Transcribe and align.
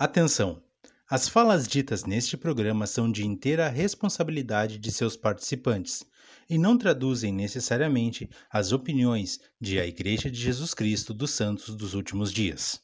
Atenção! 0.00 0.62
As 1.10 1.28
falas 1.28 1.66
ditas 1.66 2.04
neste 2.04 2.36
programa 2.36 2.86
são 2.86 3.10
de 3.10 3.26
inteira 3.26 3.68
responsabilidade 3.68 4.78
de 4.78 4.92
seus 4.92 5.16
participantes 5.16 6.04
e 6.48 6.56
não 6.56 6.78
traduzem 6.78 7.32
necessariamente 7.32 8.30
as 8.48 8.70
opiniões 8.70 9.40
de 9.60 9.80
a 9.80 9.84
Igreja 9.84 10.30
de 10.30 10.40
Jesus 10.40 10.72
Cristo 10.72 11.12
dos 11.12 11.32
Santos 11.32 11.74
dos 11.74 11.94
Últimos 11.94 12.32
Dias. 12.32 12.80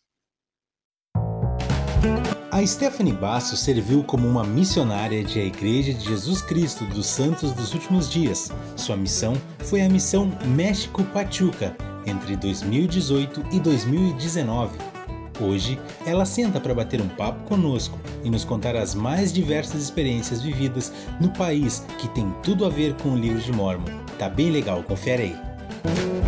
A 2.51 2.67
Stephanie 2.67 3.13
Basso 3.13 3.57
serviu 3.57 4.03
como 4.03 4.27
uma 4.27 4.43
missionária 4.43 5.23
de 5.23 5.39
a 5.39 5.45
Igreja 5.45 5.95
de 5.95 6.05
Jesus 6.05 6.43
Cristo 6.43 6.85
dos 6.87 7.07
Santos 7.07 7.53
dos 7.53 7.75
Últimos 7.75 8.11
Dias. 8.11 8.51
Sua 8.77 8.97
missão 8.97 9.35
foi 9.61 9.83
a 9.83 9.89
missão 9.89 10.37
México 10.49 11.05
Pachuca 11.13 11.77
entre 12.05 12.35
2018 12.35 13.41
e 13.53 13.61
2019 13.61 14.94
Hoje, 15.41 15.79
ela 16.07 16.25
senta 16.25 16.61
para 16.61 16.75
bater 16.75 17.01
um 17.01 17.09
papo 17.09 17.43
conosco 17.45 17.99
e 18.23 18.31
nos 18.31 18.45
contar 18.45 18.77
as 18.77 18.95
mais 18.95 19.33
diversas 19.33 19.83
experiências 19.83 20.41
vividas 20.41 20.93
no 21.21 21.31
país 21.31 21.85
que 21.99 22.09
tem 22.09 22.31
tudo 22.43 22.65
a 22.65 22.69
ver 22.69 22.95
com 22.95 23.11
o 23.11 23.17
livro 23.17 23.41
de 23.41 23.53
Mormon. 23.53 24.05
Tá 24.19 24.29
bem 24.29 24.51
legal, 24.51 24.83
confere 24.83 25.23
aí. 25.25 26.24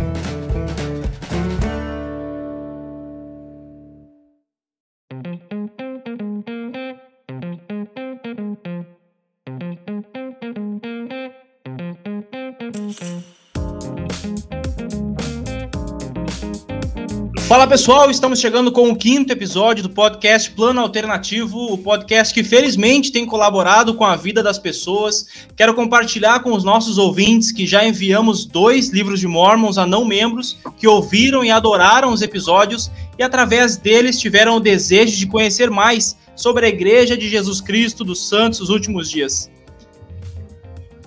Fala 17.57 17.67
pessoal, 17.67 18.11
estamos 18.11 18.39
chegando 18.39 18.71
com 18.71 18.91
o 18.91 18.95
quinto 18.95 19.33
episódio 19.33 19.81
do 19.81 19.89
podcast 19.89 20.51
Plano 20.51 20.79
Alternativo, 20.79 21.73
o 21.73 21.77
podcast 21.79 22.31
que 22.31 22.43
felizmente 22.43 23.11
tem 23.11 23.25
colaborado 23.25 23.95
com 23.95 24.05
a 24.05 24.15
vida 24.15 24.43
das 24.43 24.59
pessoas. 24.59 25.25
Quero 25.55 25.73
compartilhar 25.73 26.41
com 26.41 26.53
os 26.53 26.63
nossos 26.63 26.99
ouvintes 26.99 27.51
que 27.51 27.65
já 27.65 27.83
enviamos 27.83 28.45
dois 28.45 28.89
livros 28.89 29.19
de 29.19 29.25
Mormons 29.25 29.79
a 29.79 29.87
não 29.87 30.05
membros 30.05 30.59
que 30.77 30.87
ouviram 30.87 31.43
e 31.43 31.49
adoraram 31.49 32.13
os 32.13 32.21
episódios 32.21 32.91
e 33.17 33.23
através 33.23 33.75
deles 33.75 34.19
tiveram 34.19 34.57
o 34.57 34.59
desejo 34.59 35.17
de 35.17 35.25
conhecer 35.25 35.71
mais 35.71 36.15
sobre 36.35 36.67
a 36.67 36.69
Igreja 36.69 37.17
de 37.17 37.27
Jesus 37.27 37.59
Cristo 37.59 38.03
dos 38.03 38.29
Santos 38.29 38.59
dos 38.59 38.69
Últimos 38.69 39.09
Dias. 39.09 39.49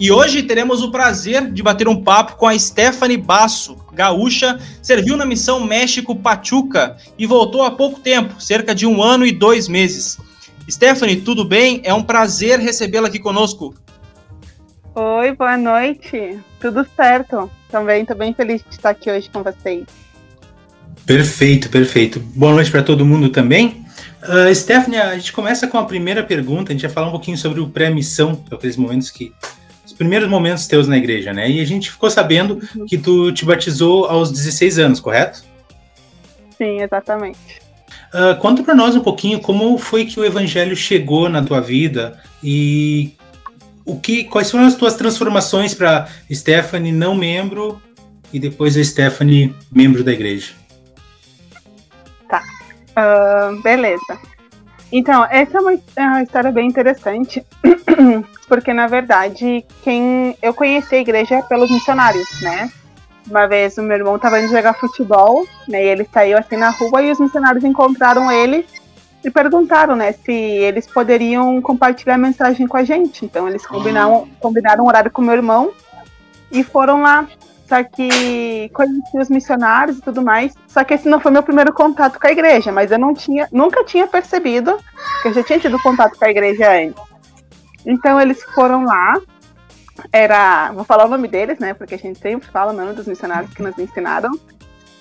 E 0.00 0.10
hoje 0.10 0.42
teremos 0.42 0.82
o 0.82 0.90
prazer 0.90 1.52
de 1.52 1.62
bater 1.62 1.86
um 1.86 2.02
papo 2.02 2.36
com 2.36 2.46
a 2.48 2.58
Stephanie 2.58 3.18
Basso, 3.18 3.76
gaúcha, 3.92 4.58
serviu 4.80 5.14
na 5.14 5.26
missão 5.26 5.60
México 5.62 6.16
Pachuca 6.16 6.96
e 7.18 7.26
voltou 7.26 7.62
há 7.62 7.70
pouco 7.70 8.00
tempo, 8.00 8.40
cerca 8.40 8.74
de 8.74 8.86
um 8.86 9.02
ano 9.02 9.26
e 9.26 9.30
dois 9.30 9.68
meses. 9.68 10.18
Stephanie, 10.70 11.20
tudo 11.20 11.44
bem? 11.44 11.82
É 11.84 11.92
um 11.92 12.02
prazer 12.02 12.58
recebê-la 12.58 13.08
aqui 13.08 13.18
conosco. 13.18 13.74
Oi, 14.94 15.32
boa 15.32 15.58
noite. 15.58 16.38
Tudo 16.58 16.86
certo. 16.96 17.50
Também 17.68 18.00
estou 18.00 18.16
bem 18.16 18.32
feliz 18.32 18.62
de 18.62 18.76
estar 18.76 18.90
aqui 18.90 19.10
hoje 19.10 19.28
com 19.28 19.42
vocês. 19.42 19.84
Perfeito, 21.04 21.68
perfeito. 21.68 22.20
Boa 22.20 22.54
noite 22.54 22.70
para 22.70 22.82
todo 22.82 23.04
mundo 23.04 23.28
também. 23.28 23.84
Uh, 24.22 24.54
Stephanie, 24.54 24.98
a 24.98 25.14
gente 25.16 25.32
começa 25.32 25.66
com 25.66 25.76
a 25.76 25.84
primeira 25.84 26.22
pergunta. 26.22 26.72
A 26.72 26.74
gente 26.74 26.82
vai 26.82 26.90
falar 26.90 27.08
um 27.08 27.12
pouquinho 27.12 27.36
sobre 27.36 27.60
o 27.60 27.68
pré-missão, 27.68 28.42
aqueles 28.50 28.78
momentos 28.78 29.10
que 29.10 29.32
primeiros 30.00 30.30
momentos 30.30 30.66
teus 30.66 30.88
na 30.88 30.96
igreja, 30.96 31.30
né? 31.30 31.50
E 31.50 31.60
a 31.60 31.66
gente 31.66 31.90
ficou 31.90 32.10
sabendo 32.10 32.58
uhum. 32.74 32.86
que 32.86 32.96
tu 32.96 33.30
te 33.32 33.44
batizou 33.44 34.06
aos 34.06 34.32
16 34.32 34.78
anos, 34.78 34.98
correto? 34.98 35.44
Sim, 36.56 36.80
exatamente. 36.80 37.60
Uh, 38.08 38.34
conta 38.40 38.62
para 38.62 38.74
nós 38.74 38.96
um 38.96 39.00
pouquinho 39.00 39.40
como 39.40 39.76
foi 39.76 40.06
que 40.06 40.18
o 40.18 40.24
evangelho 40.24 40.74
chegou 40.74 41.28
na 41.28 41.44
tua 41.44 41.60
vida 41.60 42.18
e 42.42 43.14
o 43.84 44.00
que, 44.00 44.24
quais 44.24 44.50
foram 44.50 44.64
as 44.64 44.74
tuas 44.74 44.94
transformações 44.94 45.74
para 45.74 46.08
Stephanie 46.32 46.92
não 46.92 47.14
membro 47.14 47.80
e 48.32 48.40
depois 48.40 48.78
a 48.78 48.82
Stephanie 48.82 49.54
membro 49.70 50.02
da 50.02 50.12
igreja. 50.12 50.54
Tá, 52.26 52.42
uh, 52.96 53.60
beleza. 53.60 54.18
Então, 54.92 55.24
essa 55.30 55.58
é 55.58 55.60
uma, 55.60 55.72
é 55.96 56.02
uma 56.02 56.22
história 56.22 56.50
bem 56.50 56.66
interessante, 56.66 57.44
porque 58.48 58.72
na 58.72 58.88
verdade, 58.88 59.64
quem 59.82 60.36
eu 60.42 60.52
conheci 60.52 60.96
a 60.96 61.00
igreja 61.00 61.42
pelos 61.42 61.70
missionários, 61.70 62.40
né? 62.40 62.70
Uma 63.28 63.46
vez 63.46 63.78
o 63.78 63.82
meu 63.82 63.96
irmão 63.96 64.16
estava 64.16 64.40
indo 64.40 64.50
jogar 64.50 64.74
futebol, 64.74 65.46
né? 65.68 65.84
E 65.84 65.88
ele 65.88 66.08
saiu 66.12 66.36
assim 66.36 66.56
na 66.56 66.70
rua 66.70 67.02
e 67.02 67.12
os 67.12 67.20
missionários 67.20 67.62
encontraram 67.62 68.32
ele 68.32 68.66
e 69.22 69.30
perguntaram, 69.30 69.94
né, 69.94 70.12
se 70.12 70.32
eles 70.32 70.86
poderiam 70.86 71.60
compartilhar 71.60 72.14
a 72.14 72.18
mensagem 72.18 72.66
com 72.66 72.76
a 72.76 72.84
gente. 72.84 73.24
Então 73.24 73.48
eles 73.48 73.66
combinaram, 73.66 74.26
combinaram 74.40 74.84
um 74.84 74.88
horário 74.88 75.10
com 75.10 75.22
o 75.22 75.24
meu 75.24 75.34
irmão 75.34 75.72
e 76.50 76.64
foram 76.64 77.02
lá 77.02 77.28
só 77.70 77.84
que 77.84 78.68
conheci 78.74 79.16
os 79.16 79.30
missionários 79.30 79.98
e 79.98 80.02
tudo 80.02 80.20
mais. 80.20 80.52
Só 80.66 80.82
que 80.82 80.94
esse 80.94 81.08
não 81.08 81.20
foi 81.20 81.30
meu 81.30 81.42
primeiro 81.44 81.72
contato 81.72 82.18
com 82.18 82.26
a 82.26 82.32
igreja, 82.32 82.72
mas 82.72 82.90
eu 82.90 82.98
não 82.98 83.14
tinha, 83.14 83.48
nunca 83.52 83.84
tinha 83.84 84.08
percebido 84.08 84.76
que 85.22 85.28
eu 85.28 85.34
já 85.34 85.44
tinha 85.44 85.60
tido 85.60 85.80
contato 85.80 86.18
com 86.18 86.24
a 86.24 86.30
igreja 86.30 86.68
antes. 86.68 87.00
Então 87.86 88.20
eles 88.20 88.42
foram 88.42 88.84
lá. 88.84 89.20
Era, 90.12 90.72
vou 90.72 90.82
falar 90.82 91.06
o 91.06 91.08
nome 91.08 91.28
deles, 91.28 91.60
né? 91.60 91.72
Porque 91.72 91.94
a 91.94 91.98
gente 91.98 92.18
sempre 92.18 92.48
fala 92.50 92.72
o 92.72 92.76
nome 92.76 92.92
dos 92.92 93.06
missionários 93.06 93.54
que 93.54 93.62
nos 93.62 93.78
ensinaram. 93.78 94.32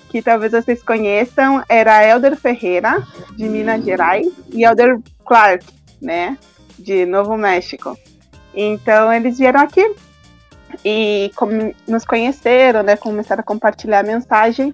Que 0.08 0.22
talvez 0.22 0.52
vocês 0.52 0.80
conheçam, 0.80 1.64
era 1.68 2.06
Elder 2.06 2.36
Ferreira, 2.36 3.04
de 3.36 3.48
Minas 3.48 3.84
Gerais, 3.84 4.28
e 4.52 4.64
Elder 4.64 5.00
Clark, 5.26 5.66
né? 6.00 6.38
De 6.78 7.04
Novo 7.04 7.36
México. 7.36 7.98
Então 8.54 9.12
eles 9.12 9.38
vieram 9.38 9.60
aqui 9.60 9.92
e 10.84 11.30
nos 11.86 12.04
conheceram, 12.04 12.82
né, 12.82 12.96
começaram 12.96 13.40
a 13.40 13.44
compartilhar 13.44 14.00
a 14.00 14.02
mensagem 14.02 14.72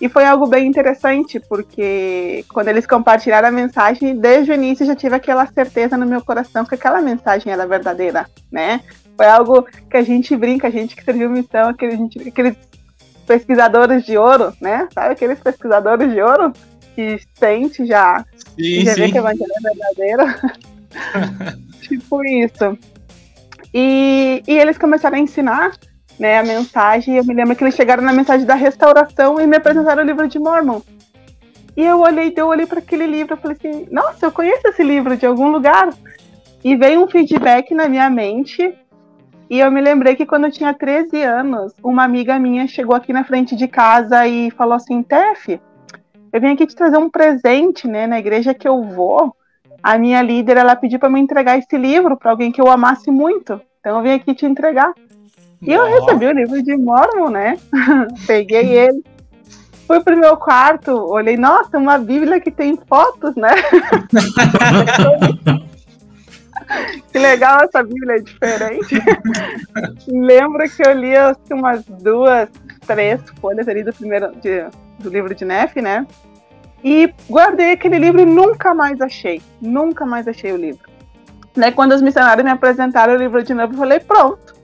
e 0.00 0.08
foi 0.08 0.24
algo 0.24 0.46
bem 0.46 0.66
interessante 0.66 1.40
porque 1.40 2.44
quando 2.52 2.68
eles 2.68 2.86
compartilharam 2.86 3.48
a 3.48 3.52
mensagem, 3.52 4.16
desde 4.16 4.52
o 4.52 4.54
início 4.54 4.84
já 4.84 4.94
tive 4.94 5.16
aquela 5.16 5.46
certeza 5.46 5.96
no 5.96 6.06
meu 6.06 6.22
coração 6.22 6.64
que 6.64 6.74
aquela 6.74 7.00
mensagem 7.00 7.52
era 7.52 7.66
verdadeira, 7.66 8.26
né? 8.52 8.80
Foi 9.16 9.26
algo 9.26 9.66
que 9.90 9.96
a 9.96 10.02
gente 10.02 10.36
brinca, 10.36 10.68
a 10.68 10.70
gente 10.70 10.94
que 10.94 11.02
serviu 11.02 11.30
missão, 11.30 11.70
aquele, 11.70 11.96
gente, 11.96 12.28
aqueles 12.28 12.56
pesquisadores 13.26 14.04
de 14.04 14.18
ouro, 14.18 14.52
né? 14.60 14.86
Sabe 14.92 15.12
aqueles 15.12 15.40
pesquisadores 15.40 16.12
de 16.12 16.20
ouro 16.20 16.52
que 16.94 17.18
sente 17.34 17.86
já, 17.86 18.24
sim, 18.54 18.84
já 18.84 18.94
sim. 18.94 19.00
vê 19.00 19.12
que 19.12 19.18
a 19.18 19.20
evangelho 19.20 19.52
é 19.56 19.74
verdadeiro? 19.74 20.56
tipo 21.80 22.22
isso. 22.24 22.78
E, 23.72 24.42
e 24.46 24.58
eles 24.58 24.78
começaram 24.78 25.16
a 25.16 25.20
ensinar 25.20 25.72
né, 26.18 26.38
a 26.38 26.42
mensagem. 26.42 27.16
Eu 27.16 27.24
me 27.24 27.34
lembro 27.34 27.54
que 27.54 27.64
eles 27.64 27.74
chegaram 27.74 28.02
na 28.02 28.12
mensagem 28.12 28.46
da 28.46 28.54
restauração 28.54 29.40
e 29.40 29.46
me 29.46 29.56
apresentaram 29.56 30.02
o 30.02 30.06
livro 30.06 30.26
de 30.28 30.38
Mormon. 30.38 30.80
E 31.76 31.84
eu 31.84 32.00
olhei, 32.00 32.32
eu 32.34 32.46
olhei 32.46 32.66
para 32.66 32.78
aquele 32.78 33.06
livro 33.06 33.34
e 33.34 33.36
falei 33.36 33.56
assim: 33.56 33.86
Nossa, 33.90 34.26
eu 34.26 34.32
conheço 34.32 34.66
esse 34.68 34.82
livro 34.82 35.16
de 35.16 35.26
algum 35.26 35.48
lugar. 35.48 35.92
E 36.64 36.74
veio 36.74 37.04
um 37.04 37.08
feedback 37.08 37.74
na 37.74 37.88
minha 37.88 38.08
mente. 38.08 38.74
E 39.48 39.60
eu 39.60 39.70
me 39.70 39.80
lembrei 39.80 40.16
que 40.16 40.26
quando 40.26 40.46
eu 40.46 40.50
tinha 40.50 40.74
13 40.74 41.22
anos, 41.22 41.72
uma 41.82 42.02
amiga 42.02 42.38
minha 42.38 42.66
chegou 42.66 42.96
aqui 42.96 43.12
na 43.12 43.24
frente 43.24 43.54
de 43.54 43.68
casa 43.68 44.26
e 44.26 44.50
falou 44.50 44.74
assim: 44.74 45.02
Tef, 45.02 45.60
eu 46.32 46.40
vim 46.40 46.48
aqui 46.48 46.66
te 46.66 46.74
trazer 46.74 46.96
um 46.96 47.10
presente, 47.10 47.86
né, 47.86 48.06
na 48.06 48.18
igreja 48.18 48.54
que 48.54 48.66
eu 48.66 48.82
vou 48.82 49.36
a 49.86 49.96
minha 49.96 50.20
líder 50.20 50.56
ela 50.56 50.74
pediu 50.74 50.98
para 50.98 51.08
me 51.08 51.20
entregar 51.20 51.56
esse 51.56 51.78
livro 51.78 52.16
para 52.16 52.32
alguém 52.32 52.50
que 52.50 52.60
eu 52.60 52.68
amasse 52.68 53.08
muito. 53.08 53.60
Então 53.78 53.98
eu 53.98 54.02
vim 54.02 54.10
aqui 54.10 54.34
te 54.34 54.44
entregar. 54.44 54.92
E 55.62 55.72
eu 55.72 55.84
recebi 55.84 56.26
o 56.26 56.32
livro 56.32 56.60
de 56.60 56.76
Mormon, 56.76 57.30
né? 57.30 57.56
Peguei 58.26 58.76
ele. 58.76 59.04
Fui 59.86 60.00
pro 60.00 60.16
meu 60.16 60.36
quarto, 60.36 60.90
olhei, 60.90 61.36
nossa, 61.36 61.78
uma 61.78 61.98
Bíblia 61.98 62.40
que 62.40 62.50
tem 62.50 62.76
fotos, 62.88 63.36
né? 63.36 63.50
que 67.12 67.18
legal 67.20 67.60
essa 67.62 67.84
Bíblia 67.84 68.16
é 68.16 68.18
diferente. 68.18 69.00
Lembro 70.08 70.68
que 70.68 70.84
eu 70.84 70.92
li 70.94 71.16
assim, 71.16 71.54
umas 71.54 71.84
duas, 71.84 72.48
três 72.84 73.20
folhas 73.40 73.68
ali 73.68 73.84
do 73.84 73.92
primeiro 73.92 74.32
de, 74.40 74.66
do 74.98 75.08
livro 75.08 75.32
de 75.32 75.44
Neff, 75.44 75.80
né? 75.80 76.04
E 76.86 77.12
guardei 77.28 77.72
aquele 77.72 77.98
livro 77.98 78.20
e 78.20 78.24
nunca 78.24 78.72
mais 78.72 79.00
achei. 79.00 79.42
Nunca 79.60 80.06
mais 80.06 80.28
achei 80.28 80.52
o 80.52 80.56
livro. 80.56 80.88
Né, 81.56 81.72
quando 81.72 81.90
os 81.90 82.00
missionários 82.00 82.44
me 82.44 82.50
apresentaram 82.52 83.14
o 83.14 83.16
livro 83.16 83.42
de 83.42 83.52
novo, 83.52 83.72
eu 83.74 83.78
falei, 83.78 83.98
pronto, 83.98 84.54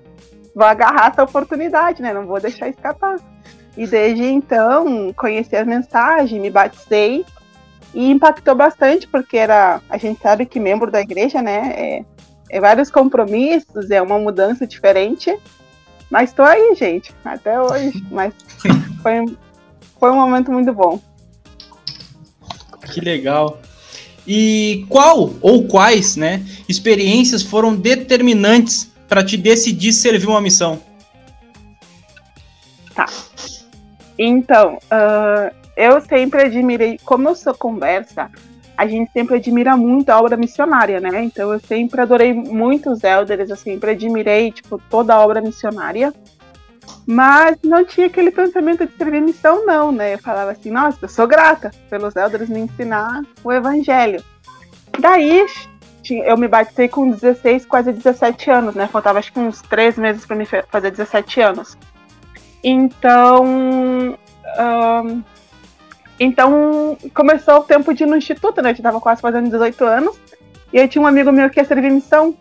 vou 0.55 0.65
agarrar 0.65 1.11
essa 1.11 1.25
oportunidade, 1.25 2.01
né? 2.01 2.15
Não 2.15 2.25
vou 2.25 2.39
deixar 2.39 2.69
escapar. 2.69 3.17
E 3.77 3.89
desde 3.89 4.23
então, 4.23 5.13
conheci 5.15 5.57
as 5.57 5.67
mensagens, 5.67 6.41
me 6.41 6.49
batizei 6.49 7.27
e 7.93 8.09
impactou 8.09 8.55
bastante, 8.55 9.09
porque 9.09 9.37
era, 9.37 9.81
a 9.91 9.99
gente 9.99 10.23
sabe 10.23 10.47
que 10.47 10.61
membro 10.61 10.93
da 10.93 11.01
igreja, 11.01 11.43
né, 11.43 11.73
é, 11.75 12.05
é 12.51 12.61
vários 12.61 12.89
compromissos, 12.89 13.91
é 13.91 14.01
uma 14.01 14.21
mudança 14.21 14.65
diferente. 14.65 15.37
Mas 16.09 16.31
estou 16.31 16.45
aí, 16.45 16.73
gente, 16.77 17.13
até 17.25 17.61
hoje. 17.61 18.01
Mas 18.13 18.33
foi, 19.03 19.25
foi 19.99 20.11
um 20.13 20.17
momento 20.17 20.53
muito 20.53 20.73
bom. 20.73 21.01
Que 22.91 23.01
legal. 23.01 23.61
E 24.27 24.87
qual 24.89 25.35
ou 25.41 25.67
quais, 25.67 26.17
né, 26.17 26.45
experiências 26.69 27.43
foram 27.43 27.75
determinantes 27.75 28.91
para 29.09 29.25
te 29.25 29.37
decidir 29.37 29.93
servir 29.93 30.29
uma 30.29 30.41
missão? 30.41 30.81
Tá. 32.95 33.07
Então, 34.19 34.75
uh, 34.75 35.55
eu 35.77 36.01
sempre 36.03 36.43
admirei, 36.43 36.99
como 37.05 37.29
eu 37.29 37.35
sou 37.35 37.55
conversa, 37.55 38.31
a 38.77 38.87
gente 38.87 39.11
sempre 39.13 39.37
admira 39.37 39.77
muito 39.77 40.11
a 40.11 40.19
obra 40.19 40.37
missionária, 40.37 41.01
né? 41.01 41.23
Então 41.23 41.53
eu 41.53 41.61
sempre 41.61 42.01
adorei 42.01 42.33
muito 42.33 42.91
os 42.91 43.05
elders, 43.05 43.51
eu 43.51 43.57
sempre 43.57 43.93
admirei, 43.93 44.51
tipo, 44.51 44.81
toda 44.91 45.15
a 45.15 45.21
obra 45.21 45.41
missionária. 45.41 46.13
Mas 47.07 47.57
não 47.65 47.85
tinha 47.85 48.07
aquele 48.07 48.31
pensamento 48.31 48.87
de 48.87 48.97
servir 48.97 49.21
missão, 49.21 49.67
não, 49.67 49.91
né? 49.91 50.15
Eu 50.15 50.19
falava 50.19 50.53
assim, 50.53 50.71
nossa, 50.71 50.99
eu 51.03 51.09
sou 51.09 51.27
grata 51.27 51.71
pelos 51.91 52.15
elders 52.15 52.49
me 52.49 52.61
ensinar 52.61 53.23
o 53.43 53.53
evangelho. 53.53 54.23
Daí, 54.99 55.45
eu 56.11 56.37
me 56.37 56.47
batizei 56.47 56.89
com 56.89 57.11
16, 57.11 57.67
quase 57.67 57.93
17 57.93 58.51
anos, 58.51 58.75
né? 58.75 58.87
Faltava 58.87 59.19
acho 59.19 59.33
que 59.33 59.41
uns 59.41 59.63
3 59.63 59.97
meses 59.99 60.27
para 60.27 60.37
me 60.37 60.47
fazer 60.47 60.91
17 60.91 61.41
anos. 61.41 61.77
Então, 62.63 64.17
então 66.21 66.97
começou 67.13 67.57
o 67.57 67.65
tempo 67.65 67.93
de 67.93 68.05
ir 68.05 68.07
no 68.07 68.17
instituto, 68.17 68.63
né? 68.63 68.71
Eu 68.71 68.83
tava 68.83 69.01
quase 69.01 69.21
fazendo 69.21 69.51
18 69.51 69.85
anos. 69.85 70.17
E 70.73 70.79
aí 70.79 70.87
tinha 70.87 71.03
um 71.03 71.07
amigo 71.07 71.33
meu 71.33 71.51
que 71.51 71.59
ia 71.59 71.65
servir 71.65 71.91
missão. 71.91 72.37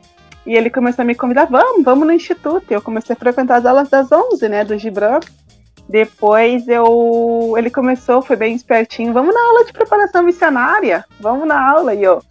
E 0.46 0.56
ele 0.56 0.70
começou 0.70 1.04
a 1.04 1.06
me 1.06 1.16
convidar, 1.16 1.46
vamos, 1.46 1.84
vamos 1.84 2.08
no 2.08 2.14
instituto. 2.14 2.72
Eu 2.72 2.82
comecei 2.82 3.14
a 3.14 3.20
frequentar 3.20 3.58
as 3.58 3.66
aulas 3.66 3.90
das 3.90 4.12
11, 4.12 4.50
né, 4.50 4.64
do 4.64 4.78
Gibran. 4.78 5.20
Depois 5.88 6.68
eu, 6.68 7.54
ele 7.58 7.70
começou, 7.70 8.22
foi 8.22 8.36
bem 8.36 8.56
espertinho, 8.56 9.14
vamos 9.14 9.34
na 9.34 9.42
aula 9.42 9.66
de 9.66 9.74
preparação 9.74 10.24
missionária, 10.24 11.06
vamos 11.20 11.48
na 11.48 11.70
aula. 11.70 11.94
E 11.94 12.02
eu, 12.02 12.24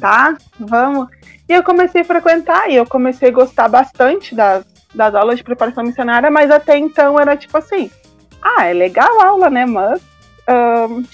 tá, 0.00 0.36
vamos. 0.58 1.08
E 1.48 1.52
eu 1.52 1.62
comecei 1.62 2.02
a 2.02 2.04
frequentar 2.04 2.70
e 2.70 2.76
eu 2.76 2.86
comecei 2.86 3.30
a 3.30 3.32
gostar 3.32 3.68
bastante 3.68 4.34
das, 4.34 4.64
das 4.94 5.14
aulas 5.14 5.38
de 5.38 5.44
preparação 5.44 5.82
missionária, 5.82 6.30
mas 6.30 6.50
até 6.50 6.78
então 6.78 7.18
era 7.18 7.36
tipo 7.36 7.56
assim, 7.56 7.90
ah, 8.40 8.66
é 8.66 8.72
legal 8.72 9.20
a 9.20 9.26
aula, 9.28 9.50
né, 9.50 9.66
mas... 9.66 10.00
Um, 10.48 11.04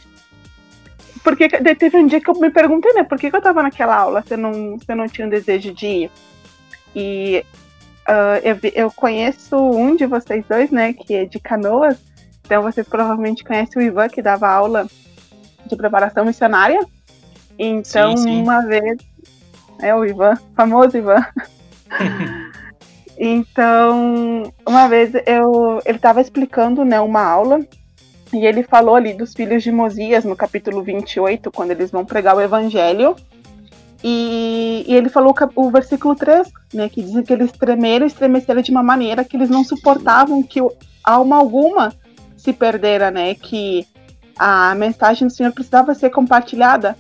porque 1.23 1.49
teve 1.49 1.97
um 1.97 2.07
dia 2.07 2.21
que 2.21 2.29
eu 2.29 2.35
me 2.35 2.51
perguntei, 2.51 2.93
né, 2.93 3.03
por 3.03 3.17
que, 3.17 3.31
que 3.31 3.37
eu 3.37 3.41
tava 3.41 3.63
naquela 3.63 3.97
aula 3.97 4.23
se 4.23 4.35
eu 4.35 4.39
não, 4.39 4.79
se 4.79 4.85
eu 4.87 4.97
não 4.97 5.09
tinha 5.09 5.27
um 5.27 5.31
desejo 5.31 5.73
de 5.73 5.87
ir? 5.87 6.11
E 6.95 7.45
uh, 8.09 8.39
eu, 8.43 8.59
eu 8.75 8.91
conheço 8.91 9.57
um 9.57 9.97
de 9.97 10.07
vocês 10.07 10.45
dois, 10.49 10.71
né, 10.71 10.93
que 10.93 11.15
é 11.15 11.25
de 11.25 11.39
Canoas, 11.39 11.99
então 12.45 12.63
vocês 12.63 12.87
provavelmente 12.87 13.43
conhecem 13.43 13.83
o 13.83 13.85
Ivan, 13.85 14.09
que 14.09 14.23
dava 14.23 14.49
aula 14.49 14.87
de 15.67 15.77
preparação 15.77 16.25
missionária. 16.25 16.81
Então, 17.59 18.17
sim, 18.17 18.23
sim. 18.23 18.43
uma 18.43 18.61
vez, 18.67 18.99
é 19.81 19.95
o 19.95 20.05
Ivan, 20.05 20.35
famoso 20.55 20.97
Ivan. 20.97 21.25
então, 23.17 24.53
uma 24.67 24.89
vez 24.89 25.13
eu, 25.27 25.81
ele 25.85 25.97
estava 25.97 26.21
explicando, 26.21 26.85
né, 26.85 27.01
uma 27.01 27.23
aula 27.23 27.61
e 28.33 28.45
ele 28.45 28.63
falou 28.63 28.97
ali 28.97 29.15
dos 29.15 29.33
filhos 29.33 29.63
de 29.63 29.71
Mosias 29.71 30.25
no 30.25 30.35
capítulo 30.35 30.83
28, 30.83 31.51
quando 31.53 31.71
eles 31.71 31.91
vão 31.91 32.05
pregar 32.05 32.37
o 32.37 32.41
evangelho. 32.41 33.15
E, 34.07 34.85
e, 34.87 34.95
ele 34.95 35.09
falou 35.09 35.35
o 35.57 35.71
versículo 35.71 36.15
3, 36.15 36.53
né, 36.75 36.91
que 36.91 37.03
diz 37.03 37.27
que 37.27 37.33
eles 37.33 37.51
tremeram 37.53 38.05
estremeceram 38.05 38.61
de 38.61 38.71
uma 38.71 38.83
maneira 38.83 39.25
que 39.25 39.35
eles 39.35 39.49
não 39.49 39.65
suportavam 39.65 40.43
que 40.43 40.61
alma 41.03 41.37
alguma 41.37 41.91
se 42.37 42.53
perdera, 42.53 43.11
né, 43.11 43.35
que 43.35 43.87
a 44.39 44.75
mensagem 44.75 45.27
do 45.27 45.33
Senhor 45.33 45.53
precisava 45.53 45.95
ser 45.95 46.11
compartilhada. 46.11 46.95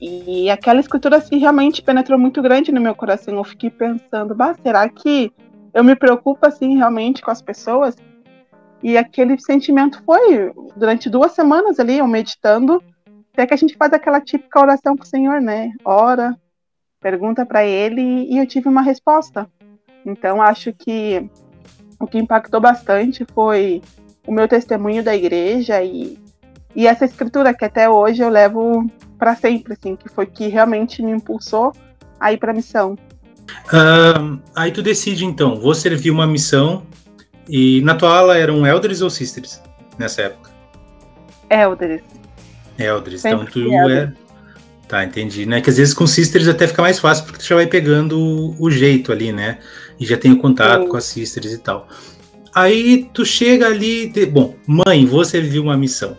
E 0.00 0.48
aquela 0.48 0.80
escritura 0.80 1.18
assim, 1.18 1.36
realmente 1.36 1.82
penetrou 1.82 2.18
muito 2.18 2.40
grande 2.40 2.72
no 2.72 2.80
meu 2.80 2.94
coração. 2.94 3.34
Eu 3.34 3.44
fiquei 3.44 3.68
pensando, 3.68 4.34
bah, 4.34 4.54
será 4.62 4.88
que 4.88 5.30
eu 5.74 5.84
me 5.84 5.94
preocupo 5.96 6.46
assim 6.46 6.78
realmente 6.78 7.20
com 7.20 7.30
as 7.30 7.42
pessoas? 7.42 7.94
E 8.82 8.96
aquele 8.96 9.38
sentimento 9.38 10.02
foi 10.06 10.50
durante 10.76 11.10
duas 11.10 11.32
semanas 11.32 11.78
ali, 11.78 11.98
eu 11.98 12.06
meditando, 12.06 12.82
até 13.38 13.46
que 13.46 13.54
a 13.54 13.56
gente 13.56 13.76
faz 13.76 13.92
aquela 13.92 14.20
típica 14.20 14.60
oração 14.60 14.96
com 14.96 15.04
o 15.04 15.06
Senhor, 15.06 15.40
né? 15.40 15.70
Ora, 15.84 16.36
pergunta 17.00 17.46
para 17.46 17.64
Ele 17.64 18.26
e 18.28 18.36
eu 18.36 18.46
tive 18.48 18.68
uma 18.68 18.82
resposta. 18.82 19.48
Então 20.04 20.42
acho 20.42 20.72
que 20.72 21.30
o 22.00 22.06
que 22.06 22.18
impactou 22.18 22.60
bastante 22.60 23.24
foi 23.32 23.80
o 24.26 24.32
meu 24.32 24.48
testemunho 24.48 25.04
da 25.04 25.14
igreja 25.14 25.80
e, 25.80 26.18
e 26.74 26.84
essa 26.84 27.04
escritura 27.04 27.54
que 27.54 27.64
até 27.64 27.88
hoje 27.88 28.22
eu 28.22 28.28
levo 28.28 28.90
para 29.16 29.36
sempre, 29.36 29.74
assim, 29.74 29.94
que 29.94 30.08
foi 30.08 30.26
que 30.26 30.48
realmente 30.48 31.00
me 31.00 31.12
impulsou 31.12 31.72
a 32.18 32.32
ir 32.32 32.38
para 32.38 32.50
a 32.50 32.54
missão. 32.54 32.96
Uh, 33.66 34.40
aí 34.56 34.72
tu 34.72 34.82
decide 34.82 35.24
então, 35.24 35.54
vou 35.60 35.76
servir 35.76 36.10
uma 36.10 36.26
missão 36.26 36.82
e 37.48 37.80
na 37.82 37.94
tua 37.94 38.18
ala 38.18 38.36
eram 38.36 38.66
elders 38.66 39.00
ou 39.00 39.08
sisters 39.08 39.62
nessa 39.96 40.22
época? 40.22 40.50
Elders. 41.48 42.17
Eldris. 42.78 43.24
Então 43.24 43.44
tu 43.44 43.72
é. 43.90 44.12
Tá, 44.86 45.04
entendi. 45.04 45.44
Né? 45.44 45.60
Que 45.60 45.68
às 45.68 45.76
vezes 45.76 45.92
com 45.92 46.06
Sisters 46.06 46.48
até 46.48 46.66
fica 46.66 46.80
mais 46.80 46.98
fácil, 46.98 47.24
porque 47.24 47.38
tu 47.40 47.44
já 47.44 47.56
vai 47.56 47.66
pegando 47.66 48.54
o, 48.58 48.70
jeito 48.70 49.12
ali, 49.12 49.32
né? 49.32 49.58
E 50.00 50.06
já 50.06 50.16
tem 50.16 50.32
o 50.32 50.38
contato 50.38 50.84
Sim. 50.84 50.88
com 50.88 50.96
as 50.96 51.04
Sisters 51.04 51.52
e 51.52 51.58
tal. 51.58 51.86
Aí 52.54 53.08
tu 53.12 53.24
chega 53.24 53.66
ali. 53.66 54.08
De... 54.08 54.24
Bom, 54.24 54.54
mãe, 54.66 55.04
vou 55.04 55.24
servir 55.24 55.58
uma 55.58 55.76
missão. 55.76 56.16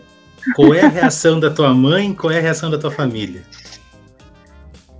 Qual 0.54 0.72
é 0.72 0.82
a 0.82 0.88
reação 0.88 1.40
da 1.40 1.50
tua 1.50 1.74
mãe? 1.74 2.14
Qual 2.14 2.32
é 2.32 2.38
a 2.38 2.42
reação 2.42 2.70
da 2.70 2.78
tua 2.78 2.90
família? 2.90 3.42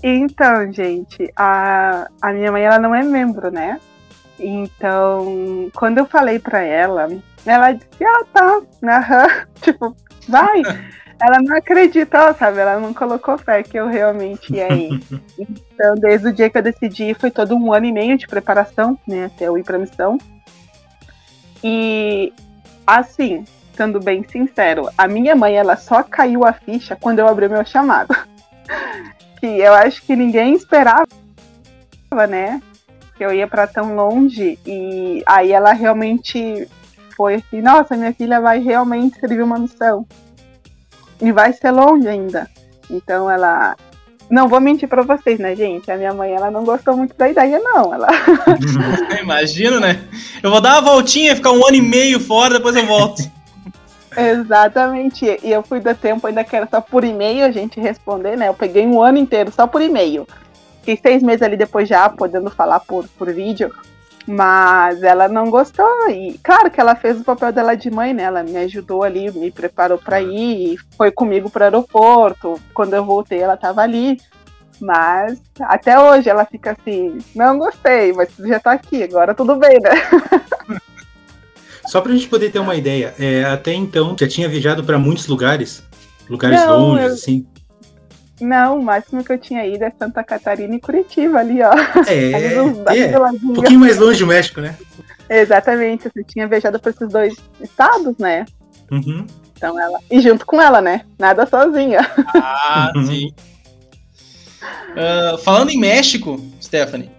Então, 0.02 0.72
gente, 0.72 1.30
a, 1.36 2.08
a 2.20 2.32
minha 2.32 2.50
mãe 2.50 2.62
ela 2.62 2.78
não 2.78 2.94
é 2.94 3.02
membro, 3.02 3.50
né? 3.50 3.78
Então, 4.38 5.70
quando 5.74 5.98
eu 5.98 6.06
falei 6.06 6.38
para 6.38 6.62
ela, 6.62 7.08
ela 7.44 7.72
disse: 7.72 8.04
Ah, 8.04 8.24
tá, 8.32 8.62
aham, 8.82 9.26
tipo, 9.60 9.96
vai. 10.28 10.62
Ela 11.20 11.40
não 11.42 11.56
acreditou, 11.56 12.34
sabe? 12.34 12.58
Ela 12.58 12.80
não 12.80 12.94
colocou 12.94 13.36
fé 13.36 13.62
que 13.62 13.76
eu 13.76 13.86
realmente 13.86 14.52
ia 14.52 14.72
ir. 14.72 15.00
então, 15.38 15.94
desde 15.96 16.28
o 16.28 16.32
dia 16.32 16.48
que 16.48 16.56
eu 16.56 16.62
decidi, 16.62 17.14
foi 17.14 17.30
todo 17.30 17.54
um 17.54 17.72
ano 17.72 17.86
e 17.86 17.92
meio 17.92 18.16
de 18.16 18.26
preparação, 18.26 18.98
né? 19.06 19.26
Até 19.26 19.46
eu 19.46 19.58
ir 19.58 19.62
pra 19.62 19.78
missão. 19.78 20.16
E, 21.62 22.32
assim, 22.86 23.44
sendo 23.74 24.00
bem 24.00 24.24
sincero, 24.26 24.88
a 24.96 25.06
minha 25.06 25.36
mãe, 25.36 25.56
ela 25.56 25.76
só 25.76 26.02
caiu 26.02 26.44
a 26.44 26.54
ficha 26.54 26.96
quando 26.96 27.18
eu 27.18 27.28
abri 27.28 27.48
meu 27.48 27.64
chamado. 27.66 28.16
que 29.38 29.46
eu 29.46 29.74
acho 29.74 30.02
que 30.02 30.16
ninguém 30.16 30.54
esperava, 30.54 31.06
né? 32.28 32.62
Que 33.16 33.24
eu 33.24 33.32
ia 33.32 33.46
para 33.46 33.66
tão 33.66 33.94
longe. 33.94 34.58
E 34.66 35.22
aí 35.26 35.52
ela 35.52 35.72
realmente 35.72 36.66
foi 37.14 37.34
assim: 37.34 37.60
nossa, 37.60 37.94
minha 37.94 38.14
filha 38.14 38.40
vai 38.40 38.58
realmente 38.58 39.20
servir 39.20 39.42
uma 39.42 39.58
missão 39.58 40.06
e 41.20 41.32
vai 41.32 41.52
ser 41.52 41.70
longe 41.70 42.08
ainda. 42.08 42.48
Então 42.90 43.30
ela. 43.30 43.76
Não 44.28 44.46
vou 44.46 44.60
mentir 44.60 44.88
para 44.88 45.02
vocês, 45.02 45.40
né, 45.40 45.56
gente? 45.56 45.90
A 45.90 45.96
minha 45.96 46.14
mãe 46.14 46.32
ela 46.32 46.52
não 46.52 46.64
gostou 46.64 46.96
muito 46.96 47.16
da 47.16 47.28
ideia, 47.28 47.58
não. 47.58 47.92
Ela. 47.92 48.08
Imagino, 49.20 49.80
né? 49.80 50.00
Eu 50.40 50.50
vou 50.50 50.60
dar 50.60 50.80
uma 50.80 50.92
voltinha, 50.92 51.34
ficar 51.34 51.50
um 51.50 51.66
ano 51.66 51.76
e 51.76 51.82
meio 51.82 52.20
fora, 52.20 52.54
depois 52.54 52.76
eu 52.76 52.86
volto. 52.86 53.22
Exatamente. 54.16 55.24
E 55.42 55.50
eu 55.50 55.62
fui 55.64 55.80
do 55.80 55.94
tempo 55.96 56.26
ainda 56.26 56.44
que 56.44 56.54
era 56.54 56.68
só 56.70 56.80
por 56.80 57.02
e-mail 57.02 57.44
a 57.44 57.50
gente 57.50 57.80
responder, 57.80 58.36
né? 58.36 58.48
Eu 58.48 58.54
peguei 58.54 58.86
um 58.86 59.02
ano 59.02 59.18
inteiro 59.18 59.50
só 59.50 59.66
por 59.66 59.82
e-mail. 59.82 60.26
Fiquei 60.78 60.96
seis 60.96 61.22
meses 61.22 61.42
ali 61.42 61.56
depois 61.56 61.88
já 61.88 62.08
podendo 62.08 62.50
falar 62.50 62.80
por, 62.80 63.06
por 63.18 63.32
vídeo. 63.32 63.72
Mas 64.26 65.02
ela 65.02 65.28
não 65.28 65.50
gostou. 65.50 65.88
E 66.08 66.38
claro 66.42 66.70
que 66.70 66.80
ela 66.80 66.94
fez 66.94 67.20
o 67.20 67.24
papel 67.24 67.52
dela 67.52 67.74
de 67.74 67.90
mãe, 67.90 68.12
né? 68.12 68.24
Ela 68.24 68.42
me 68.42 68.56
ajudou 68.58 69.02
ali, 69.02 69.30
me 69.32 69.50
preparou 69.50 69.98
para 69.98 70.20
ir, 70.20 70.78
foi 70.96 71.10
comigo 71.10 71.50
para 71.50 71.62
o 71.62 71.64
aeroporto. 71.64 72.60
Quando 72.74 72.94
eu 72.94 73.04
voltei, 73.04 73.40
ela 73.40 73.54
estava 73.54 73.82
ali. 73.82 74.18
Mas 74.80 75.40
até 75.60 75.98
hoje 76.00 76.28
ela 76.28 76.44
fica 76.44 76.72
assim: 76.72 77.18
não 77.34 77.58
gostei, 77.58 78.12
mas 78.12 78.30
já 78.38 78.58
tá 78.58 78.72
aqui, 78.72 79.02
agora 79.02 79.34
tudo 79.34 79.56
bem, 79.56 79.78
né? 79.80 80.80
Só 81.86 82.00
pra 82.00 82.12
gente 82.12 82.28
poder 82.28 82.50
ter 82.50 82.60
uma 82.60 82.76
ideia, 82.76 83.14
é, 83.18 83.44
até 83.44 83.74
então 83.74 84.16
já 84.18 84.28
tinha 84.28 84.48
viajado 84.48 84.84
para 84.84 84.98
muitos 84.98 85.26
lugares, 85.26 85.82
lugares 86.28 86.60
não, 86.60 86.78
longe, 86.78 87.04
eu... 87.04 87.12
assim. 87.12 87.46
Não, 88.40 88.78
o 88.78 88.82
máximo 88.82 89.22
que 89.22 89.32
eu 89.32 89.38
tinha 89.38 89.66
ido 89.66 89.84
é 89.84 89.92
Santa 89.98 90.24
Catarina 90.24 90.74
e 90.74 90.80
Curitiba 90.80 91.40
ali, 91.40 91.60
ó. 91.62 91.72
É, 92.06 92.54
é 92.56 92.62
um 92.62 93.54
pouquinho 93.54 93.80
mais 93.80 93.98
longe 93.98 94.20
do 94.20 94.26
México, 94.26 94.60
né? 94.60 94.76
Exatamente, 95.28 96.10
você 96.12 96.24
tinha 96.24 96.48
viajado 96.48 96.80
para 96.80 96.90
esses 96.90 97.08
dois 97.08 97.34
estados, 97.60 98.16
né? 98.18 98.44
Uhum. 98.90 99.26
Então 99.56 99.78
ela. 99.78 100.00
E 100.10 100.20
junto 100.20 100.46
com 100.46 100.60
ela, 100.60 100.80
né? 100.80 101.02
Nada 101.18 101.46
sozinha. 101.46 102.00
Ah, 102.34 102.92
uhum. 102.96 103.06
sim. 103.06 103.32
Uh, 104.90 105.38
falando 105.38 105.70
em 105.70 105.78
México, 105.78 106.40
Stephanie, 106.60 107.10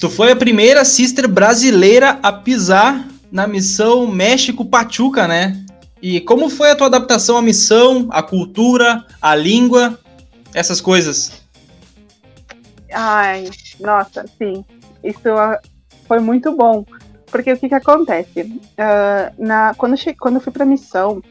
tu 0.00 0.10
foi 0.10 0.32
a 0.32 0.36
primeira 0.36 0.84
sister 0.84 1.28
brasileira 1.28 2.18
a 2.22 2.32
pisar 2.32 3.06
na 3.30 3.46
missão 3.46 4.06
México 4.06 4.64
Pachuca, 4.64 5.28
né? 5.28 5.62
E 6.00 6.20
como 6.20 6.48
foi 6.48 6.70
a 6.70 6.76
tua 6.76 6.86
adaptação 6.86 7.36
à 7.36 7.42
missão, 7.42 8.08
à 8.10 8.22
cultura, 8.22 9.04
à 9.20 9.34
língua 9.34 9.98
essas 10.54 10.80
coisas. 10.80 11.42
Ai, 12.92 13.48
nossa, 13.80 14.24
sim. 14.38 14.64
Isso 15.02 15.30
ah, 15.30 15.60
foi 16.06 16.20
muito 16.20 16.54
bom. 16.56 16.84
Porque 17.30 17.52
o 17.52 17.58
que, 17.58 17.68
que 17.68 17.74
acontece? 17.74 18.40
Uh, 18.40 19.44
na, 19.44 19.74
quando, 19.74 19.94
eu 19.94 20.14
quando 20.18 20.36
eu 20.36 20.40
fui 20.40 20.52
pra 20.52 20.64
missão, 20.64 21.22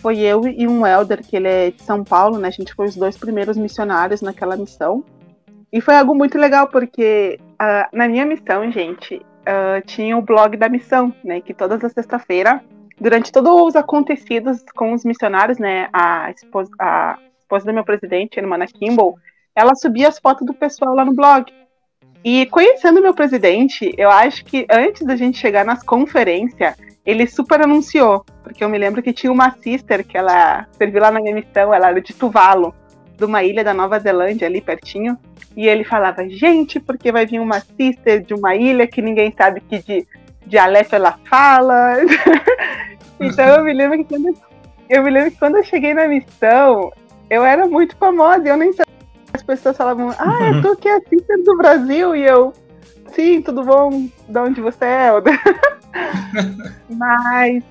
foi 0.00 0.18
eu 0.18 0.46
e 0.46 0.66
um 0.66 0.86
elder, 0.86 1.22
que 1.22 1.36
ele 1.36 1.48
é 1.48 1.70
de 1.70 1.82
São 1.82 2.02
Paulo, 2.02 2.38
né? 2.38 2.48
A 2.48 2.52
gente 2.52 2.74
foi 2.74 2.86
os 2.86 2.96
dois 2.96 3.16
primeiros 3.16 3.56
missionários 3.56 4.22
naquela 4.22 4.56
missão. 4.56 5.04
E 5.70 5.80
foi 5.80 5.94
algo 5.94 6.14
muito 6.14 6.38
legal, 6.38 6.68
porque 6.68 7.38
uh, 7.52 7.96
na 7.96 8.08
minha 8.08 8.24
missão, 8.26 8.70
gente, 8.72 9.16
uh, 9.16 9.80
tinha 9.86 10.16
o 10.16 10.22
blog 10.22 10.56
da 10.56 10.68
missão, 10.68 11.14
né? 11.22 11.40
Que 11.40 11.52
todas 11.52 11.84
as 11.84 11.92
sexta-feira, 11.92 12.62
durante 13.00 13.30
todos 13.30 13.68
os 13.68 13.76
acontecidos 13.76 14.64
com 14.74 14.92
os 14.92 15.04
missionários, 15.04 15.58
né? 15.58 15.88
A 15.92 16.30
esposa, 16.30 16.70
a 16.80 17.18
esposa 17.52 17.66
do 17.66 17.74
meu 17.74 17.84
presidente, 17.84 18.40
a 18.40 18.42
irmã 18.42 18.56
Kimball, 18.66 19.18
ela 19.54 19.74
subia 19.74 20.08
as 20.08 20.18
fotos 20.18 20.46
do 20.46 20.54
pessoal 20.54 20.94
lá 20.94 21.04
no 21.04 21.14
blog. 21.14 21.52
E 22.24 22.46
conhecendo 22.46 23.02
meu 23.02 23.12
presidente, 23.12 23.92
eu 23.98 24.10
acho 24.10 24.44
que 24.44 24.66
antes 24.70 25.04
da 25.06 25.16
gente 25.16 25.38
chegar 25.38 25.64
nas 25.64 25.82
conferências, 25.82 26.74
ele 27.04 27.26
super 27.26 27.60
anunciou, 27.60 28.24
porque 28.42 28.64
eu 28.64 28.68
me 28.68 28.78
lembro 28.78 29.02
que 29.02 29.12
tinha 29.12 29.30
uma 29.30 29.50
sister 29.50 30.06
que 30.06 30.16
ela 30.16 30.66
serviu 30.72 31.02
lá 31.02 31.10
na 31.10 31.20
minha 31.20 31.34
missão, 31.34 31.74
ela 31.74 31.90
era 31.90 32.00
de 32.00 32.14
Tuvalu, 32.14 32.72
de 33.18 33.24
uma 33.24 33.42
ilha 33.42 33.62
da 33.62 33.74
Nova 33.74 33.98
Zelândia, 33.98 34.46
ali 34.46 34.60
pertinho. 34.60 35.18
E 35.54 35.68
ele 35.68 35.84
falava, 35.84 36.26
gente, 36.28 36.80
porque 36.80 37.12
vai 37.12 37.26
vir 37.26 37.40
uma 37.40 37.60
sister 37.60 38.22
de 38.22 38.32
uma 38.32 38.54
ilha 38.54 38.86
que 38.86 39.02
ninguém 39.02 39.34
sabe 39.36 39.60
que 39.60 39.82
de 39.82 40.06
dialeto 40.46 40.94
ela 40.94 41.18
fala. 41.28 41.96
então 43.20 43.46
eu 43.56 43.64
me 43.64 43.72
lembro 43.74 43.98
que 43.98 44.04
quando 44.04 44.34
eu 44.92 45.02
me 45.02 45.10
lembro 45.10 45.30
que 45.30 45.38
quando 45.38 45.56
eu 45.56 45.64
cheguei 45.64 45.94
na 45.94 46.06
missão, 46.06 46.92
eu 47.32 47.44
era 47.46 47.66
muito 47.66 47.96
famosa 47.96 48.46
e 48.46 48.50
eu 48.50 48.58
nem 48.58 48.72
sabia 48.72 48.92
as 49.32 49.42
pessoas 49.42 49.74
falavam, 49.74 50.10
ah, 50.18 50.50
eu 50.50 50.60
tô 50.60 50.72
aqui 50.72 50.86
assim 50.86 51.16
do 51.42 51.56
Brasil, 51.56 52.14
e 52.14 52.22
eu, 52.22 52.52
sim, 53.14 53.40
tudo 53.40 53.64
bom? 53.64 54.06
De 54.28 54.38
onde 54.38 54.60
você 54.60 54.84
é? 54.84 55.08
Mas 56.90 57.64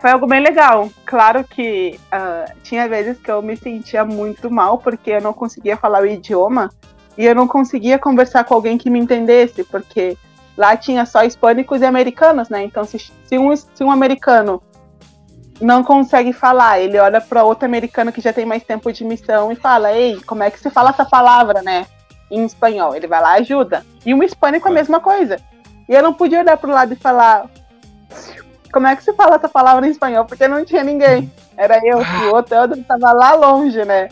foi 0.00 0.10
algo 0.10 0.28
bem 0.28 0.40
legal. 0.40 0.88
Claro 1.04 1.42
que 1.42 1.98
uh, 2.12 2.52
tinha 2.62 2.88
vezes 2.88 3.18
que 3.18 3.28
eu 3.28 3.42
me 3.42 3.56
sentia 3.56 4.04
muito 4.04 4.48
mal 4.48 4.78
porque 4.78 5.10
eu 5.10 5.20
não 5.20 5.32
conseguia 5.32 5.76
falar 5.76 6.02
o 6.02 6.06
idioma 6.06 6.70
e 7.16 7.26
eu 7.26 7.34
não 7.34 7.48
conseguia 7.48 7.98
conversar 7.98 8.44
com 8.44 8.54
alguém 8.54 8.78
que 8.78 8.88
me 8.88 9.00
entendesse, 9.00 9.64
porque 9.64 10.16
lá 10.56 10.76
tinha 10.76 11.04
só 11.04 11.24
hispânicos 11.24 11.80
e 11.80 11.84
americanos, 11.84 12.48
né? 12.48 12.62
Então, 12.62 12.84
se, 12.84 12.98
se, 12.98 13.36
um, 13.36 13.56
se 13.56 13.82
um 13.82 13.90
americano 13.90 14.62
não 15.60 15.82
consegue 15.82 16.32
falar. 16.32 16.80
Ele 16.80 16.98
olha 16.98 17.20
para 17.20 17.44
outro 17.44 17.64
americano 17.64 18.12
que 18.12 18.20
já 18.20 18.32
tem 18.32 18.46
mais 18.46 18.62
tempo 18.62 18.92
de 18.92 19.04
missão 19.04 19.50
e 19.52 19.56
fala: 19.56 19.92
Ei, 19.92 20.20
como 20.22 20.42
é 20.42 20.50
que 20.50 20.60
se 20.60 20.70
fala 20.70 20.90
essa 20.90 21.04
palavra, 21.04 21.62
né? 21.62 21.86
Em 22.30 22.44
espanhol. 22.44 22.94
Ele 22.94 23.06
vai 23.06 23.20
lá 23.20 23.32
ajuda. 23.34 23.84
E 24.04 24.14
um 24.14 24.22
hispânico 24.22 24.68
a 24.68 24.72
mesma 24.72 25.00
coisa. 25.00 25.40
E 25.88 25.94
eu 25.94 26.02
não 26.02 26.12
podia 26.12 26.40
olhar 26.40 26.56
pro 26.56 26.70
lado 26.70 26.92
e 26.92 26.96
falar: 26.96 27.46
Como 28.72 28.86
é 28.86 28.94
que 28.94 29.04
se 29.04 29.12
fala 29.14 29.36
essa 29.36 29.48
palavra 29.48 29.86
em 29.86 29.90
espanhol? 29.90 30.24
Porque 30.24 30.46
não 30.46 30.64
tinha 30.64 30.84
ninguém. 30.84 31.30
Era 31.56 31.80
eu, 31.84 32.00
e 32.00 32.26
o 32.26 32.34
outro 32.34 32.54
estava 32.74 33.12
lá 33.12 33.34
longe, 33.34 33.84
né? 33.84 34.08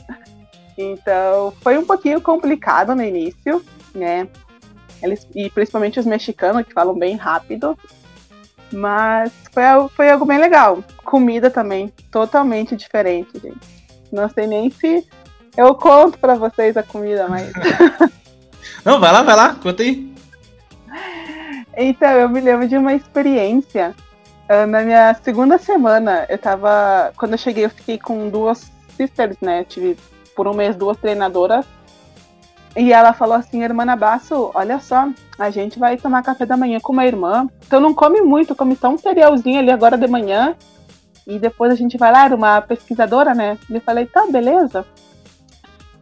Então 0.76 1.52
foi 1.62 1.78
um 1.78 1.84
pouquinho 1.86 2.20
complicado 2.20 2.94
no 2.94 3.02
início, 3.02 3.64
né? 3.94 4.26
Eles, 5.02 5.26
e 5.34 5.48
principalmente 5.50 6.00
os 6.00 6.06
mexicanos 6.06 6.66
que 6.66 6.72
falam 6.72 6.94
bem 6.94 7.16
rápido. 7.16 7.78
Mas 8.72 9.32
foi, 9.52 9.62
foi 9.94 10.10
algo 10.10 10.24
bem 10.24 10.38
legal. 10.38 10.82
Comida 11.04 11.50
também, 11.50 11.92
totalmente 12.10 12.76
diferente, 12.76 13.30
gente. 13.34 13.76
Não 14.12 14.28
sei 14.28 14.46
nem 14.46 14.70
se 14.70 15.06
eu 15.56 15.74
conto 15.74 16.18
para 16.18 16.34
vocês 16.34 16.76
a 16.76 16.82
comida, 16.82 17.26
mas. 17.28 17.50
Não, 18.84 19.00
vai 19.00 19.12
lá, 19.12 19.22
vai 19.22 19.36
lá, 19.36 19.54
conta 19.54 19.82
aí. 19.82 20.14
Então, 21.76 22.10
eu 22.10 22.28
me 22.28 22.40
lembro 22.40 22.68
de 22.68 22.76
uma 22.76 22.94
experiência. 22.94 23.94
Uh, 24.48 24.66
na 24.66 24.82
minha 24.82 25.14
segunda 25.22 25.58
semana, 25.58 26.24
eu 26.28 26.38
tava. 26.38 27.12
Quando 27.16 27.32
eu 27.32 27.38
cheguei, 27.38 27.64
eu 27.64 27.70
fiquei 27.70 27.98
com 27.98 28.28
duas 28.28 28.70
sisters, 28.96 29.36
né? 29.40 29.64
tive 29.64 29.96
por 30.34 30.46
um 30.46 30.54
mês 30.54 30.76
duas 30.76 30.96
treinadoras 30.98 31.66
e 32.76 32.92
ela 32.92 33.14
falou 33.14 33.34
assim, 33.34 33.62
irmã 33.62 33.96
Basso, 33.96 34.50
olha 34.52 34.78
só, 34.78 35.08
a 35.38 35.48
gente 35.48 35.78
vai 35.78 35.96
tomar 35.96 36.22
café 36.22 36.44
da 36.44 36.58
manhã 36.58 36.78
com 36.78 36.92
uma 36.92 37.06
irmã. 37.06 37.48
Então 37.66 37.80
não 37.80 37.94
come 37.94 38.20
muito, 38.20 38.54
come 38.54 38.76
só 38.76 38.90
um 38.90 38.98
cerealzinho 38.98 39.58
ali 39.58 39.70
agora 39.70 39.96
de 39.96 40.06
manhã. 40.06 40.54
E 41.26 41.38
depois 41.38 41.72
a 41.72 41.74
gente 41.74 41.96
vai 41.96 42.12
lá, 42.12 42.26
era 42.26 42.36
uma 42.36 42.60
pesquisadora, 42.60 43.34
né? 43.34 43.58
E 43.70 43.74
eu 43.74 43.80
falei, 43.80 44.04
tá, 44.04 44.26
beleza. 44.30 44.84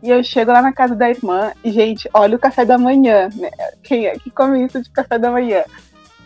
E 0.02 0.11
eu 0.11 0.23
chego 0.25 0.50
lá 0.50 0.61
na 0.61 0.73
casa 0.73 0.97
da 0.97 1.09
irmã 1.09 1.52
e, 1.62 1.71
gente, 1.71 2.11
olha 2.12 2.37
o 2.37 2.40
café 2.40 2.64
da 2.64 2.76
manhã, 2.76 3.28
né? 3.35 3.50
Quem 3.83 4.07
é 4.07 4.19
que 4.19 4.31
come 4.31 4.64
isso 4.64 4.83
de 4.83 4.90
café 4.90 5.16
da 5.16 5.31
manhã? 5.31 5.62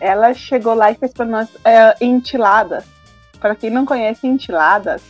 Ela 0.01 0.33
chegou 0.33 0.75
lá 0.75 0.91
e 0.91 0.95
fez 0.95 1.13
para 1.13 1.27
nós 1.27 1.49
é, 1.63 1.95
enchiladas. 2.01 2.85
Para 3.39 3.55
quem 3.55 3.71
não 3.71 3.85
conhece 3.85 4.27
enchiladas, 4.27 5.03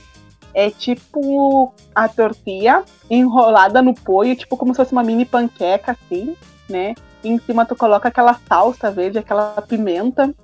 é 0.55 0.71
tipo 0.71 1.73
a 1.95 2.09
tortilha 2.09 2.85
enrolada 3.11 3.83
no 3.83 3.95
poio, 3.95 4.37
tipo 4.37 4.57
como 4.57 4.73
se 4.73 4.79
fosse 4.79 4.93
uma 4.93 5.03
mini 5.03 5.25
panqueca, 5.25 5.93
assim, 5.93 6.37
né? 6.69 6.95
E 7.23 7.29
em 7.29 7.39
cima 7.39 7.65
tu 7.65 7.75
coloca 7.75 8.09
aquela 8.09 8.39
salsa 8.49 8.91
verde, 8.91 9.19
aquela 9.19 9.63
pimenta. 9.63 10.35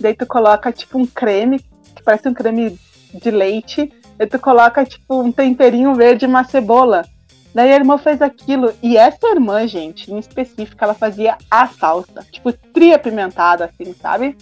Daí 0.00 0.14
tu 0.14 0.26
coloca 0.26 0.72
tipo 0.72 0.98
um 0.98 1.06
creme, 1.06 1.58
que 1.94 2.02
parece 2.02 2.28
um 2.28 2.34
creme 2.34 2.78
de 3.12 3.30
leite. 3.30 3.92
Daí 4.16 4.26
tu 4.26 4.38
coloca 4.38 4.84
tipo 4.84 5.22
um 5.22 5.30
temperinho 5.30 5.94
verde 5.94 6.24
e 6.24 6.28
uma 6.28 6.44
cebola. 6.44 7.04
Daí 7.54 7.72
a 7.72 7.76
irmã 7.76 7.96
fez 7.96 8.20
aquilo. 8.20 8.74
E 8.82 8.96
essa 8.96 9.28
irmã, 9.28 9.66
gente, 9.66 10.12
em 10.12 10.18
específico, 10.18 10.82
ela 10.82 10.94
fazia 10.94 11.38
a 11.48 11.68
salsa. 11.68 12.26
Tipo, 12.30 12.52
tria 12.52 12.98
pimentada, 12.98 13.66
assim, 13.66 13.94
sabe? 13.94 14.36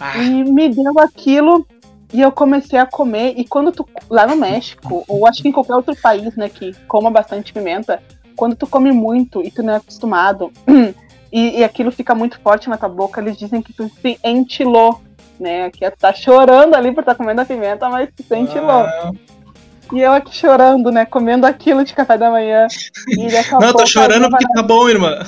Ah. 0.00 0.16
E 0.18 0.42
me 0.44 0.70
deu 0.70 0.98
aquilo. 0.98 1.66
E 2.14 2.20
eu 2.20 2.30
comecei 2.30 2.78
a 2.78 2.86
comer, 2.86 3.34
e 3.36 3.44
quando 3.44 3.72
tu. 3.72 3.84
Lá 4.08 4.24
no 4.24 4.36
México, 4.36 5.04
ou 5.08 5.26
acho 5.26 5.42
que 5.42 5.48
em 5.48 5.52
qualquer 5.52 5.74
outro 5.74 5.96
país, 5.96 6.36
né, 6.36 6.48
que 6.48 6.72
coma 6.86 7.10
bastante 7.10 7.52
pimenta, 7.52 8.00
quando 8.36 8.54
tu 8.54 8.68
come 8.68 8.92
muito 8.92 9.42
e 9.42 9.50
tu 9.50 9.64
não 9.64 9.74
é 9.74 9.76
acostumado, 9.78 10.52
e, 11.32 11.58
e 11.58 11.64
aquilo 11.64 11.90
fica 11.90 12.14
muito 12.14 12.38
forte 12.38 12.68
na 12.68 12.76
tua 12.76 12.88
boca, 12.88 13.20
eles 13.20 13.36
dizem 13.36 13.60
que 13.60 13.72
tu 13.72 13.90
se 14.00 14.16
entilou, 14.22 15.02
né? 15.40 15.68
Que 15.72 15.90
tu 15.90 15.98
tá 15.98 16.14
chorando 16.14 16.74
ali 16.76 16.92
por 16.92 17.00
estar 17.00 17.16
tá 17.16 17.18
comendo 17.18 17.40
a 17.40 17.44
pimenta, 17.44 17.88
mas 17.88 18.08
tu 18.14 18.22
se 18.22 18.36
entilou. 18.36 18.84
Ah. 18.84 19.10
E 19.92 20.00
eu 20.00 20.12
aqui 20.12 20.36
chorando, 20.36 20.92
né? 20.92 21.04
Comendo 21.04 21.48
aquilo 21.48 21.84
de 21.84 21.94
café 21.94 22.16
da 22.16 22.30
manhã. 22.30 22.68
não, 23.60 23.72
tô 23.72 23.86
chorando 23.86 24.30
porque 24.30 24.52
tá 24.54 24.62
bom, 24.62 24.88
irmã. 24.88 25.18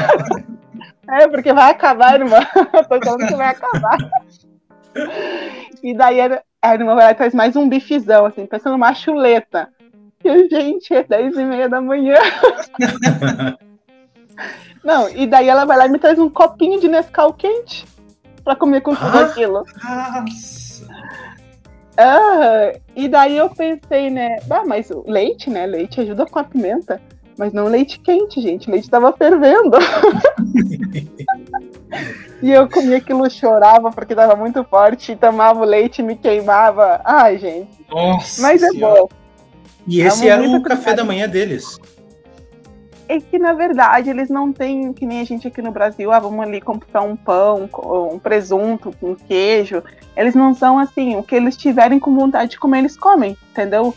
é, 1.10 1.28
porque 1.28 1.52
vai 1.52 1.72
acabar, 1.72 2.18
irmã. 2.18 2.40
tô 2.88 3.04
chorando 3.04 3.28
que 3.28 3.34
vai 3.34 3.48
acabar. 3.48 3.98
E 5.84 5.92
daí 5.92 6.18
a 6.62 6.74
irmã 6.74 6.94
vai 6.94 7.04
lá 7.04 7.10
e 7.10 7.14
traz 7.14 7.34
mais 7.34 7.54
um 7.56 7.68
bifezão, 7.68 8.24
assim, 8.24 8.46
pensando 8.46 8.72
numa 8.72 8.94
chuleta. 8.94 9.68
E 10.24 10.28
eu, 10.28 10.48
gente, 10.48 10.94
é 10.94 11.04
10 11.04 11.36
e 11.36 11.44
meia 11.44 11.68
da 11.68 11.78
manhã. 11.78 12.14
Não, 14.82 15.06
e 15.10 15.26
daí 15.26 15.46
ela 15.46 15.66
vai 15.66 15.76
lá 15.76 15.86
e 15.86 15.90
me 15.90 15.98
traz 15.98 16.18
um 16.18 16.30
copinho 16.30 16.80
de 16.80 16.88
Nescau 16.88 17.34
quente 17.34 17.84
pra 18.42 18.56
comer 18.56 18.80
com 18.80 18.94
tudo 18.94 19.18
ah, 19.18 19.26
aquilo. 19.26 19.62
Nossa. 19.84 20.86
Ah, 21.98 22.72
e 22.96 23.06
daí 23.06 23.36
eu 23.36 23.50
pensei, 23.50 24.08
né? 24.08 24.36
Ah, 24.48 24.64
mas 24.66 24.90
o 24.90 25.04
leite, 25.06 25.50
né? 25.50 25.66
Leite 25.66 26.00
ajuda 26.00 26.24
com 26.24 26.38
a 26.38 26.44
pimenta. 26.44 26.98
Mas 27.36 27.52
não 27.52 27.66
leite 27.66 28.00
quente, 28.00 28.40
gente. 28.40 28.70
Leite 28.70 28.88
tava 28.88 29.12
fervendo. 29.12 29.76
e 32.44 32.52
eu 32.52 32.68
comia 32.68 32.98
aquilo, 32.98 33.28
chorava 33.30 33.90
porque 33.90 34.14
tava 34.14 34.36
muito 34.36 34.62
forte, 34.64 35.12
e 35.12 35.16
tomava 35.16 35.60
o 35.60 35.64
leite 35.64 36.00
e 36.00 36.04
me 36.04 36.14
queimava. 36.14 37.00
Ai, 37.02 37.38
gente. 37.38 37.86
Nossa 37.88 38.42
Mas 38.42 38.62
é 38.62 38.70
bom. 38.72 39.08
E 39.86 40.00
esse 40.02 40.28
era 40.28 40.42
o 40.42 40.62
café 40.62 40.92
da 40.92 41.04
manhã 41.04 41.26
deles. 41.26 41.78
É 43.08 43.18
que, 43.18 43.38
na 43.38 43.52
verdade, 43.52 44.10
eles 44.10 44.28
não 44.28 44.52
têm, 44.52 44.92
que 44.92 45.06
nem 45.06 45.20
a 45.20 45.24
gente 45.24 45.48
aqui 45.48 45.62
no 45.62 45.70
Brasil, 45.70 46.12
ah, 46.12 46.18
vamos 46.18 46.40
ali 46.40 46.60
comprar 46.60 47.02
um 47.02 47.16
pão, 47.16 47.68
um 48.12 48.18
presunto, 48.18 48.94
um 49.02 49.14
queijo. 49.14 49.82
Eles 50.16 50.34
não 50.34 50.54
são 50.54 50.78
assim, 50.78 51.16
o 51.16 51.22
que 51.22 51.34
eles 51.34 51.56
tiverem 51.56 51.98
com 51.98 52.14
vontade 52.14 52.52
de 52.52 52.58
comer, 52.58 52.78
eles 52.78 52.96
comem, 52.96 53.36
entendeu? 53.52 53.94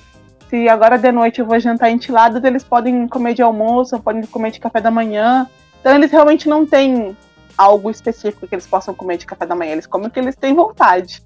se 0.49 0.69
agora 0.69 0.97
de 0.97 1.11
noite 1.11 1.39
eu 1.39 1.45
vou 1.45 1.59
jantar 1.59 1.91
entilados, 1.91 2.41
eles 2.43 2.63
podem 2.63 3.07
comer 3.07 3.33
de 3.33 3.41
almoço, 3.41 3.99
podem 3.99 4.23
comer 4.23 4.51
de 4.51 4.59
café 4.59 4.79
da 4.79 4.89
manhã. 4.89 5.47
Então 5.79 5.93
eles 5.93 6.11
realmente 6.11 6.47
não 6.47 6.65
têm 6.65 7.15
algo 7.57 7.89
específico 7.89 8.47
que 8.47 8.55
eles 8.55 8.67
possam 8.67 8.93
comer 8.93 9.17
de 9.17 9.25
café 9.25 9.45
da 9.45 9.55
manhã, 9.55 9.71
eles 9.71 9.87
comem 9.87 10.07
o 10.07 10.11
que 10.11 10.19
eles 10.19 10.35
têm 10.35 10.53
vontade. 10.53 11.21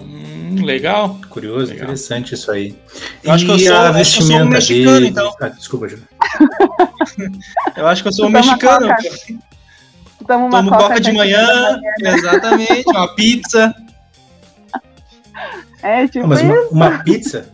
Hum, 0.00 0.64
legal. 0.64 1.18
Curioso, 1.30 1.70
legal. 1.70 1.84
interessante 1.84 2.34
isso 2.34 2.50
aí. 2.50 2.76
Eu 3.22 3.32
acho 3.32 3.44
que 3.44 3.50
eu 3.50 3.58
sou, 3.58 3.76
a 3.76 3.90
vestimenta 3.90 4.44
um 4.44 4.48
mexicano, 4.48 4.92
dele... 4.92 5.08
então. 5.08 5.34
Ah, 5.40 5.48
desculpa, 5.48 5.88
Júlio. 5.88 6.06
eu 7.76 7.86
acho 7.86 8.02
que 8.02 8.08
eu 8.08 8.12
sou 8.12 8.26
um 8.26 8.30
mexicano. 8.30 8.88
Tomo 10.26 10.50
coca, 10.50 10.76
coca 10.76 11.00
de 11.00 11.12
manhã, 11.12 11.46
manhã 11.46 11.80
né? 12.00 12.14
exatamente, 12.14 12.84
uma 12.88 13.14
pizza. 13.14 13.74
É, 15.82 16.08
tipo 16.08 16.26
Mas 16.26 16.40
uma, 16.40 16.60
uma, 16.70 17.04
pizza? 17.04 17.48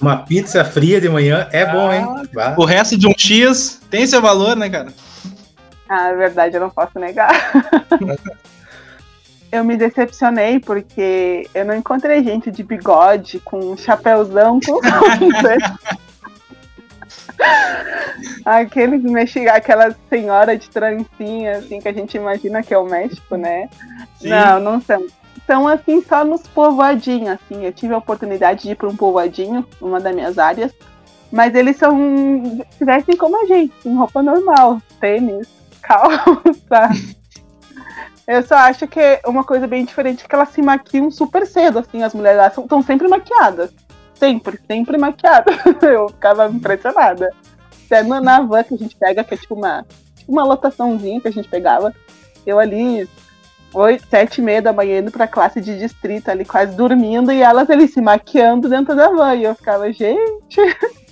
Uma 0.00 0.16
pizza 0.18 0.64
fria 0.64 1.00
de 1.00 1.08
manhã 1.08 1.48
é 1.52 1.64
bom, 1.64 1.90
hein? 1.90 2.04
Ah, 2.36 2.54
o 2.58 2.64
resto 2.64 2.98
de 2.98 3.06
um 3.06 3.14
X 3.16 3.80
tem 3.90 4.06
seu 4.06 4.20
valor, 4.20 4.56
né, 4.56 4.68
cara? 4.68 4.92
Ah, 5.88 6.08
é 6.08 6.14
verdade, 6.14 6.56
eu 6.56 6.60
não 6.60 6.70
posso 6.70 6.98
negar. 6.98 7.30
eu 9.50 9.64
me 9.64 9.76
decepcionei 9.76 10.60
porque 10.60 11.48
eu 11.54 11.64
não 11.64 11.74
encontrei 11.74 12.22
gente 12.22 12.50
de 12.50 12.62
bigode 12.62 13.40
com 13.40 13.58
um 13.58 13.76
chapéuzão 13.76 14.60
com 14.60 14.78
Aquele 18.44 19.00
aquela 19.48 19.94
senhora 20.08 20.56
de 20.56 20.68
trancinha, 20.68 21.58
assim, 21.58 21.80
que 21.80 21.88
a 21.88 21.92
gente 21.92 22.16
imagina 22.16 22.62
que 22.62 22.74
é 22.74 22.78
o 22.78 22.84
México, 22.84 23.36
né? 23.36 23.68
Sim. 24.20 24.28
Não, 24.28 24.60
não 24.60 24.80
são. 24.80 25.06
São, 25.46 25.68
assim, 25.68 26.02
só 26.02 26.24
nos 26.24 26.46
povoadinhos, 26.46 27.30
assim. 27.30 27.64
Eu 27.64 27.72
tive 27.72 27.94
a 27.94 27.98
oportunidade 27.98 28.62
de 28.62 28.72
ir 28.72 28.74
para 28.74 28.88
um 28.88 28.96
povoadinho, 28.96 29.66
uma 29.80 30.00
das 30.00 30.14
minhas 30.14 30.38
áreas. 30.38 30.72
Mas 31.30 31.54
eles 31.54 31.76
são. 31.76 32.60
vestem 32.80 33.16
como 33.16 33.42
a 33.42 33.46
gente, 33.46 33.72
em 33.86 33.96
roupa 33.96 34.22
normal. 34.22 34.82
Tênis, 35.00 35.48
calça. 35.82 36.90
Eu 38.26 38.42
só 38.42 38.56
acho 38.56 38.86
que 38.86 39.00
é 39.00 39.22
uma 39.26 39.42
coisa 39.42 39.66
bem 39.66 39.86
diferente 39.86 40.22
é 40.22 40.28
que 40.28 40.34
elas 40.34 40.50
se 40.50 40.60
maquiam 40.60 41.10
super 41.10 41.46
cedo, 41.46 41.78
assim, 41.78 42.02
as 42.02 42.12
mulheres 42.12 42.38
lá 42.38 42.48
estão 42.48 42.82
sempre 42.82 43.08
maquiadas. 43.08 43.70
Sempre, 44.14 44.60
sempre 44.66 44.98
maquiadas. 44.98 45.56
Eu 45.80 46.10
ficava 46.10 46.46
impressionada. 46.46 47.32
Até 47.86 48.02
na 48.02 48.42
van 48.42 48.62
que 48.64 48.74
a 48.74 48.76
gente 48.76 48.96
pega, 48.96 49.24
que 49.24 49.32
é 49.32 49.36
tipo 49.36 49.54
uma, 49.54 49.86
uma 50.28 50.44
lotaçãozinha 50.44 51.22
que 51.22 51.28
a 51.28 51.32
gente 51.32 51.48
pegava, 51.48 51.94
eu 52.44 52.58
ali, 52.58 53.08
oito, 53.72 54.06
sete 54.10 54.42
e 54.42 54.44
meia 54.44 54.60
da 54.60 54.74
manhã 54.74 54.98
indo 54.98 55.10
pra 55.10 55.26
classe 55.26 55.58
de 55.58 55.78
distrito 55.78 56.28
ali, 56.30 56.44
quase 56.44 56.76
dormindo, 56.76 57.32
e 57.32 57.40
elas 57.40 57.70
ali 57.70 57.88
se 57.88 58.02
maquiando 58.02 58.68
dentro 58.68 58.94
da 58.94 59.08
van. 59.08 59.36
E 59.36 59.44
eu 59.44 59.54
ficava, 59.54 59.90
gente. 59.90 60.60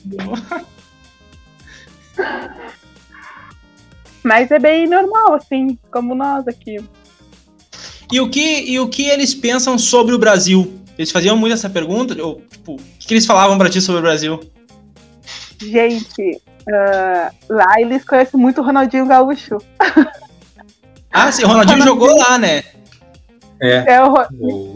Mas 4.27 4.51
é 4.51 4.59
bem 4.59 4.89
normal, 4.89 5.35
assim, 5.35 5.79
como 5.89 6.13
nós 6.13 6.49
aqui. 6.49 6.85
E 8.11 8.21
o 8.21 8.29
que, 8.29 8.63
e 8.63 8.81
o 8.81 8.89
que 8.89 9.05
eles 9.05 9.33
pensam 9.33 9.79
sobre 9.79 10.17
o 10.17 10.19
Brasil? 10.19 10.81
Eles 10.99 11.13
faziam 11.13 11.37
muito 11.37 11.53
essa 11.53 11.71
pergunta? 11.71 12.21
Ou, 12.21 12.43
tipo, 12.51 12.75
o 12.75 12.77
que, 12.99 13.07
que 13.07 13.15
eles 13.15 13.25
falavam 13.25 13.57
pra 13.57 13.71
ti 13.71 13.81
sobre 13.81 14.01
o 14.01 14.03
Brasil? 14.03 14.41
Gente, 15.63 16.43
uh, 16.69 17.33
lá 17.49 17.81
eles 17.81 18.05
conhecem 18.05 18.41
muito 18.41 18.61
o 18.61 18.65
Ronaldinho 18.65 19.07
Gaúcho. 19.07 19.59
Ah, 21.13 21.31
sim, 21.31 21.45
o 21.45 21.47
Ronaldinho, 21.47 21.79
Ronaldinho 21.79 21.85
jogou 21.87 22.19
lá, 22.19 22.37
né? 22.37 22.65
É. 23.61 23.95
é 23.95 24.05
o, 24.05 24.15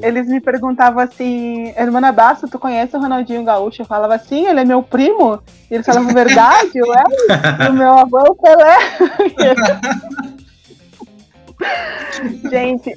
eles 0.03 0.27
me 0.27 0.41
perguntavam 0.41 1.03
assim, 1.03 1.73
Hermana 1.77 2.13
Basso, 2.13 2.49
tu 2.49 2.59
conhece 2.59 2.97
o 2.97 3.01
Ronaldinho 3.01 3.45
Gaúcho? 3.45 3.83
Eu 3.83 3.87
falava 3.87 4.15
assim, 4.15 4.47
ele 4.47 4.61
é 4.61 4.65
meu 4.65 4.83
primo. 4.83 5.43
E 5.71 5.75
eles 5.75 5.87
falavam 5.87 6.13
verdade, 6.13 6.81
ué? 6.83 7.05
o 7.69 7.73
meu 7.73 7.93
avô 7.93 8.19
é 8.19 8.31
o 8.31 8.35
Pelé. 8.35 8.79
Gente, 12.51 12.97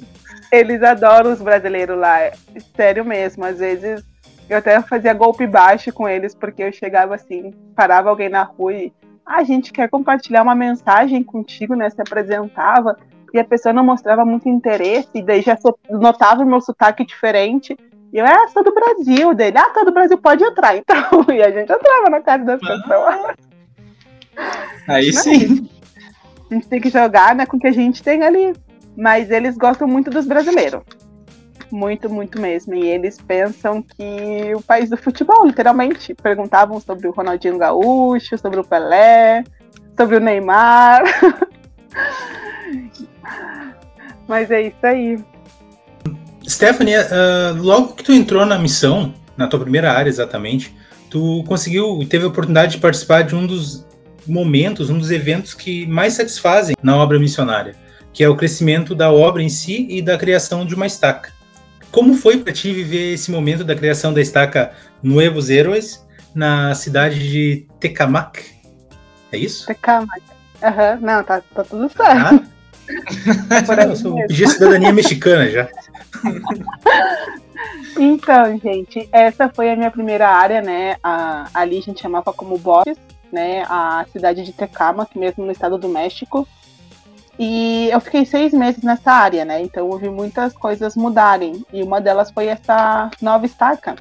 eles 0.50 0.82
adoram 0.82 1.32
os 1.32 1.42
brasileiros 1.42 1.98
lá, 1.98 2.30
sério 2.76 3.04
mesmo. 3.04 3.44
Às 3.44 3.58
vezes 3.58 4.02
eu 4.48 4.58
até 4.58 4.80
fazia 4.82 5.12
golpe 5.12 5.46
baixo 5.46 5.92
com 5.92 6.08
eles, 6.08 6.34
porque 6.34 6.62
eu 6.62 6.72
chegava 6.72 7.14
assim, 7.14 7.52
parava 7.74 8.10
alguém 8.10 8.28
na 8.28 8.42
rua 8.42 8.72
e 8.72 8.92
ah, 9.26 9.38
a 9.38 9.44
gente 9.44 9.72
quer 9.72 9.88
compartilhar 9.88 10.42
uma 10.42 10.54
mensagem 10.54 11.22
contigo, 11.22 11.74
né? 11.74 11.88
Se 11.88 12.00
apresentava 12.00 12.96
e 13.34 13.38
a 13.40 13.44
pessoa 13.44 13.72
não 13.72 13.84
mostrava 13.84 14.24
muito 14.24 14.48
interesse, 14.48 15.08
e 15.12 15.20
daí 15.20 15.42
já 15.42 15.58
notava 15.90 16.44
o 16.44 16.46
meu 16.46 16.60
sotaque 16.60 17.04
diferente. 17.04 17.76
E 18.12 18.18
eu, 18.18 18.24
ah, 18.24 18.46
sou 18.52 18.62
do 18.62 18.72
Brasil, 18.72 19.34
dele, 19.34 19.58
ah, 19.58 19.70
todo 19.70 19.86
do 19.86 19.92
Brasil, 19.92 20.16
pode 20.16 20.44
entrar, 20.44 20.76
então. 20.78 21.26
E 21.34 21.42
a 21.42 21.50
gente 21.50 21.72
entrava 21.72 22.08
na 22.08 22.20
casa 22.20 22.44
das 22.44 22.60
ah. 22.62 22.66
pessoas. 22.66 23.36
Aí 24.86 25.12
sim. 25.12 25.68
A 26.48 26.54
gente 26.54 26.68
tem 26.68 26.80
que 26.80 26.90
jogar 26.90 27.34
né, 27.34 27.44
com 27.44 27.56
o 27.56 27.60
que 27.60 27.66
a 27.66 27.72
gente 27.72 28.04
tem 28.04 28.22
ali. 28.22 28.54
Mas 28.96 29.28
eles 29.28 29.56
gostam 29.56 29.88
muito 29.88 30.08
dos 30.10 30.26
brasileiros. 30.26 30.82
Muito, 31.72 32.08
muito 32.08 32.40
mesmo. 32.40 32.72
E 32.74 32.86
eles 32.86 33.20
pensam 33.20 33.82
que 33.82 34.54
o 34.54 34.62
país 34.62 34.88
do 34.88 34.96
futebol, 34.96 35.44
literalmente. 35.44 36.14
Perguntavam 36.14 36.78
sobre 36.78 37.08
o 37.08 37.10
Ronaldinho 37.10 37.58
Gaúcho, 37.58 38.38
sobre 38.38 38.60
o 38.60 38.64
Pelé, 38.64 39.42
sobre 39.96 40.18
o 40.18 40.20
Neymar. 40.20 41.02
Mas 44.26 44.50
é 44.50 44.68
isso 44.68 44.76
aí. 44.82 45.18
Stephanie, 46.46 46.96
uh, 46.96 47.62
logo 47.62 47.94
que 47.94 48.04
tu 48.04 48.12
entrou 48.12 48.44
na 48.44 48.58
missão, 48.58 49.14
na 49.36 49.46
tua 49.46 49.60
primeira 49.60 49.92
área 49.92 50.08
exatamente, 50.08 50.74
tu 51.10 51.44
conseguiu 51.46 52.02
e 52.02 52.06
teve 52.06 52.24
a 52.24 52.28
oportunidade 52.28 52.72
de 52.72 52.78
participar 52.78 53.22
de 53.22 53.34
um 53.34 53.46
dos 53.46 53.86
momentos, 54.26 54.90
um 54.90 54.98
dos 54.98 55.10
eventos 55.10 55.54
que 55.54 55.86
mais 55.86 56.14
satisfazem 56.14 56.76
na 56.82 56.96
obra 56.96 57.18
missionária, 57.18 57.74
que 58.12 58.22
é 58.22 58.28
o 58.28 58.36
crescimento 58.36 58.94
da 58.94 59.10
obra 59.10 59.42
em 59.42 59.48
si 59.48 59.86
e 59.90 60.02
da 60.02 60.16
criação 60.16 60.66
de 60.66 60.74
uma 60.74 60.86
estaca. 60.86 61.32
Como 61.90 62.14
foi 62.14 62.38
para 62.38 62.52
ti 62.52 62.72
viver 62.72 63.12
esse 63.12 63.30
momento 63.30 63.62
da 63.62 63.74
criação 63.74 64.12
da 64.12 64.20
estaca 64.20 64.72
Nuevos 65.02 65.48
Heróis 65.48 66.04
na 66.34 66.74
cidade 66.74 67.18
de 67.20 67.66
Tecamac? 67.78 68.44
É 69.30 69.38
isso? 69.38 69.66
Tecamac. 69.66 70.22
Aham, 70.62 70.94
uhum. 70.94 71.06
não, 71.06 71.22
tá, 71.22 71.42
tá 71.54 71.62
tudo 71.62 71.88
certo. 71.88 72.02
Ah? 72.02 72.40
eu 74.20 74.26
pedi 74.26 74.48
cidadania 74.48 74.92
mexicana 74.92 75.48
já. 75.50 75.68
Então, 77.98 78.58
gente, 78.58 79.08
essa 79.12 79.48
foi 79.48 79.70
a 79.70 79.76
minha 79.76 79.90
primeira 79.90 80.28
área, 80.28 80.60
né? 80.60 80.96
A, 81.02 81.48
ali 81.54 81.78
a 81.78 81.82
gente 81.82 82.02
chamava 82.02 82.32
como 82.32 82.58
Borges, 82.58 82.98
né? 83.32 83.64
A 83.68 84.04
cidade 84.12 84.44
de 84.44 84.52
Tecamac, 84.52 85.16
mesmo 85.18 85.44
no 85.44 85.52
estado 85.52 85.78
do 85.78 85.88
México. 85.88 86.46
E 87.38 87.88
eu 87.90 88.00
fiquei 88.00 88.24
seis 88.24 88.52
meses 88.52 88.82
nessa 88.82 89.12
área, 89.12 89.44
né? 89.44 89.60
Então 89.62 89.90
eu 89.90 89.98
vi 89.98 90.08
muitas 90.08 90.52
coisas 90.52 90.96
mudarem. 90.96 91.64
E 91.72 91.82
uma 91.82 92.00
delas 92.00 92.30
foi 92.30 92.46
essa 92.46 93.10
nova 93.20 93.46
estaca. 93.46 93.96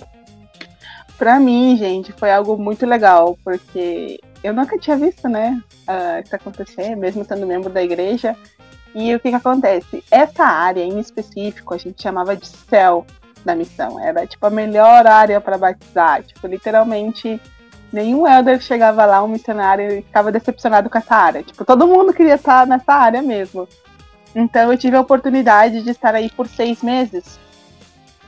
Para 1.17 1.39
mim, 1.39 1.77
gente, 1.77 2.11
foi 2.11 2.31
algo 2.31 2.57
muito 2.57 2.85
legal, 2.85 3.37
porque 3.43 4.19
eu 4.43 4.53
nunca 4.53 4.77
tinha 4.77 4.97
visto, 4.97 5.29
né? 5.29 5.61
Uh, 5.87 6.23
isso 6.23 6.35
acontecer, 6.35 6.95
mesmo 6.95 7.23
sendo 7.23 7.45
membro 7.45 7.69
da 7.69 7.83
igreja. 7.83 8.35
E 8.95 9.13
o 9.15 9.19
que, 9.19 9.29
que 9.29 9.35
acontece? 9.35 10.03
Essa 10.11 10.45
área 10.45 10.83
em 10.83 10.99
específico 10.99 11.73
a 11.73 11.77
gente 11.77 12.01
chamava 12.01 12.35
de 12.35 12.47
céu 12.47 13.05
da 13.43 13.55
missão. 13.55 13.99
Era 13.99 14.25
tipo 14.27 14.45
a 14.45 14.49
melhor 14.49 15.07
área 15.07 15.41
para 15.41 15.57
batizar. 15.57 16.23
Tipo, 16.23 16.47
literalmente 16.47 17.41
nenhum 17.91 18.27
elder 18.27 18.59
chegava 18.61 19.05
lá, 19.05 19.23
um 19.23 19.27
missionário, 19.27 19.91
e 19.91 20.01
ficava 20.01 20.31
decepcionado 20.31 20.89
com 20.89 20.97
essa 20.97 21.15
área. 21.15 21.43
Tipo, 21.43 21.65
todo 21.65 21.87
mundo 21.87 22.13
queria 22.13 22.35
estar 22.35 22.65
nessa 22.65 22.93
área 22.93 23.21
mesmo. 23.21 23.67
Então 24.35 24.71
eu 24.71 24.77
tive 24.77 24.95
a 24.95 25.01
oportunidade 25.01 25.83
de 25.83 25.91
estar 25.91 26.15
aí 26.15 26.29
por 26.29 26.47
seis 26.47 26.81
meses. 26.81 27.39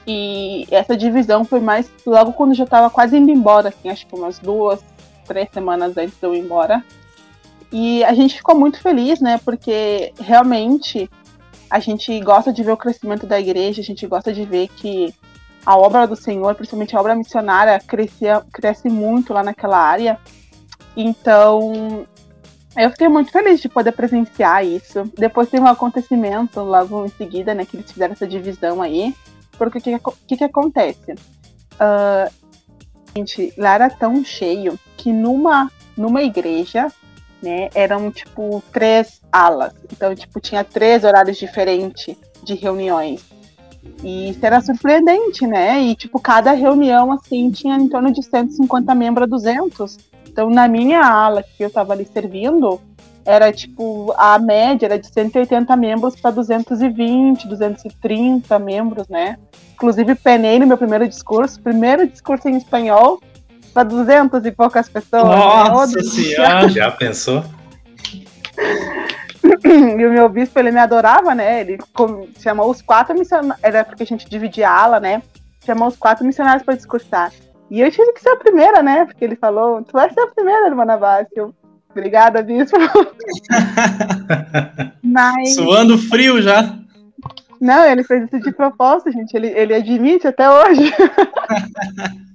E 0.08 0.67
essa 0.69 0.95
divisão 0.95 1.43
foi 1.43 1.60
mais 1.60 1.89
logo 2.06 2.34
quando 2.34 2.51
eu 2.51 2.58
já 2.58 2.63
estava 2.63 2.91
quase 2.91 3.17
indo 3.17 3.32
embora, 3.32 3.69
assim, 3.69 3.89
acho 3.89 4.06
que 4.06 4.15
umas 4.15 4.38
duas, 4.38 4.80
três 5.25 5.49
semanas 5.51 5.97
antes 5.97 6.15
de 6.19 6.25
eu 6.25 6.36
ir 6.36 6.41
embora. 6.41 6.84
E 7.78 8.06
a 8.06 8.14
gente 8.14 8.38
ficou 8.38 8.56
muito 8.56 8.80
feliz, 8.80 9.20
né? 9.20 9.38
Porque 9.44 10.14
realmente 10.18 11.10
a 11.70 11.78
gente 11.78 12.18
gosta 12.22 12.54
de 12.54 12.64
ver 12.64 12.72
o 12.72 12.78
crescimento 12.78 13.28
da 13.28 13.38
igreja, 13.38 13.82
a 13.82 13.84
gente 13.84 14.08
gosta 14.08 14.32
de 14.32 14.46
ver 14.46 14.70
que 14.70 15.14
a 15.66 15.76
obra 15.76 16.08
do 16.08 16.16
Senhor, 16.16 16.56
principalmente 16.56 16.96
a 16.96 17.02
obra 17.02 17.14
missionária, 17.14 17.78
crescia, 17.86 18.42
cresce 18.54 18.88
muito 18.88 19.34
lá 19.34 19.44
naquela 19.44 19.78
área. 19.78 20.18
Então, 20.96 22.08
eu 22.78 22.92
fiquei 22.92 23.10
muito 23.10 23.30
feliz 23.30 23.60
de 23.60 23.68
poder 23.68 23.92
presenciar 23.92 24.66
isso. 24.66 25.04
Depois 25.18 25.50
teve 25.50 25.66
um 25.66 25.68
acontecimento 25.68 26.62
logo 26.62 27.06
em 27.06 27.10
seguida, 27.10 27.54
né, 27.54 27.66
que 27.66 27.76
eles 27.76 27.92
fizeram 27.92 28.14
essa 28.14 28.26
divisão 28.26 28.82
aí. 28.82 29.14
Porque 29.58 29.80
o 29.80 29.82
que, 29.82 30.00
que, 30.30 30.38
que, 30.38 30.44
acontece? 30.46 31.12
Uh, 31.12 32.32
gente, 33.14 33.54
lá 33.58 33.74
era 33.74 33.90
tão 33.90 34.24
cheio 34.24 34.80
que 34.96 35.12
numa, 35.12 35.70
numa 35.98 36.24
igreja 36.24 36.90
né? 37.46 37.70
Eram 37.76 38.12
tipo 38.12 38.62
três 38.74 39.22
alas. 39.32 39.74
Então, 39.92 40.14
tipo, 40.16 40.40
tinha 40.42 40.64
três 40.64 41.04
horários 41.04 41.38
diferentes 41.38 42.18
de 42.44 42.56
reuniões. 42.56 43.24
E 44.04 44.32
isso 44.32 44.44
era 44.44 44.60
surpreendente, 44.62 45.46
né? 45.46 45.80
E, 45.82 45.96
tipo, 45.96 46.20
cada 46.20 46.52
reunião, 46.52 47.12
assim, 47.12 47.52
tinha 47.52 47.76
em 47.76 47.88
torno 47.88 48.12
de 48.12 48.24
150 48.24 48.96
membros 48.96 49.24
a 49.24 49.28
200. 49.28 49.98
Então, 50.28 50.50
na 50.50 50.68
minha 50.68 51.06
ala 51.06 51.44
que 51.44 51.64
eu 51.64 51.70
tava 51.70 51.94
ali 51.94 52.06
servindo, 52.12 52.82
era, 53.24 53.52
tipo, 53.52 54.14
a 54.18 54.38
média 54.40 54.88
era 54.88 55.00
de 55.00 55.08
180 55.08 55.76
membros 55.76 56.16
para 56.16 56.32
220, 56.32 57.48
230 57.48 58.60
membros, 58.60 59.08
né? 59.08 59.38
Inclusive, 59.74 60.16
penei 60.16 60.60
no 60.60 60.68
meu 60.68 60.78
primeiro 60.78 61.08
discurso, 61.08 61.62
primeiro 61.62 62.08
discurso 62.08 62.50
em 62.50 62.58
espanhol, 62.58 63.20
para 63.76 63.84
200 63.84 64.46
e 64.46 64.52
poucas 64.54 64.88
pessoas. 64.88 65.26
Né? 65.26 65.36
Nossa 65.36 65.98
né? 65.98 66.04
senhora! 66.04 66.70
Já 66.70 66.90
pensou? 66.90 67.44
e 69.66 70.06
o 70.06 70.12
meu 70.12 70.30
bispo, 70.30 70.58
ele 70.58 70.72
me 70.72 70.80
adorava, 70.80 71.36
né? 71.36 71.60
Ele 71.60 71.78
chamou 72.40 72.72
os 72.72 72.82
quatro 72.82 73.14
missionários, 73.14 73.62
era 73.62 73.84
porque 73.84 74.04
a 74.04 74.06
gente 74.06 74.30
dividia 74.30 74.70
a 74.70 74.84
ala, 74.84 75.00
né? 75.02 75.22
Chamou 75.66 75.90
os 75.90 75.98
quatro 75.98 76.26
missionários 76.26 76.64
para 76.64 76.76
discursar. 76.76 77.34
E 77.70 77.82
eu 77.82 77.92
tive 77.92 78.14
que 78.14 78.22
ser 78.22 78.30
a 78.30 78.38
primeira, 78.38 78.82
né? 78.82 79.04
Porque 79.04 79.26
ele 79.26 79.36
falou, 79.36 79.84
tu 79.84 79.92
vai 79.92 80.10
ser 80.10 80.22
a 80.22 80.28
primeira, 80.28 80.68
irmã 80.68 80.86
Navassi. 80.86 81.32
Eu, 81.36 81.54
obrigada, 81.92 82.42
bispo. 82.42 82.78
Mas... 85.04 85.56
Suando 85.56 85.98
frio 85.98 86.42
já. 86.42 86.74
Não, 87.60 87.84
ele 87.84 88.06
fez 88.06 88.24
isso 88.24 88.40
de 88.40 88.54
propósito, 88.54 89.12
gente. 89.12 89.36
Ele, 89.36 89.48
ele 89.48 89.74
admite 89.74 90.28
até 90.28 90.50
hoje. 90.50 90.94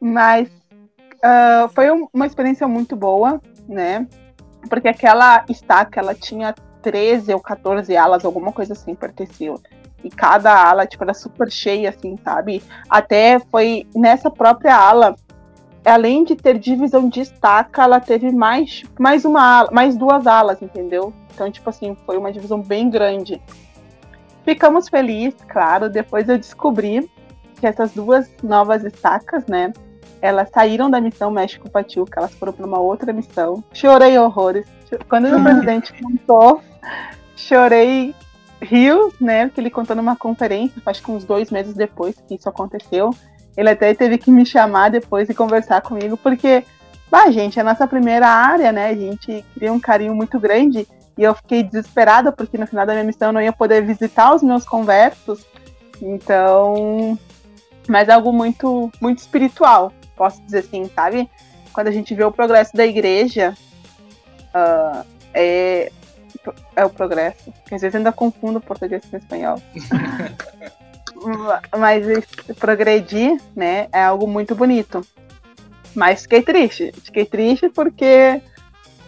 Mas 0.00 0.48
uh, 0.48 1.68
foi 1.74 1.90
um, 1.90 2.08
uma 2.12 2.26
experiência 2.26 2.66
muito 2.66 2.96
boa, 2.96 3.40
né? 3.68 4.06
Porque 4.68 4.88
aquela 4.88 5.44
estaca, 5.48 6.00
ela 6.00 6.14
tinha 6.14 6.54
13 6.82 7.34
ou 7.34 7.40
14 7.40 7.96
alas, 7.96 8.24
alguma 8.24 8.52
coisa 8.52 8.72
assim, 8.72 8.94
pertencia. 8.94 9.54
E 10.02 10.08
cada 10.08 10.52
ala, 10.52 10.86
tipo, 10.86 11.04
era 11.04 11.12
super 11.12 11.50
cheia, 11.50 11.90
assim, 11.90 12.16
sabe? 12.24 12.62
Até 12.88 13.38
foi 13.38 13.86
nessa 13.94 14.30
própria 14.30 14.74
ala, 14.74 15.14
além 15.84 16.24
de 16.24 16.34
ter 16.34 16.58
divisão 16.58 17.08
de 17.08 17.20
estaca, 17.20 17.82
ela 17.82 18.00
teve 18.00 18.32
mais, 18.32 18.82
mais 18.98 19.24
uma 19.24 19.42
ala, 19.42 19.70
mais 19.72 19.96
duas 19.96 20.26
alas, 20.26 20.62
entendeu? 20.62 21.12
Então, 21.34 21.50
tipo 21.50 21.68
assim, 21.68 21.96
foi 22.06 22.16
uma 22.16 22.32
divisão 22.32 22.60
bem 22.60 22.88
grande. 22.88 23.40
Ficamos 24.44 24.88
felizes, 24.88 25.40
claro. 25.48 25.88
Depois 25.88 26.28
eu 26.28 26.38
descobri 26.38 27.10
que 27.60 27.66
essas 27.66 27.92
duas 27.92 28.28
novas 28.42 28.82
estacas, 28.84 29.46
né? 29.46 29.72
Elas 30.20 30.48
saíram 30.50 30.90
da 30.90 31.00
missão 31.00 31.30
México 31.30 31.70
Pachuca, 31.70 32.20
elas 32.20 32.34
foram 32.34 32.52
para 32.52 32.66
uma 32.66 32.80
outra 32.80 33.12
missão. 33.12 33.62
Chorei 33.72 34.18
horrores. 34.18 34.66
Quando 35.08 35.26
o 35.28 35.40
presidente 35.44 35.92
contou, 36.02 36.62
chorei 37.36 38.14
rios, 38.60 39.14
né? 39.20 39.48
Que 39.48 39.60
ele 39.60 39.70
contou 39.70 39.94
numa 39.94 40.16
conferência, 40.16 40.82
acho 40.84 41.02
que 41.02 41.10
uns 41.10 41.24
dois 41.24 41.50
meses 41.50 41.74
depois 41.74 42.16
que 42.26 42.34
isso 42.34 42.48
aconteceu. 42.48 43.10
Ele 43.56 43.70
até 43.70 43.92
teve 43.94 44.16
que 44.18 44.30
me 44.30 44.46
chamar 44.46 44.90
depois 44.90 45.28
e 45.28 45.34
conversar 45.34 45.82
comigo, 45.82 46.16
porque, 46.16 46.64
bah, 47.10 47.30
gente, 47.30 47.58
é 47.58 47.62
a 47.62 47.64
nossa 47.64 47.86
primeira 47.86 48.26
área, 48.26 48.72
né? 48.72 48.88
A 48.88 48.94
gente 48.94 49.44
cria 49.54 49.72
um 49.72 49.80
carinho 49.80 50.14
muito 50.14 50.38
grande 50.38 50.86
e 51.18 51.22
eu 51.22 51.34
fiquei 51.34 51.62
desesperada 51.62 52.32
porque 52.32 52.56
no 52.56 52.66
final 52.66 52.86
da 52.86 52.92
minha 52.92 53.04
missão 53.04 53.28
eu 53.28 53.32
não 53.32 53.42
ia 53.42 53.52
poder 53.52 53.82
visitar 53.82 54.34
os 54.34 54.42
meus 54.42 54.64
conversos. 54.64 55.44
Então, 56.00 57.18
mas 57.90 58.08
é 58.08 58.12
algo 58.12 58.32
muito, 58.32 58.88
muito 59.00 59.18
espiritual, 59.18 59.92
posso 60.14 60.40
dizer 60.42 60.60
assim, 60.60 60.88
sabe? 60.94 61.28
Quando 61.72 61.88
a 61.88 61.90
gente 61.90 62.14
vê 62.14 62.22
o 62.22 62.30
progresso 62.30 62.76
da 62.76 62.86
igreja, 62.86 63.52
uh, 64.54 65.04
é, 65.34 65.90
é 66.76 66.84
o 66.84 66.88
progresso. 66.88 67.52
Às 67.64 67.80
vezes 67.80 67.96
ainda 67.96 68.12
confundo 68.12 68.60
português 68.60 69.02
com 69.04 69.16
espanhol. 69.16 69.60
Mas 71.76 72.06
progredir, 72.60 73.40
né, 73.56 73.88
é 73.92 74.04
algo 74.04 74.28
muito 74.28 74.54
bonito. 74.54 75.04
Mas 75.92 76.22
fiquei 76.22 76.42
triste. 76.42 76.92
Fiquei 77.02 77.24
triste 77.24 77.68
porque 77.70 78.40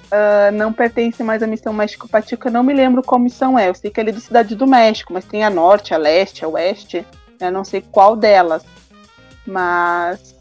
uh, 0.08 0.52
não 0.52 0.72
pertence 0.72 1.22
mais 1.22 1.40
à 1.40 1.46
missão 1.46 1.72
México 1.72 2.08
Patica. 2.08 2.48
Eu 2.48 2.52
não 2.52 2.64
me 2.64 2.74
lembro 2.74 3.00
qual 3.00 3.20
missão 3.20 3.56
é. 3.56 3.68
Eu 3.68 3.74
sei 3.74 3.92
que 3.92 4.00
é 4.00 4.02
ali 4.02 4.10
do 4.10 4.20
Cidade 4.20 4.56
do 4.56 4.66
México, 4.66 5.12
mas 5.12 5.24
tem 5.24 5.44
a 5.44 5.50
norte, 5.50 5.94
a 5.94 5.96
leste, 5.96 6.44
a 6.44 6.48
oeste. 6.48 7.06
Eu 7.42 7.52
não 7.52 7.64
sei 7.64 7.82
qual 7.82 8.14
delas. 8.14 8.62
Mas 9.46 10.36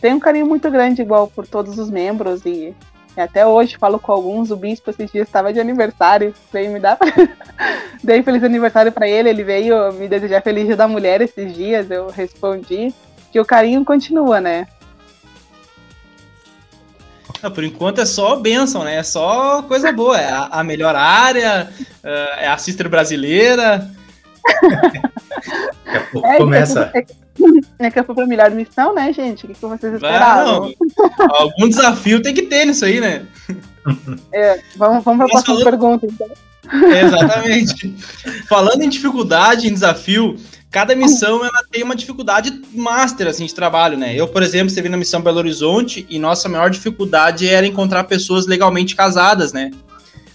tem 0.00 0.14
um 0.14 0.20
carinho 0.20 0.46
muito 0.46 0.70
grande, 0.70 1.02
igual 1.02 1.28
por 1.28 1.46
todos 1.46 1.78
os 1.78 1.90
membros. 1.90 2.44
E, 2.46 2.74
e 3.16 3.20
até 3.20 3.46
hoje 3.46 3.76
falo 3.76 3.98
com 3.98 4.10
alguns. 4.10 4.50
O 4.50 4.56
bispo 4.56 4.90
esses 4.90 5.10
dias 5.10 5.28
estava 5.28 5.52
de 5.52 5.60
aniversário. 5.60 6.34
Veio 6.52 6.72
me 6.72 6.80
dar. 6.80 6.98
Dei 8.02 8.22
feliz 8.22 8.42
aniversário 8.42 8.90
para 8.90 9.06
ele. 9.06 9.28
Ele 9.28 9.44
veio 9.44 9.92
me 9.92 10.08
desejar 10.08 10.42
feliz 10.42 10.66
dia 10.66 10.76
da 10.76 10.88
mulher 10.88 11.20
esses 11.20 11.54
dias. 11.54 11.90
Eu 11.90 12.08
respondi 12.08 12.94
que 13.30 13.38
o 13.38 13.44
carinho 13.44 13.84
continua, 13.84 14.40
né? 14.40 14.66
Ah, 17.42 17.50
por 17.50 17.64
enquanto 17.64 18.00
é 18.00 18.06
só 18.06 18.36
bênção, 18.36 18.82
né? 18.82 18.96
É 18.96 19.02
só 19.02 19.62
coisa 19.62 19.92
boa. 19.92 20.18
É 20.18 20.30
a, 20.30 20.46
a 20.46 20.64
melhor 20.64 20.96
área, 20.96 21.70
uh, 22.02 22.38
é 22.38 22.48
a 22.48 22.56
sister 22.56 22.88
brasileira. 22.88 23.90
É, 26.24 26.36
começa. 26.38 26.90
É, 26.94 27.04
é 27.78 27.90
que 27.90 27.98
eu 27.98 28.04
fui 28.04 28.14
pra 28.14 28.26
melhor 28.26 28.50
missão, 28.50 28.94
né, 28.94 29.12
gente? 29.12 29.44
O 29.44 29.48
que, 29.48 29.54
que 29.54 29.60
vocês 29.60 29.94
esperavam? 29.94 30.72
algum 31.30 31.68
desafio 31.68 32.22
tem 32.22 32.34
que 32.34 32.42
ter 32.42 32.64
nisso 32.64 32.84
aí, 32.84 33.00
né? 33.00 33.26
É, 34.32 34.60
vamos, 34.76 35.04
vamos 35.04 35.18
pra 35.18 35.28
próxima 35.28 35.44
falando... 35.44 35.64
pergunta, 35.64 36.06
então. 36.06 36.28
É, 36.92 37.02
exatamente. 37.02 37.94
falando 38.48 38.82
em 38.82 38.88
dificuldade, 38.88 39.68
em 39.68 39.72
desafio, 39.72 40.36
cada 40.70 40.94
missão 40.94 41.44
ela 41.44 41.62
tem 41.70 41.82
uma 41.82 41.94
dificuldade 41.94 42.60
master 42.72 43.28
assim 43.28 43.46
de 43.46 43.54
trabalho, 43.54 43.96
né? 43.96 44.14
Eu, 44.14 44.26
por 44.28 44.42
exemplo, 44.42 44.68
estive 44.68 44.88
na 44.88 44.96
missão 44.96 45.20
Belo 45.20 45.38
Horizonte 45.38 46.06
e 46.10 46.18
nossa 46.18 46.48
maior 46.48 46.70
dificuldade 46.70 47.48
era 47.48 47.66
encontrar 47.66 48.04
pessoas 48.04 48.46
legalmente 48.46 48.96
casadas, 48.96 49.52
né? 49.52 49.70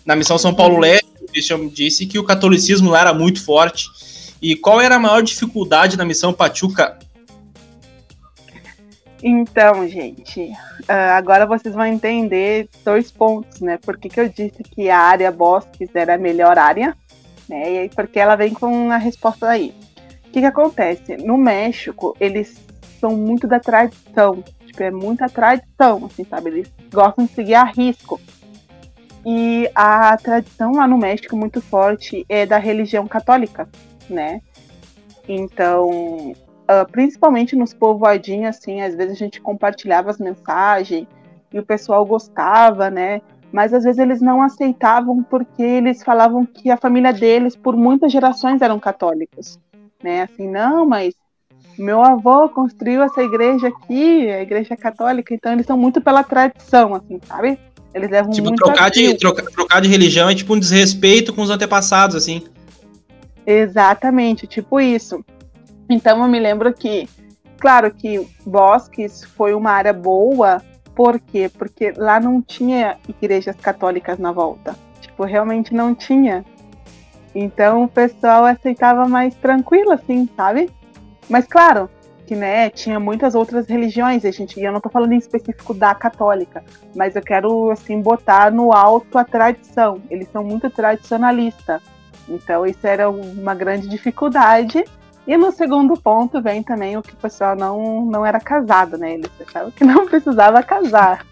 Na 0.06 0.16
missão 0.16 0.38
São 0.38 0.54
Paulo. 0.54 0.80
Leste, 0.80 1.06
o 1.22 1.28
Christian 1.28 1.68
disse 1.68 2.06
que 2.06 2.18
o 2.18 2.24
catolicismo 2.24 2.90
lá 2.90 3.02
era 3.02 3.14
muito 3.14 3.44
forte. 3.44 3.88
E 4.42 4.56
qual 4.56 4.82
era 4.82 4.96
a 4.96 5.00
maior 5.00 5.22
dificuldade 5.22 5.98
na 5.98 6.04
missão 6.04 6.34
Pachuca? 6.34 6.98
Então, 9.24 9.88
gente, 9.88 10.42
uh, 10.50 11.12
agora 11.16 11.46
vocês 11.46 11.76
vão 11.76 11.86
entender 11.86 12.68
dois 12.84 13.12
pontos, 13.12 13.62
né? 13.62 13.78
Por 13.78 14.00
que, 14.00 14.10
que 14.10 14.20
eu 14.20 14.28
disse 14.28 14.64
que 14.64 14.90
a 14.90 14.98
área 14.98 15.32
Bosques 15.32 15.90
era 15.94 16.16
a 16.16 16.18
melhor 16.18 16.58
área, 16.58 16.98
né? 17.48 17.86
E 17.86 17.90
porque 17.90 18.20
ela 18.20 18.36
vem 18.36 18.52
com 18.52 18.90
a 18.92 18.98
resposta 18.98 19.48
aí. 19.48 19.76
O 20.26 20.32
que, 20.32 20.40
que 20.40 20.46
acontece? 20.46 21.18
No 21.18 21.38
México, 21.38 22.16
eles 22.20 22.58
são 23.00 23.12
muito 23.12 23.48
da 23.48 23.60
tradição. 23.60 24.44
Tipo, 24.66 24.82
é 24.82 24.90
muita 24.90 25.30
tradição, 25.30 26.06
assim, 26.06 26.26
sabe? 26.26 26.50
Eles 26.50 26.72
gostam 26.92 27.26
de 27.26 27.32
seguir 27.32 27.56
a 27.56 27.64
risco. 27.64 28.20
E 29.24 29.70
a 29.76 30.18
tradição 30.18 30.72
lá 30.72 30.88
no 30.88 30.98
México 30.98 31.38
muito 31.38 31.62
forte 31.62 32.26
é 32.28 32.44
da 32.44 32.58
religião 32.58 33.08
católica, 33.08 33.70
né? 34.10 34.42
Então, 35.28 36.32
uh, 36.32 36.92
principalmente 36.92 37.56
nos 37.56 37.74
povoadinhos, 37.74 38.58
assim, 38.58 38.82
às 38.82 38.96
vezes 38.96 39.14
a 39.14 39.20
gente 39.20 39.42
compartilhava 39.42 40.10
as 40.10 40.18
mensagens 40.18 41.08
e 41.54 41.60
o 41.60 41.66
pessoal 41.66 42.06
gostava, 42.06 42.90
né? 42.90 43.22
Mas 43.52 43.74
às 43.74 43.84
vezes 43.84 44.00
eles 44.00 44.22
não 44.22 44.42
aceitavam 44.42 45.24
porque 45.24 45.62
eles 45.62 46.04
falavam 46.04 46.46
que 46.46 46.72
a 46.72 46.78
família 46.78 47.12
deles, 47.12 47.56
por 47.56 47.76
muitas 47.76 48.12
gerações, 48.12 48.62
eram 48.62 48.80
católicos 48.80 49.60
né? 50.04 50.24
Assim, 50.24 50.50
não, 50.50 50.86
mas 50.86 51.14
meu 51.78 52.02
avô 52.04 52.50
construiu 52.50 53.02
essa 53.04 53.22
igreja 53.22 53.68
aqui, 53.68 54.30
a 54.30 54.42
igreja 54.42 54.76
católica, 54.76 55.34
então 55.34 55.52
eles 55.54 55.66
são 55.66 55.78
muito 55.78 56.02
pela 56.02 56.24
tradição, 56.24 56.96
assim, 56.96 57.20
sabe? 57.26 57.58
Eles 57.94 58.10
levam 58.10 58.32
tipo, 58.32 58.48
muito 58.48 58.64
trocar 58.64 58.90
de, 58.90 59.16
troca, 59.16 59.44
trocar 59.44 59.82
de 59.82 59.90
religião 59.90 60.30
é 60.30 60.36
tipo 60.36 60.54
um 60.54 60.60
desrespeito 60.60 61.34
com 61.34 61.42
os 61.42 61.50
antepassados, 61.50 62.16
assim. 62.16 62.44
Exatamente, 63.52 64.48
tipo 64.48 64.80
isso. 64.80 65.24
Então 65.90 66.22
eu 66.22 66.30
me 66.30 66.40
lembro 66.40 66.74
que, 66.74 67.08
claro 67.60 67.92
que 67.92 68.28
Bosques 68.46 69.24
foi 69.24 69.54
uma 69.54 69.72
área 69.72 69.92
boa, 69.92 70.62
por 70.96 71.20
quê? 71.20 71.50
Porque 71.50 71.92
lá 71.96 72.20
não 72.20 72.42
tinha 72.42 72.98
igrejas 73.08 73.56
católicas 73.58 74.18
na 74.18 74.32
volta. 74.32 74.76
Tipo, 75.02 75.24
realmente 75.24 75.74
não 75.74 75.94
tinha. 75.94 76.46
Então 77.36 77.84
o 77.84 77.88
pessoal 77.88 78.46
aceitava 78.46 79.08
mais 79.08 79.36
tranquilo, 79.36 79.92
assim, 79.92 80.30
sabe? 80.36 80.70
Mas 81.30 81.46
claro, 81.46 81.90
que 82.26 82.36
né, 82.36 82.70
tinha 82.70 83.00
muitas 83.00 83.36
outras 83.36 83.68
religiões, 83.68 84.24
a 84.24 84.32
gente, 84.32 84.58
eu 84.62 84.72
não 84.72 84.80
tô 84.80 84.90
falando 84.90 85.12
em 85.12 85.18
específico 85.18 85.74
da 85.74 85.94
católica, 85.94 86.64
mas 86.96 87.16
eu 87.16 87.22
quero 87.22 87.70
assim 87.72 88.02
botar 88.02 88.50
no 88.52 88.72
alto 88.72 89.18
a 89.18 89.26
tradição. 89.26 90.02
Eles 90.10 90.30
são 90.32 90.42
muito 90.42 90.70
tradicionalistas. 90.70 91.82
Então 92.34 92.66
isso 92.66 92.86
era 92.86 93.10
uma 93.10 93.54
grande 93.54 93.88
dificuldade. 93.88 94.84
E 95.28 95.38
no 95.38 95.52
segundo 95.52 95.96
ponto 95.96 96.42
vem 96.42 96.64
também 96.64 96.98
o 96.98 97.02
que 97.02 97.14
o 97.14 97.18
pessoal 97.18 97.56
não, 97.56 98.06
não 98.06 98.26
era 98.26 98.40
casado, 98.40 98.98
né? 98.98 99.14
Eles 99.14 99.30
achavam 99.48 99.72
que 99.72 99.84
não 99.84 100.06
precisava 100.10 100.64
casar. 100.64 101.26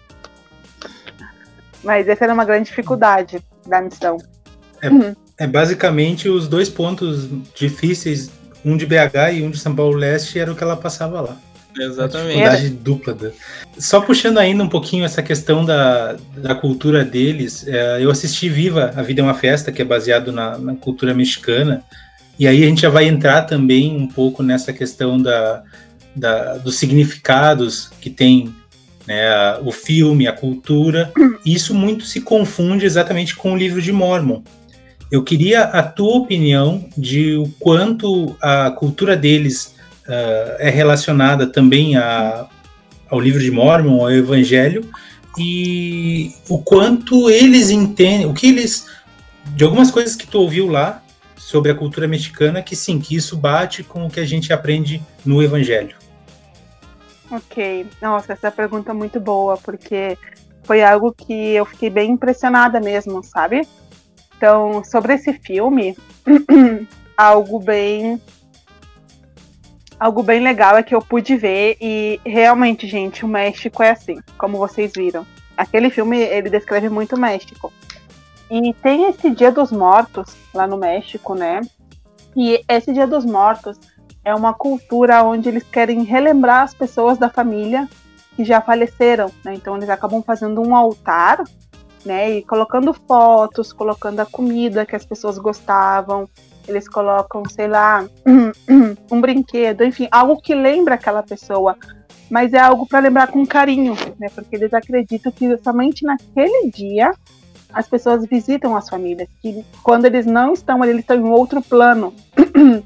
Mas 1.82 2.08
essa 2.08 2.24
era 2.24 2.34
uma 2.34 2.44
grande 2.44 2.68
dificuldade 2.68 3.42
da 3.66 3.80
missão. 3.80 4.16
É. 4.82 5.14
É 5.40 5.46
basicamente 5.46 6.28
os 6.28 6.46
dois 6.46 6.68
pontos 6.68 7.26
difíceis, 7.54 8.30
um 8.62 8.76
de 8.76 8.84
BH 8.84 9.32
e 9.32 9.42
um 9.42 9.50
de 9.50 9.58
São 9.58 9.74
Paulo 9.74 9.96
Leste, 9.96 10.38
era 10.38 10.52
o 10.52 10.54
que 10.54 10.62
ela 10.62 10.76
passava 10.76 11.18
lá. 11.22 11.36
Exatamente. 11.78 12.28
dificuldade 12.28 12.70
dupla. 12.70 13.14
Da... 13.14 13.30
Só 13.78 14.00
puxando 14.00 14.38
ainda 14.38 14.62
um 14.62 14.68
pouquinho 14.68 15.04
essa 15.04 15.22
questão 15.22 15.64
da, 15.64 16.16
da 16.36 16.54
cultura 16.54 17.04
deles, 17.04 17.66
é, 17.66 18.02
eu 18.02 18.10
assisti 18.10 18.48
Viva, 18.48 18.92
A 18.96 19.02
Vida 19.02 19.20
é 19.20 19.24
uma 19.24 19.34
Festa, 19.34 19.72
que 19.72 19.82
é 19.82 19.84
baseado 19.84 20.32
na, 20.32 20.58
na, 20.58 20.74
cultura 20.74 21.14
mexicana, 21.14 21.82
e 22.38 22.46
aí 22.46 22.64
a 22.64 22.66
gente 22.66 22.82
já 22.82 22.88
vai 22.88 23.06
entrar 23.06 23.42
também 23.42 23.96
um 23.96 24.06
pouco 24.06 24.42
nessa 24.42 24.72
questão 24.72 25.20
da, 25.20 25.62
da 26.16 26.56
dos 26.56 26.76
significados 26.76 27.90
que 28.00 28.10
tem 28.10 28.54
né, 29.06 29.58
o 29.62 29.70
filme, 29.70 30.26
a 30.26 30.32
cultura. 30.32 31.12
Isso 31.44 31.74
muito 31.74 32.04
se 32.04 32.20
confunde 32.20 32.86
exatamente 32.86 33.36
com 33.36 33.52
o 33.52 33.56
livro 33.56 33.82
de 33.82 33.92
Mormon, 33.92 34.42
eu 35.10 35.24
queria 35.24 35.62
a 35.62 35.82
tua 35.82 36.18
opinião 36.18 36.84
de 36.96 37.34
o 37.34 37.48
quanto 37.58 38.36
a 38.40 38.70
cultura 38.70 39.16
deles 39.16 39.74
uh, 40.10 40.56
é 40.58 40.68
relacionada 40.68 41.46
também 41.46 41.96
a, 41.96 42.46
ao 43.08 43.20
livro 43.20 43.40
de 43.40 43.50
Mormon, 43.50 44.02
ao 44.02 44.10
Evangelho, 44.10 44.90
e 45.38 46.34
o 46.48 46.58
quanto 46.58 47.30
eles 47.30 47.70
entendem, 47.70 48.26
o 48.26 48.34
que 48.34 48.48
eles, 48.48 48.86
de 49.54 49.64
algumas 49.64 49.90
coisas 49.90 50.16
que 50.16 50.26
tu 50.26 50.40
ouviu 50.40 50.68
lá 50.68 51.02
sobre 51.36 51.70
a 51.70 51.74
cultura 51.74 52.08
mexicana, 52.08 52.62
que 52.62 52.74
sim, 52.74 52.98
que 52.98 53.14
isso 53.14 53.36
bate 53.36 53.82
com 53.82 54.06
o 54.06 54.10
que 54.10 54.20
a 54.20 54.26
gente 54.26 54.52
aprende 54.52 55.00
no 55.24 55.42
Evangelho. 55.42 55.96
Ok, 57.30 57.86
nossa, 58.02 58.32
essa 58.32 58.50
pergunta 58.50 58.90
é 58.90 58.94
muito 58.94 59.20
boa, 59.20 59.56
porque 59.56 60.18
foi 60.64 60.82
algo 60.82 61.12
que 61.12 61.32
eu 61.32 61.64
fiquei 61.64 61.88
bem 61.88 62.10
impressionada 62.10 62.80
mesmo, 62.80 63.22
sabe? 63.22 63.66
Então, 64.36 64.82
sobre 64.84 65.14
esse 65.14 65.32
filme, 65.34 65.96
algo 67.16 67.60
bem 67.60 68.20
algo 70.00 70.22
bem 70.22 70.40
legal 70.40 70.78
é 70.78 70.82
que 70.82 70.94
eu 70.94 71.02
pude 71.02 71.36
ver 71.36 71.76
e 71.78 72.18
realmente, 72.24 72.86
gente, 72.86 73.22
o 73.22 73.28
México 73.28 73.82
é 73.82 73.90
assim, 73.90 74.18
como 74.38 74.56
vocês 74.56 74.92
viram. 74.96 75.26
Aquele 75.54 75.90
filme, 75.90 76.18
ele 76.18 76.48
descreve 76.48 76.88
muito 76.88 77.16
o 77.16 77.20
México. 77.20 77.70
E 78.50 78.72
tem 78.82 79.04
esse 79.04 79.28
Dia 79.30 79.52
dos 79.52 79.70
Mortos 79.70 80.34
lá 80.54 80.66
no 80.66 80.78
México, 80.78 81.34
né? 81.34 81.60
E 82.34 82.64
esse 82.66 82.92
Dia 82.94 83.06
dos 83.06 83.26
Mortos 83.26 83.78
é 84.24 84.34
uma 84.34 84.54
cultura 84.54 85.22
onde 85.22 85.50
eles 85.50 85.64
querem 85.64 86.02
relembrar 86.02 86.62
as 86.62 86.72
pessoas 86.72 87.18
da 87.18 87.28
família 87.28 87.86
que 88.34 88.42
já 88.42 88.60
faleceram, 88.62 89.30
né? 89.44 89.52
Então 89.52 89.76
eles 89.76 89.90
acabam 89.90 90.22
fazendo 90.22 90.66
um 90.66 90.74
altar, 90.74 91.44
né? 92.06 92.30
E 92.30 92.42
colocando 92.42 92.94
fotos, 92.94 93.70
colocando 93.70 94.20
a 94.20 94.26
comida 94.26 94.86
que 94.86 94.96
as 94.96 95.04
pessoas 95.04 95.36
gostavam, 95.36 96.26
eles 96.70 96.88
colocam, 96.88 97.42
sei 97.48 97.68
lá, 97.68 98.06
um 99.10 99.20
brinquedo, 99.20 99.84
enfim, 99.84 100.08
algo 100.10 100.40
que 100.40 100.54
lembra 100.54 100.94
aquela 100.94 101.22
pessoa, 101.22 101.76
mas 102.30 102.52
é 102.52 102.58
algo 102.58 102.86
para 102.86 103.00
lembrar 103.00 103.26
com 103.26 103.44
carinho, 103.46 103.94
né? 104.18 104.28
Porque 104.34 104.56
eles 104.56 104.72
acreditam 104.72 105.32
que 105.32 105.56
somente 105.58 106.04
naquele 106.04 106.70
dia 106.70 107.12
as 107.72 107.88
pessoas 107.88 108.24
visitam 108.26 108.76
as 108.76 108.88
famílias, 108.88 109.28
que 109.40 109.64
quando 109.82 110.04
eles 110.04 110.26
não 110.26 110.52
estão 110.52 110.82
ali, 110.82 110.92
eles 110.92 111.02
estão 111.02 111.16
em 111.16 111.28
outro 111.28 111.62
plano. 111.62 112.14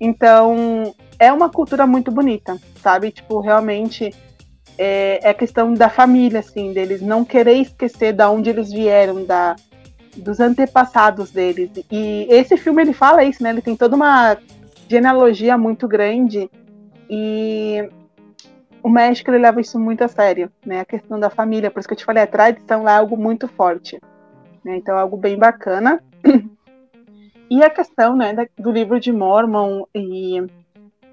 então, 0.00 0.94
é 1.18 1.32
uma 1.32 1.48
cultura 1.48 1.86
muito 1.86 2.10
bonita, 2.10 2.56
sabe? 2.82 3.10
Tipo, 3.10 3.40
realmente 3.40 4.14
é, 4.76 5.20
é 5.22 5.34
questão 5.34 5.74
da 5.74 5.88
família, 5.88 6.40
assim, 6.40 6.72
deles 6.72 7.00
não 7.00 7.24
querer 7.24 7.54
esquecer 7.54 8.12
da 8.12 8.30
onde 8.30 8.50
eles 8.50 8.72
vieram, 8.72 9.24
da, 9.24 9.56
dos 10.18 10.40
antepassados 10.40 11.30
deles. 11.30 11.70
E 11.90 12.26
esse 12.28 12.56
filme 12.56 12.82
ele 12.82 12.92
fala 12.92 13.24
isso, 13.24 13.42
né? 13.42 13.50
Ele 13.50 13.62
tem 13.62 13.76
toda 13.76 13.96
uma 13.96 14.36
genealogia 14.88 15.56
muito 15.56 15.86
grande 15.86 16.50
e 17.08 17.88
o 18.82 18.88
México 18.88 19.30
ele 19.30 19.38
leva 19.38 19.60
isso 19.60 19.78
muito 19.78 20.02
a 20.02 20.08
sério, 20.08 20.50
né? 20.64 20.80
A 20.80 20.84
questão 20.84 21.18
da 21.18 21.30
família, 21.30 21.70
por 21.70 21.80
isso 21.80 21.88
que 21.88 21.94
eu 21.94 21.98
te 21.98 22.04
falei, 22.04 22.22
a 22.22 22.26
tradição 22.26 22.82
lá 22.82 22.94
é 22.94 22.98
algo 22.98 23.16
muito 23.16 23.48
forte, 23.48 24.00
né? 24.64 24.76
Então 24.76 24.96
é 24.96 25.00
algo 25.00 25.16
bem 25.16 25.36
bacana. 25.36 26.02
E 27.50 27.64
a 27.64 27.70
questão, 27.70 28.14
né, 28.14 28.34
do 28.58 28.70
livro 28.70 29.00
de 29.00 29.10
Mormon 29.10 29.86
e 29.94 30.46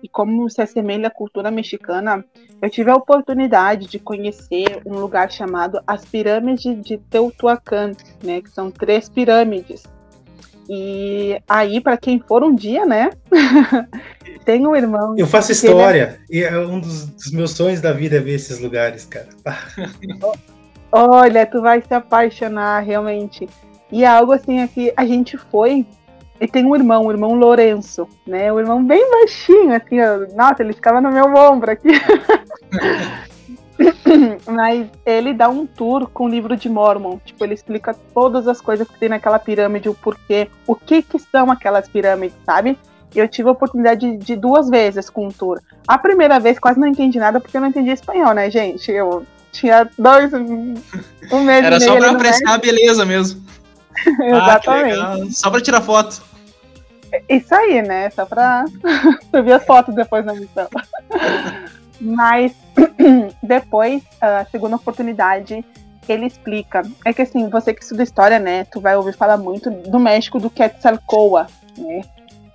e 0.06 0.08
como 0.08 0.48
se 0.52 0.62
assemelha 0.62 1.08
à 1.08 1.10
cultura 1.10 1.50
mexicana, 1.50 2.24
eu 2.62 2.70
tive 2.70 2.92
a 2.92 2.96
oportunidade 2.96 3.88
de 3.88 3.98
conhecer 3.98 4.80
um 4.86 5.00
lugar 5.00 5.32
chamado 5.32 5.82
as 5.88 6.06
Pirâmides 6.06 6.80
de 6.84 7.00
Teotihuacan, 7.00 7.94
né, 8.24 8.40
que 8.40 8.52
são 8.52 8.70
três 8.70 9.10
pirâmides. 9.10 9.82
E 10.70 11.42
aí, 11.50 11.82
para 11.82 11.98
quem 11.98 12.20
for 12.20 12.44
um 12.44 12.54
dia, 12.54 12.86
né, 12.86 13.10
tem 14.46 14.68
um 14.68 14.76
irmão. 14.76 15.16
Eu 15.18 15.26
faço 15.26 15.52
história, 15.52 16.20
é... 16.30 16.38
e 16.38 16.44
é 16.44 16.56
um 16.60 16.80
dos, 16.80 17.08
dos, 17.08 17.32
meus 17.32 17.52
sonhos 17.52 17.82
da 17.82 17.92
vida 17.92 18.18
é 18.18 18.20
ver 18.20 18.36
esses 18.36 18.60
lugares, 18.60 19.06
cara. 19.06 19.30
Olha, 20.92 21.48
tu 21.48 21.64
vai 21.64 21.82
se 21.82 21.94
apaixonar 21.96 22.82
realmente. 22.82 23.50
E 23.92 24.04
é 24.04 24.08
algo 24.08 24.34
assim 24.34 24.62
aqui, 24.62 24.94
a 24.96 25.04
gente 25.04 25.36
foi 25.36 25.84
e 26.40 26.48
tem 26.48 26.66
um 26.66 26.76
irmão, 26.76 27.06
o 27.06 27.12
irmão 27.12 27.34
Lourenço, 27.34 28.08
né? 28.28 28.52
O 28.52 28.60
irmão 28.60 28.84
bem 28.84 29.10
baixinho, 29.10 29.74
assim, 29.74 30.02
ó. 30.02 30.36
nossa, 30.36 30.62
ele 30.62 30.74
ficava 30.74 31.00
no 31.00 31.12
meu 31.12 31.34
ombro 31.34 31.72
aqui. 31.72 31.90
Mas 34.46 34.88
ele 35.06 35.34
dá 35.34 35.50
um 35.50 35.66
tour 35.66 36.10
com 36.10 36.26
o 36.26 36.30
livro 36.30 36.56
de 36.56 36.70
Mormon. 36.70 37.20
Tipo, 37.26 37.44
ele 37.44 37.54
explica 37.54 37.96
todas 38.14 38.48
as 38.48 38.60
coisas 38.62 38.88
que 38.88 38.98
tem 39.00 39.10
naquela 39.10 39.40
pirâmide, 39.40 39.90
o 39.90 39.94
porquê, 39.94 40.50
o 40.68 40.76
que 40.76 41.02
que 41.02 41.20
são 41.20 41.52
aquelas 41.52 41.88
pirâmides, 41.88 42.38
sabe? 42.46 42.78
Eu 43.14 43.28
tive 43.28 43.48
a 43.48 43.54
oportunidade 43.54 44.12
de, 44.12 44.18
de 44.18 44.36
duas 44.36 44.70
vezes 44.70 45.10
com 45.10 45.28
o 45.28 45.34
tour. 45.34 45.62
A 45.88 45.98
primeira 45.98 46.40
vez 46.40 46.60
quase 46.60 46.80
não 46.80 46.88
entendi 46.88 47.18
nada 47.18 47.40
porque 47.40 47.56
eu 47.56 47.62
não 47.62 47.70
entendi 47.70 47.92
espanhol, 47.92 48.34
né, 48.34 48.50
gente? 48.50 48.92
Eu 48.92 49.26
tinha 49.54 49.90
dois, 49.98 50.34
um 50.34 51.44
mês 51.44 51.66
Era 51.66 51.80
só 51.80 51.96
pra 51.96 52.12
apreciar 52.12 52.56
a 52.56 52.58
beleza 52.58 53.06
mesmo. 53.06 53.42
Exatamente. 54.22 55.00
Ah, 55.00 55.18
Só 55.32 55.50
para 55.50 55.62
tirar 55.62 55.82
foto. 55.82 56.24
Isso 57.30 57.54
aí, 57.56 57.82
né? 57.82 58.10
Só 58.10 58.26
para 58.26 58.66
subir 59.34 59.54
as 59.54 59.66
fotos 59.66 59.96
depois 59.96 60.26
na 60.26 60.34
missão. 60.34 60.68
Mas 62.00 62.54
depois, 63.42 64.04
a 64.20 64.46
segunda 64.46 64.76
oportunidade, 64.76 65.64
ele 66.08 66.26
explica. 66.26 66.84
É 67.04 67.14
que 67.14 67.22
assim, 67.22 67.50
você 67.50 67.74
que 67.74 67.84
estuda 67.84 68.04
história, 68.04 68.40
né? 68.40 68.66
Tu 68.66 68.80
vai 68.82 68.96
ouvir 68.96 69.16
falar 69.16 69.38
muito 69.38 69.70
do 69.70 70.00
México 70.00 70.40
do 70.40 70.50
Quetzalcoatl, 70.50 71.52
né? 71.78 72.02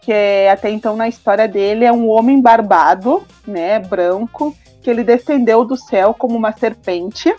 Que 0.03 0.13
é, 0.13 0.51
até 0.51 0.71
então 0.71 0.97
na 0.97 1.09
história 1.09 1.47
dele 1.47 1.85
é 1.85 1.93
um 1.93 2.09
homem 2.09 2.41
barbado, 2.41 3.27
né? 3.47 3.79
Branco, 3.79 4.57
que 4.83 4.91
ele 4.91 5.05
descendeu 5.05 5.65
do 5.65 5.77
céu 5.77 6.15
como 6.15 6.37
uma 6.37 6.53
serpente, 6.53 7.35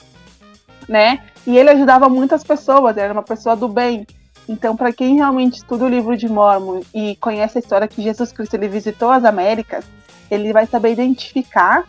né? 0.87 1.19
E 1.45 1.57
ele 1.57 1.69
ajudava 1.71 2.07
muitas 2.07 2.43
pessoas, 2.43 2.97
era 2.97 3.13
uma 3.13 3.23
pessoa 3.23 3.55
do 3.55 3.67
bem. 3.67 4.05
Então, 4.47 4.75
para 4.75 4.91
quem 4.91 5.15
realmente 5.15 5.57
estuda 5.57 5.85
o 5.85 5.89
livro 5.89 6.15
de 6.17 6.27
Mormon 6.27 6.81
e 6.93 7.15
conhece 7.17 7.57
a 7.57 7.61
história 7.61 7.87
que 7.87 8.01
Jesus 8.01 8.31
Cristo 8.31 8.55
ele 8.55 8.67
visitou 8.67 9.09
as 9.09 9.23
Américas, 9.23 9.85
ele 10.29 10.51
vai 10.51 10.65
saber 10.65 10.91
identificar 10.91 11.85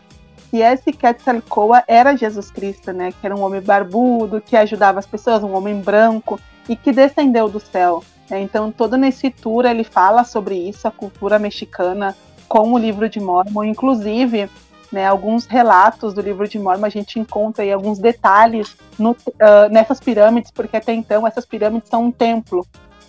que 0.50 0.58
esse 0.58 0.92
Quetzalcoatl 0.92 1.84
era 1.88 2.16
Jesus 2.16 2.50
Cristo, 2.50 2.92
né? 2.92 3.12
Que 3.12 3.26
era 3.26 3.34
um 3.34 3.42
homem 3.42 3.60
barbudo, 3.60 4.40
que 4.40 4.56
ajudava 4.56 4.98
as 4.98 5.06
pessoas, 5.06 5.42
um 5.42 5.54
homem 5.54 5.80
branco 5.80 6.38
e 6.68 6.76
que 6.76 6.92
descendeu 6.92 7.48
do 7.48 7.58
céu. 7.58 8.04
Né? 8.28 8.42
Então, 8.42 8.70
todo 8.70 8.96
nesse 8.96 9.30
tour 9.30 9.64
ele 9.64 9.84
fala 9.84 10.24
sobre 10.24 10.54
isso, 10.54 10.86
a 10.86 10.90
cultura 10.90 11.38
mexicana 11.38 12.16
com 12.48 12.72
o 12.72 12.78
livro 12.78 13.08
de 13.08 13.18
Mormon, 13.18 13.64
inclusive 13.64 14.50
né, 14.92 15.06
alguns 15.06 15.46
relatos 15.46 16.12
do 16.12 16.20
livro 16.20 16.46
de 16.46 16.58
Mormon, 16.58 16.84
a 16.84 16.90
gente 16.90 17.18
encontra 17.18 17.64
aí 17.64 17.72
alguns 17.72 17.98
detalhes 17.98 18.76
no, 18.98 19.12
uh, 19.12 19.68
nessas 19.70 19.98
pirâmides, 19.98 20.50
porque 20.50 20.76
até 20.76 20.92
então 20.92 21.26
essas 21.26 21.46
pirâmides 21.46 21.88
são 21.88 22.04
um 22.04 22.12
templo, 22.12 22.66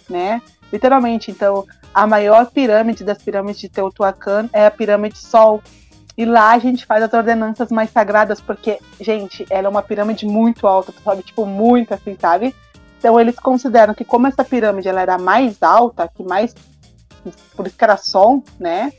né? 0.10 0.42
Literalmente, 0.72 1.30
então, 1.30 1.66
a 1.94 2.08
maior 2.08 2.50
pirâmide 2.50 3.04
das 3.04 3.22
pirâmides 3.22 3.60
de 3.60 3.70
Teotihuacan 3.70 4.50
é 4.54 4.66
a 4.66 4.72
pirâmide 4.72 5.18
Sol. 5.18 5.62
E 6.18 6.26
lá 6.26 6.52
a 6.52 6.60
gente 6.60 6.86
faz 6.86 7.04
as 7.04 7.14
ordenanças 7.14 7.70
mais 7.70 7.92
sagradas, 7.92 8.40
porque, 8.40 8.80
gente, 9.00 9.46
ela 9.50 9.68
é 9.68 9.70
uma 9.70 9.84
pirâmide 9.84 10.26
muito 10.26 10.66
alta, 10.66 10.94
sabe? 11.04 11.22
Tipo, 11.22 11.46
muito 11.46 11.94
assim, 11.94 12.16
sabe? 12.20 12.56
Então 12.98 13.20
eles 13.20 13.38
consideram 13.38 13.94
que 13.94 14.06
como 14.06 14.28
essa 14.28 14.46
pirâmide 14.46 14.88
ela 14.88 15.02
era 15.02 15.18
mais 15.18 15.62
alta, 15.62 16.08
que 16.08 16.24
mais 16.24 16.56
por 17.56 17.68
isso 17.68 17.78
que 17.78 17.84
era 17.84 17.98
Sol, 17.98 18.44
né? 18.60 18.92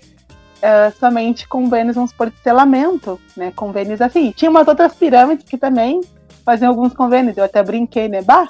Uh, 0.58 0.98
somente 0.98 1.46
com 1.48 1.68
Vênus, 1.68 1.94
vamos 1.94 2.10
supor, 2.10 2.30
de 2.30 2.38
selamento, 2.42 3.20
né? 3.36 3.52
Convênios 3.54 4.00
assim. 4.00 4.32
Tinha 4.32 4.50
umas 4.50 4.68
outras 4.68 4.94
pirâmides 4.94 5.46
que 5.48 5.58
também 5.58 6.00
faziam 6.44 6.70
alguns 6.70 6.92
convênios. 6.92 7.36
Eu 7.36 7.44
até 7.44 7.62
brinquei, 7.62 8.08
né? 8.08 8.22
Bah, 8.22 8.46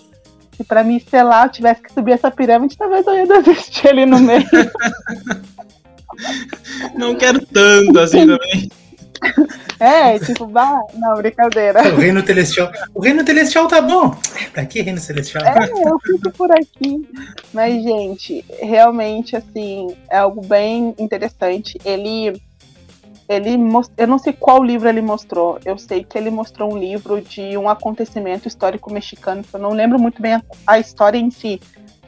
se 0.56 0.64
para 0.64 0.84
mim 0.84 1.00
selar 1.00 1.46
eu 1.46 1.52
tivesse 1.52 1.82
que 1.82 1.92
subir 1.92 2.12
essa 2.12 2.30
pirâmide, 2.30 2.76
talvez 2.76 3.06
eu 3.06 3.14
ia 3.14 3.26
desistir 3.42 3.88
ali 3.88 4.06
no 4.06 4.18
meio. 4.18 4.46
Não 6.94 7.14
quero 7.14 7.44
tanto 7.46 7.98
assim 7.98 8.20
também. 8.26 8.70
É, 9.78 10.18
tipo, 10.18 10.46
bah, 10.46 10.80
não, 10.94 11.14
brincadeira. 11.16 11.82
O 11.92 11.96
reino 11.96 12.24
celestial. 12.24 12.70
O 12.94 13.00
reino 13.00 13.24
celestial 13.24 13.66
tá 13.66 13.80
bom. 13.80 14.14
Pra 14.52 14.64
que 14.64 14.80
reino 14.80 14.98
celestial? 14.98 15.44
É, 15.44 15.88
eu 15.88 15.98
fico 16.00 16.30
por 16.32 16.50
aqui. 16.52 17.06
Mas, 17.52 17.82
gente, 17.82 18.44
realmente, 18.60 19.36
assim, 19.36 19.94
é 20.10 20.18
algo 20.18 20.44
bem 20.46 20.94
interessante. 20.98 21.78
Ele. 21.84 22.40
Ele 23.26 23.56
most... 23.56 23.90
Eu 23.96 24.06
não 24.06 24.18
sei 24.18 24.34
qual 24.34 24.62
livro 24.62 24.86
ele 24.86 25.00
mostrou. 25.00 25.58
Eu 25.64 25.78
sei 25.78 26.04
que 26.04 26.16
ele 26.16 26.28
mostrou 26.30 26.72
um 26.72 26.78
livro 26.78 27.22
de 27.22 27.56
um 27.56 27.68
acontecimento 27.68 28.46
histórico 28.46 28.92
mexicano. 28.92 29.42
Eu 29.50 29.58
não 29.58 29.70
lembro 29.70 29.98
muito 29.98 30.20
bem 30.20 30.34
a, 30.34 30.42
a 30.66 30.78
história 30.78 31.16
em 31.16 31.30
si, 31.30 31.58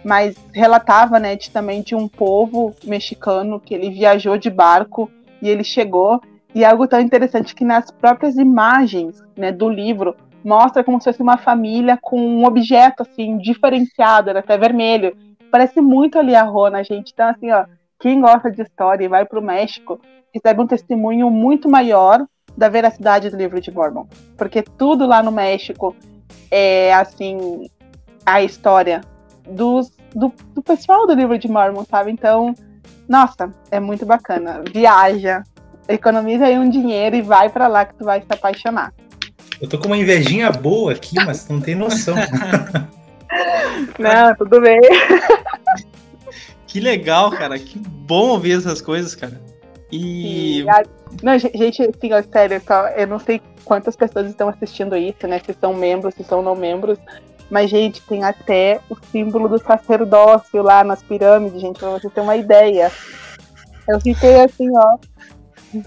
mas 0.04 0.36
relatava, 0.52 1.18
né, 1.18 1.34
de, 1.34 1.50
também 1.50 1.80
de 1.80 1.94
um 1.94 2.06
povo 2.06 2.76
mexicano 2.84 3.58
que 3.58 3.74
ele 3.74 3.88
viajou 3.88 4.36
de 4.36 4.50
barco 4.50 5.10
e 5.40 5.48
ele 5.48 5.64
chegou 5.64 6.20
e 6.56 6.64
algo 6.64 6.88
tão 6.88 6.98
interessante 6.98 7.54
que 7.54 7.66
nas 7.66 7.90
próprias 7.90 8.36
imagens 8.36 9.22
né, 9.36 9.52
do 9.52 9.68
livro 9.68 10.16
mostra 10.42 10.82
como 10.82 10.98
se 10.98 11.04
fosse 11.04 11.20
uma 11.20 11.36
família 11.36 11.98
com 12.00 12.18
um 12.18 12.46
objeto 12.46 13.02
assim 13.02 13.36
diferenciado, 13.36 14.30
era 14.30 14.38
até 14.38 14.56
vermelho. 14.56 15.14
Parece 15.50 15.82
muito 15.82 16.18
ali 16.18 16.34
a 16.34 16.44
Rona, 16.44 16.82
gente. 16.82 17.12
Então, 17.12 17.28
assim, 17.28 17.50
ó, 17.50 17.66
quem 18.00 18.22
gosta 18.22 18.50
de 18.50 18.62
história 18.62 19.04
e 19.04 19.08
vai 19.08 19.26
para 19.26 19.38
o 19.38 19.42
México, 19.42 20.00
recebe 20.32 20.62
um 20.62 20.66
testemunho 20.66 21.30
muito 21.30 21.68
maior 21.68 22.26
da 22.56 22.70
veracidade 22.70 23.28
do 23.28 23.36
livro 23.36 23.60
de 23.60 23.70
Mormon. 23.70 24.06
Porque 24.38 24.62
tudo 24.62 25.06
lá 25.06 25.22
no 25.22 25.30
México 25.30 25.94
é, 26.50 26.94
assim, 26.94 27.68
a 28.24 28.42
história 28.42 29.02
dos, 29.46 29.94
do, 30.14 30.32
do 30.54 30.62
pessoal 30.62 31.06
do 31.06 31.12
livro 31.12 31.38
de 31.38 31.48
Mormon, 31.48 31.84
sabe? 31.84 32.10
Então, 32.10 32.54
nossa, 33.06 33.52
é 33.70 33.78
muito 33.78 34.06
bacana. 34.06 34.62
Viaja, 34.72 35.44
economiza 35.88 36.46
aí 36.46 36.58
um 36.58 36.68
dinheiro 36.68 37.16
e 37.16 37.22
vai 37.22 37.48
para 37.48 37.68
lá 37.68 37.84
que 37.84 37.94
tu 37.94 38.04
vai 38.04 38.20
se 38.20 38.26
apaixonar. 38.28 38.92
Eu 39.60 39.68
tô 39.68 39.78
com 39.78 39.86
uma 39.86 39.96
invejinha 39.96 40.50
boa 40.50 40.92
aqui, 40.92 41.16
mas 41.24 41.48
não 41.48 41.60
tem 41.60 41.74
noção. 41.74 42.14
não, 43.98 44.34
tudo 44.36 44.60
bem. 44.60 44.80
Que 46.66 46.80
legal, 46.80 47.30
cara. 47.30 47.58
Que 47.58 47.78
bom 47.78 48.28
ouvir 48.30 48.58
essas 48.58 48.82
coisas, 48.82 49.14
cara. 49.14 49.40
E. 49.90 50.68
a... 50.68 50.82
Não, 51.22 51.38
gente, 51.38 51.82
assim, 51.82 52.12
ó, 52.12 52.22
sério, 52.30 52.60
eu 52.96 53.06
não 53.06 53.18
sei 53.18 53.40
quantas 53.64 53.96
pessoas 53.96 54.28
estão 54.28 54.48
assistindo 54.48 54.96
isso, 54.96 55.26
né? 55.26 55.40
Se 55.44 55.56
são 55.58 55.72
membros, 55.72 56.14
se 56.14 56.24
são 56.24 56.42
não 56.42 56.54
membros. 56.54 56.98
Mas, 57.48 57.70
gente, 57.70 58.02
tem 58.02 58.24
até 58.24 58.80
o 58.90 58.96
símbolo 59.10 59.48
do 59.48 59.58
sacerdócio 59.58 60.62
lá 60.62 60.82
nas 60.82 61.02
pirâmides, 61.02 61.60
gente, 61.60 61.78
pra 61.78 61.90
você 61.90 62.10
ter 62.10 62.20
uma 62.20 62.36
ideia. 62.36 62.90
Eu 63.88 64.00
fiquei 64.00 64.40
assim, 64.40 64.68
ó. 64.76 64.98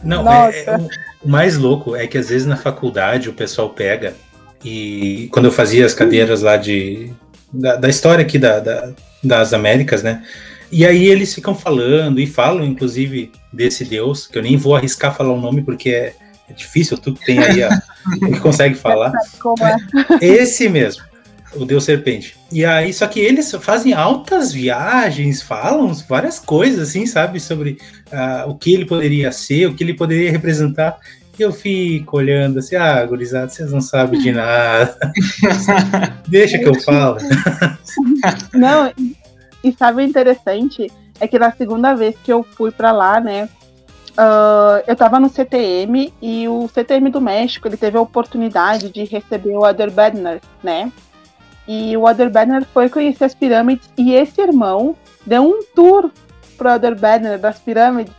Não, 0.03 0.29
é, 0.29 0.49
é, 0.65 0.77
o 1.23 1.29
mais 1.29 1.57
louco 1.57 1.95
é 1.95 2.07
que 2.07 2.17
às 2.17 2.29
vezes 2.29 2.45
na 2.45 2.57
faculdade 2.57 3.29
o 3.29 3.33
pessoal 3.33 3.69
pega 3.69 4.13
e 4.63 5.29
quando 5.31 5.45
eu 5.45 5.51
fazia 5.51 5.85
as 5.85 5.93
cadeiras 5.93 6.41
lá 6.41 6.57
de 6.57 7.11
da, 7.51 7.75
da 7.75 7.89
história 7.89 8.23
aqui 8.23 8.37
da, 8.37 8.59
da, 8.59 8.91
das 9.23 9.53
Américas, 9.53 10.03
né? 10.03 10.23
E 10.71 10.85
aí 10.85 11.07
eles 11.07 11.33
ficam 11.33 11.55
falando 11.55 12.19
e 12.19 12.27
falam, 12.27 12.63
inclusive, 12.63 13.31
desse 13.51 13.83
Deus, 13.83 14.27
que 14.27 14.37
eu 14.37 14.43
nem 14.43 14.55
vou 14.55 14.75
arriscar 14.75 15.15
falar 15.15 15.33
o 15.33 15.41
nome 15.41 15.63
porque 15.63 15.89
é, 15.89 16.13
é 16.47 16.53
difícil, 16.53 16.97
tu 16.97 17.13
que 17.13 17.25
tem 17.25 17.39
aí 17.39 17.63
a, 17.63 17.69
que 18.19 18.39
consegue 18.39 18.75
falar. 18.75 19.11
É? 20.21 20.25
Esse 20.25 20.69
mesmo, 20.69 21.03
o 21.55 21.65
Deus 21.65 21.83
Serpente. 21.83 22.35
E 22.51 22.65
aí, 22.65 22.93
só 22.93 23.07
que 23.07 23.19
eles 23.19 23.51
fazem 23.59 23.93
altas 23.93 24.51
viagens, 24.51 25.41
falam 25.41 25.93
várias 26.07 26.39
coisas, 26.39 26.89
assim, 26.89 27.05
sabe, 27.05 27.39
sobre 27.39 27.77
uh, 28.12 28.49
o 28.49 28.55
que 28.55 28.73
ele 28.73 28.85
poderia 28.85 29.31
ser, 29.31 29.67
o 29.67 29.73
que 29.73 29.83
ele 29.83 29.93
poderia 29.93 30.31
representar. 30.31 30.97
E 31.38 31.41
eu 31.41 31.53
fico 31.53 32.17
olhando 32.17 32.59
assim, 32.59 32.75
ah, 32.75 33.05
gurizada, 33.05 33.47
vocês 33.47 33.71
não 33.71 33.79
sabem 33.79 34.19
de 34.19 34.31
nada. 34.31 34.97
Deixa 36.27 36.57
que 36.57 36.67
eu 36.67 36.75
falo. 36.81 37.17
Não, 38.53 38.91
e 39.63 39.71
sabe 39.71 40.01
o 40.01 40.05
interessante? 40.05 40.91
É 41.17 41.27
que 41.27 41.39
na 41.39 41.49
segunda 41.51 41.95
vez 41.95 42.13
que 42.21 42.31
eu 42.31 42.43
fui 42.43 42.71
para 42.71 42.91
lá, 42.91 43.21
né? 43.21 43.47
Uh, 44.17 44.83
eu 44.85 44.93
estava 44.93 45.17
no 45.17 45.29
CTM 45.29 46.13
e 46.21 46.45
o 46.49 46.67
CTM 46.67 47.09
do 47.09 47.21
México 47.21 47.69
ele 47.69 47.77
teve 47.77 47.97
a 47.97 48.01
oportunidade 48.01 48.89
de 48.89 49.05
receber 49.05 49.55
o 49.55 49.63
Ader 49.63 49.91
Bednar, 49.91 50.41
né? 50.62 50.91
E 51.71 51.95
o 51.95 52.08
Ader 52.08 52.32
Bednar 52.32 52.65
foi 52.73 52.89
conhecer 52.89 53.25
as 53.25 53.36
pirâmides 53.36 53.88
e 53.95 54.12
esse 54.12 54.41
irmão 54.41 54.95
deu 55.23 55.43
um 55.43 55.63
tour 55.75 56.10
pro 56.58 56.67
Ader 56.67 56.99
Bednar 56.99 57.38
das 57.38 57.60
pirâmides. 57.60 58.12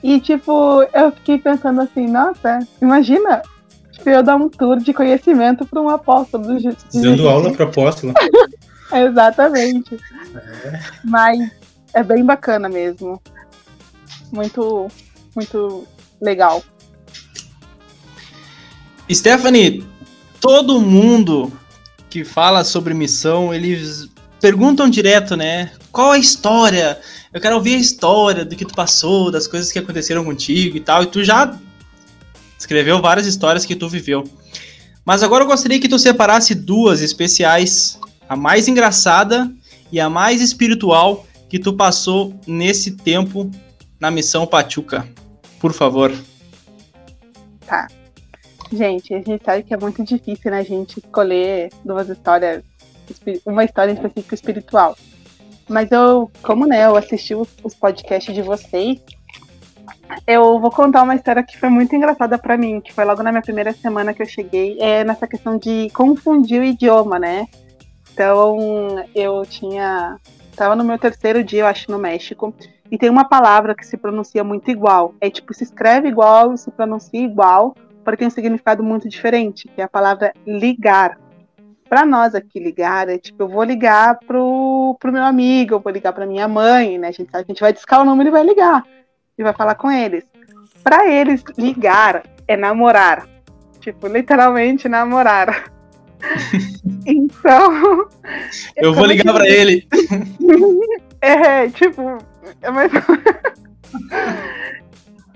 E 0.00 0.20
tipo, 0.20 0.84
eu 0.94 1.10
fiquei 1.10 1.36
pensando 1.36 1.80
assim, 1.80 2.06
nossa, 2.06 2.60
imagina 2.80 3.42
tipo, 3.90 4.08
eu 4.08 4.22
dar 4.22 4.36
um 4.36 4.48
tour 4.48 4.78
de 4.78 4.94
conhecimento 4.94 5.66
para 5.66 5.80
um 5.80 5.88
apóstolo 5.88 6.44
do 6.44 6.76
Dando 6.94 7.28
aula 7.28 7.52
pro 7.52 7.64
apóstolo. 7.64 8.14
Exatamente. 8.94 9.98
É. 10.32 10.80
Mas 11.02 11.50
é 11.92 12.04
bem 12.04 12.24
bacana 12.24 12.68
mesmo. 12.68 13.20
Muito, 14.30 14.86
muito 15.34 15.88
legal. 16.20 16.62
Stephanie, 19.10 19.84
todo 20.40 20.80
mundo 20.80 21.52
que 22.10 22.24
fala 22.24 22.64
sobre 22.64 22.92
missão, 22.92 23.54
eles 23.54 24.08
perguntam 24.40 24.90
direto, 24.90 25.36
né? 25.36 25.70
Qual 25.92 26.10
a 26.10 26.18
história? 26.18 26.98
Eu 27.32 27.40
quero 27.40 27.54
ouvir 27.54 27.76
a 27.76 27.78
história 27.78 28.44
do 28.44 28.56
que 28.56 28.64
tu 28.64 28.74
passou, 28.74 29.30
das 29.30 29.46
coisas 29.46 29.70
que 29.70 29.78
aconteceram 29.78 30.24
contigo 30.24 30.76
e 30.76 30.80
tal. 30.80 31.04
E 31.04 31.06
tu 31.06 31.22
já 31.22 31.56
escreveu 32.58 33.00
várias 33.00 33.26
histórias 33.26 33.64
que 33.64 33.76
tu 33.76 33.88
viveu. 33.88 34.24
Mas 35.04 35.22
agora 35.22 35.44
eu 35.44 35.48
gostaria 35.48 35.80
que 35.80 35.88
tu 35.88 35.98
separasse 35.98 36.54
duas 36.54 37.00
especiais 37.00 37.98
a 38.28 38.34
mais 38.34 38.66
engraçada 38.66 39.50
e 39.92 40.00
a 40.00 40.10
mais 40.10 40.42
espiritual 40.42 41.26
que 41.48 41.58
tu 41.58 41.72
passou 41.72 42.38
nesse 42.46 42.92
tempo 42.92 43.50
na 43.98 44.10
missão 44.10 44.46
Pachuca. 44.46 45.06
Por 45.60 45.72
favor. 45.72 46.12
Tá. 47.66 47.88
Gente, 48.72 49.12
a 49.12 49.18
gente 49.18 49.44
sabe 49.44 49.64
que 49.64 49.74
é 49.74 49.76
muito 49.76 50.04
difícil, 50.04 50.50
né, 50.50 50.58
a 50.58 50.62
gente 50.62 50.98
escolher 51.00 51.70
duas 51.84 52.08
histórias, 52.08 52.62
uma 53.44 53.64
história 53.64 53.90
em 53.90 53.94
específico 53.94 54.34
espiritual. 54.34 54.96
Mas 55.68 55.90
eu, 55.90 56.30
como 56.42 56.66
né, 56.66 56.84
eu 56.84 56.96
assisti 56.96 57.34
os, 57.34 57.74
podcasts 57.74 58.34
de 58.34 58.42
vocês, 58.42 59.00
eu 60.26 60.60
vou 60.60 60.70
contar 60.70 61.02
uma 61.02 61.14
história 61.14 61.42
que 61.42 61.58
foi 61.58 61.68
muito 61.68 61.94
engraçada 61.94 62.38
para 62.38 62.56
mim, 62.56 62.80
que 62.80 62.92
foi 62.92 63.04
logo 63.04 63.22
na 63.22 63.30
minha 63.30 63.42
primeira 63.42 63.72
semana 63.72 64.14
que 64.14 64.22
eu 64.22 64.26
cheguei, 64.26 64.78
é 64.80 65.04
nessa 65.04 65.26
questão 65.26 65.56
de 65.56 65.88
confundir 65.90 66.60
o 66.60 66.64
idioma, 66.64 67.18
né? 67.18 67.46
Então, 68.12 69.04
eu 69.14 69.42
tinha. 69.46 70.16
Tava 70.56 70.76
no 70.76 70.84
meu 70.84 70.98
terceiro 70.98 71.42
dia, 71.42 71.60
eu 71.60 71.66
acho, 71.66 71.90
no 71.90 71.98
México. 71.98 72.54
E 72.90 72.98
tem 72.98 73.08
uma 73.08 73.24
palavra 73.24 73.74
que 73.74 73.86
se 73.86 73.96
pronuncia 73.96 74.42
muito 74.42 74.70
igual. 74.70 75.14
É 75.20 75.30
tipo, 75.30 75.54
se 75.54 75.64
escreve 75.64 76.08
igual 76.08 76.56
se 76.56 76.70
pronuncia 76.70 77.20
igual, 77.20 77.74
porque 78.10 78.16
tem 78.16 78.28
um 78.28 78.30
significado 78.30 78.82
muito 78.82 79.08
diferente, 79.08 79.68
que 79.68 79.80
é 79.80 79.84
a 79.84 79.88
palavra 79.88 80.32
ligar. 80.44 81.18
Para 81.88 82.04
nós 82.04 82.34
aqui, 82.34 82.58
ligar 82.58 83.08
é 83.08 83.18
tipo, 83.18 83.42
eu 83.42 83.48
vou 83.48 83.62
ligar 83.62 84.18
pro, 84.26 84.96
pro 85.00 85.12
meu 85.12 85.22
amigo, 85.22 85.74
eu 85.74 85.80
vou 85.80 85.92
ligar 85.92 86.12
para 86.12 86.26
minha 86.26 86.48
mãe, 86.48 86.98
né? 86.98 87.08
A 87.08 87.12
gente, 87.12 87.28
a 87.32 87.42
gente 87.42 87.60
vai 87.60 87.72
discar 87.72 88.00
o 88.00 88.04
número 88.04 88.28
e 88.28 88.32
vai 88.32 88.44
ligar. 88.44 88.84
E 89.38 89.42
vai 89.42 89.52
falar 89.52 89.74
com 89.76 89.90
eles. 89.90 90.24
Para 90.82 91.08
eles, 91.08 91.42
ligar 91.56 92.22
é 92.46 92.56
namorar. 92.56 93.28
Tipo, 93.80 94.08
literalmente 94.08 94.88
namorar. 94.88 95.70
então. 97.06 98.08
Eu 98.76 98.92
vou 98.92 99.06
ligar 99.06 99.32
para 99.32 99.48
ele. 99.48 99.86
é, 101.20 101.68
tipo, 101.68 102.18
é 102.60 102.70
mais... 102.70 102.90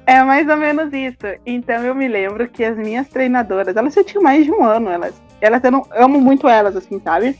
é 0.06 0.22
mais 0.22 0.48
ou 0.48 0.56
menos 0.56 0.92
isso. 0.92 1.38
Então 1.46 1.82
eu 1.84 1.94
me 1.94 2.08
lembro 2.08 2.48
que 2.48 2.64
as 2.64 2.76
minhas 2.76 3.08
treinadoras, 3.08 3.76
elas 3.76 3.94
já 3.94 4.04
tinham 4.04 4.22
mais 4.22 4.44
de 4.44 4.52
um 4.52 4.64
ano, 4.64 4.90
elas, 4.90 5.14
elas 5.40 5.62
eram, 5.64 5.86
eu 5.94 6.04
amo 6.04 6.20
muito 6.20 6.48
elas, 6.48 6.76
assim, 6.76 7.00
sabe? 7.00 7.38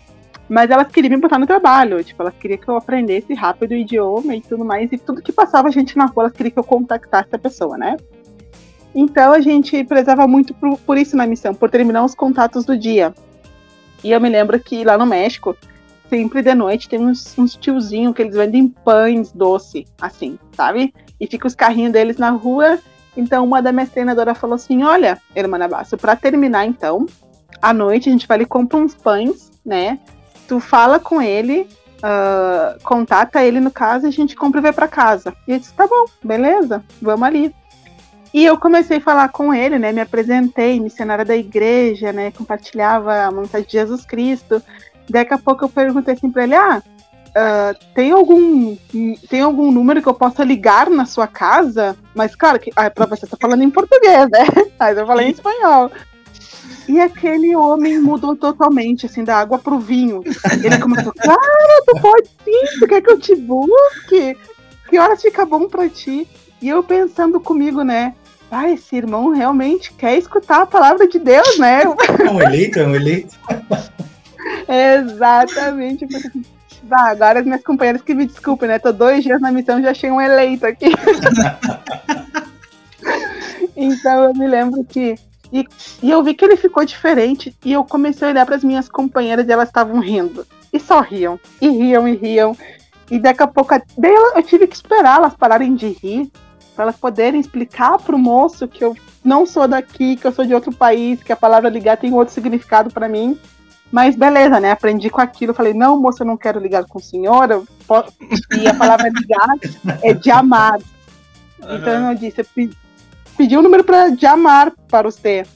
Mas 0.49 0.71
elas 0.71 0.89
queriam 0.89 1.15
me 1.15 1.21
botar 1.21 1.39
no 1.39 1.47
trabalho, 1.47 2.03
tipo, 2.05 2.23
elas 2.23 2.35
queriam 2.35 2.59
que 2.59 2.69
eu 2.69 2.77
aprendesse 2.77 3.33
rápido 3.35 3.73
o 3.73 3.77
idioma 3.77 4.35
e 4.35 4.43
tudo 4.43 4.65
mais, 4.65 4.93
e 4.93 4.99
tudo 4.99 5.23
que 5.23 5.33
passava 5.33 5.69
a 5.69 5.71
gente 5.71 5.97
na 5.97 6.07
rua, 6.07 6.25
elas 6.25 6.33
queriam 6.33 6.53
que 6.53 6.59
eu 6.59 6.65
contactasse 6.65 7.29
a 7.33 7.39
pessoa, 7.39 7.79
né? 7.79 7.97
Então 8.95 9.33
a 9.33 9.41
gente 9.41 9.83
prezava 9.85 10.27
muito 10.29 10.55
por, 10.55 10.79
por 10.79 10.99
isso 10.99 11.17
na 11.17 11.27
missão, 11.27 11.55
por 11.55 11.71
terminar 11.71 12.05
os 12.05 12.15
contatos 12.15 12.65
do 12.65 12.77
dia. 12.77 13.13
E 14.03 14.13
eu 14.13 14.21
me 14.21 14.29
lembro 14.29 14.59
que 14.61 14.85
lá 14.85 14.99
no 14.99 15.07
México, 15.07 15.57
sempre 16.09 16.43
de 16.43 16.55
noite 16.55 16.89
tem 16.89 17.01
uns, 17.01 17.37
uns 17.39 17.57
tiozinhos 17.57 18.15
que 18.15 18.23
eles 18.23 18.37
vendem 18.37 18.69
pães 18.69 19.33
doce, 19.33 19.87
assim, 20.01 20.39
sabe? 20.53 20.93
E 21.25 21.27
fica 21.27 21.47
os 21.47 21.55
carrinhos 21.55 21.91
deles 21.91 22.19
na 22.19 22.29
rua. 22.29 22.79
Então 23.17 23.45
uma 23.45 23.63
da 23.63 23.73
minhas 23.73 23.89
treinadoras 23.89 24.37
falou 24.37 24.57
assim: 24.57 24.85
Olha, 24.85 25.19
irmã 25.35 25.59
Basso, 25.67 25.97
para 25.97 26.15
terminar 26.15 26.67
então, 26.67 27.07
à 27.63 27.73
noite 27.73 28.11
a 28.11 28.13
gente 28.13 28.29
vai 28.29 28.37
ali 28.37 28.45
compra 28.45 28.77
uns 28.77 28.95
pães, 28.95 29.51
né? 29.65 29.99
Tu 30.47 30.61
fala 30.61 31.01
com 31.01 31.23
ele, 31.23 31.67
uh, 32.01 32.79
contata 32.83 33.43
ele 33.43 33.59
no 33.59 33.71
caso 33.71 34.05
e 34.05 34.09
a 34.09 34.13
gente 34.13 34.37
compra 34.37 34.61
e 34.61 34.63
vai 34.63 34.73
para 34.73 34.87
casa. 34.87 35.35
E 35.49 35.53
eu 35.53 35.59
disse: 35.59 35.73
Tá 35.73 35.87
bom, 35.87 36.05
beleza, 36.23 36.85
vamos 37.01 37.27
ali. 37.27 37.55
E 38.35 38.45
eu 38.45 38.59
comecei 38.59 38.99
a 38.99 39.01
falar 39.01 39.29
com 39.31 39.55
ele, 39.55 39.79
né? 39.79 39.93
Me 39.93 40.03
apresentei, 40.03 40.79
missionária 40.79 41.25
da 41.25 41.37
igreja, 41.37 42.13
né? 42.13 42.33
Compartilhava 42.33 43.25
a 43.25 43.31
mensagem 43.31 43.67
de 43.67 43.73
Jesus 43.73 44.05
Cristo. 44.05 44.63
Daqui 45.09 45.33
a 45.33 45.39
pouco 45.39 45.65
eu 45.65 45.71
perguntei 45.71 46.13
assim 46.13 46.31
para 46.31 46.43
ele: 46.43 46.55
Ah, 46.55 46.83
uh, 47.37 47.85
tem 47.95 48.13
algum 48.13 48.77
tem 49.29 49.41
algum 49.41 49.71
número 49.71 50.01
que 50.03 50.09
eu 50.09 50.15
possa 50.15 50.45
ligar 50.45 50.89
na 50.89 51.05
sua 51.05 51.27
casa? 51.27 51.97
Mas 52.15 52.35
claro 52.35 52.59
que 52.59 52.71
ah, 52.77 52.91
para 52.91 53.07
você 53.07 53.27
tá 53.27 53.37
falando 53.41 53.63
em 53.63 53.71
português, 53.71 54.29
né? 54.31 54.47
Mas 54.79 54.97
eu 54.97 55.07
falei 55.07 55.29
em 55.29 55.33
espanhol. 55.33 55.91
E 56.87 57.01
aquele 57.01 57.57
homem 57.57 57.99
mudou 57.99 58.37
totalmente, 58.37 59.07
assim, 59.07 59.25
da 59.25 59.39
água 59.39 59.59
pro 59.59 59.79
vinho. 59.79 60.23
Ele 60.63 60.79
começou, 60.79 61.13
claro, 61.17 61.41
tu 61.87 62.01
pode 62.01 62.29
sim, 62.45 62.79
tu 62.79 62.87
quer 62.87 63.01
que 63.01 63.11
eu 63.11 63.19
te 63.19 63.35
busque? 63.35 64.37
Que 64.91 64.99
horas 64.99 65.23
fica 65.23 65.47
bom 65.47 65.67
pra 65.67 65.89
ti? 65.89 66.29
E 66.61 66.69
eu 66.69 66.83
pensando 66.83 67.41
comigo, 67.41 67.83
né? 67.83 68.15
ah, 68.55 68.71
esse 68.71 68.95
irmão 68.95 69.31
realmente 69.31 69.93
quer 69.95 70.17
escutar 70.17 70.63
a 70.63 70.67
palavra 70.67 71.09
de 71.09 71.19
Deus, 71.19 71.59
né? 71.59 71.83
É 71.83 72.31
um 72.31 72.41
eleito, 72.41 72.79
é 72.79 72.87
um 72.87 72.95
eleito. 72.95 73.35
Exatamente. 75.03 76.07
Ah, 76.91 77.09
agora 77.09 77.41
as 77.41 77.45
minhas 77.45 77.63
companheiras 77.63 78.03
que 78.03 78.15
me 78.15 78.27
desculpem, 78.27 78.69
né? 78.69 78.79
Tô 78.79 78.93
dois 78.93 79.25
dias 79.25 79.41
na 79.41 79.51
missão 79.51 79.79
e 79.79 79.83
já 79.83 79.91
achei 79.91 80.11
um 80.11 80.21
eleito 80.21 80.67
aqui. 80.67 80.87
Então 83.77 84.25
eu 84.25 84.35
me 84.35 84.47
lembro 84.47 84.85
que. 84.85 85.15
E, 85.53 85.67
e 86.03 86.11
eu 86.11 86.23
vi 86.23 86.35
que 86.35 86.45
ele 86.45 86.57
ficou 86.57 86.85
diferente. 86.85 87.55
E 87.65 87.73
eu 87.73 87.85
comecei 87.85 88.29
a 88.29 88.31
olhar 88.31 88.47
para 88.47 88.57
as 88.57 88.65
minhas 88.65 88.89
companheiras 88.89 89.47
e 89.47 89.53
elas 89.53 89.69
estavam 89.69 90.01
rindo. 90.01 90.47
E 90.73 90.81
só 90.81 91.01
riam. 91.01 91.39
E 91.61 91.69
riam 91.69 92.09
e 92.09 92.17
riam. 92.17 92.57
E 93.11 93.19
daqui 93.19 93.43
a 93.43 93.47
pouco. 93.47 93.75
Daí 93.97 94.15
eu, 94.15 94.37
eu 94.37 94.43
tive 94.43 94.67
que 94.67 94.75
esperar 94.75 95.19
elas 95.19 95.35
pararem 95.35 95.75
de 95.75 95.89
rir. 95.89 96.31
Para 96.75 96.85
elas 96.85 96.97
poderem 96.97 97.41
explicar 97.41 97.99
pro 97.99 98.19
moço 98.19 98.67
que 98.67 98.83
eu 98.83 98.97
não 99.25 99.47
sou 99.47 99.69
daqui, 99.69 100.17
que 100.17 100.27
eu 100.27 100.33
sou 100.33 100.45
de 100.45 100.53
outro 100.53 100.75
país, 100.75 101.23
que 101.23 101.33
a 101.33 101.37
palavra 101.37 101.71
ligar 101.71 101.97
tem 101.97 102.13
outro 102.13 102.35
significado 102.35 102.91
para 102.91 103.09
mim. 103.09 103.39
Mas 103.95 104.17
beleza, 104.17 104.59
né? 104.59 104.73
Aprendi 104.73 105.09
com 105.09 105.21
aquilo. 105.21 105.55
Falei, 105.55 105.73
não, 105.73 105.97
moço, 105.97 106.25
eu 106.25 106.27
não 106.27 106.37
quero 106.37 106.59
ligar 106.59 106.85
com 106.85 106.99
o 106.99 107.01
senhor. 107.01 107.49
Eu 107.49 107.65
posso... 107.87 108.13
E 108.61 108.67
a 108.67 108.75
palavra 108.75 109.09
ligar 109.09 109.47
é 110.03 110.13
de 110.13 110.33
amar. 110.33 110.81
Uhum. 111.63 111.77
Então 111.77 112.11
eu 112.11 112.17
disse, 112.17 112.41
eu 112.41 112.47
pedi 113.37 113.57
o 113.57 113.61
um 113.61 113.63
número 113.63 113.85
para 113.85 114.09
de 114.09 114.27
amar 114.27 114.73
para 114.89 115.09
você. 115.09 115.47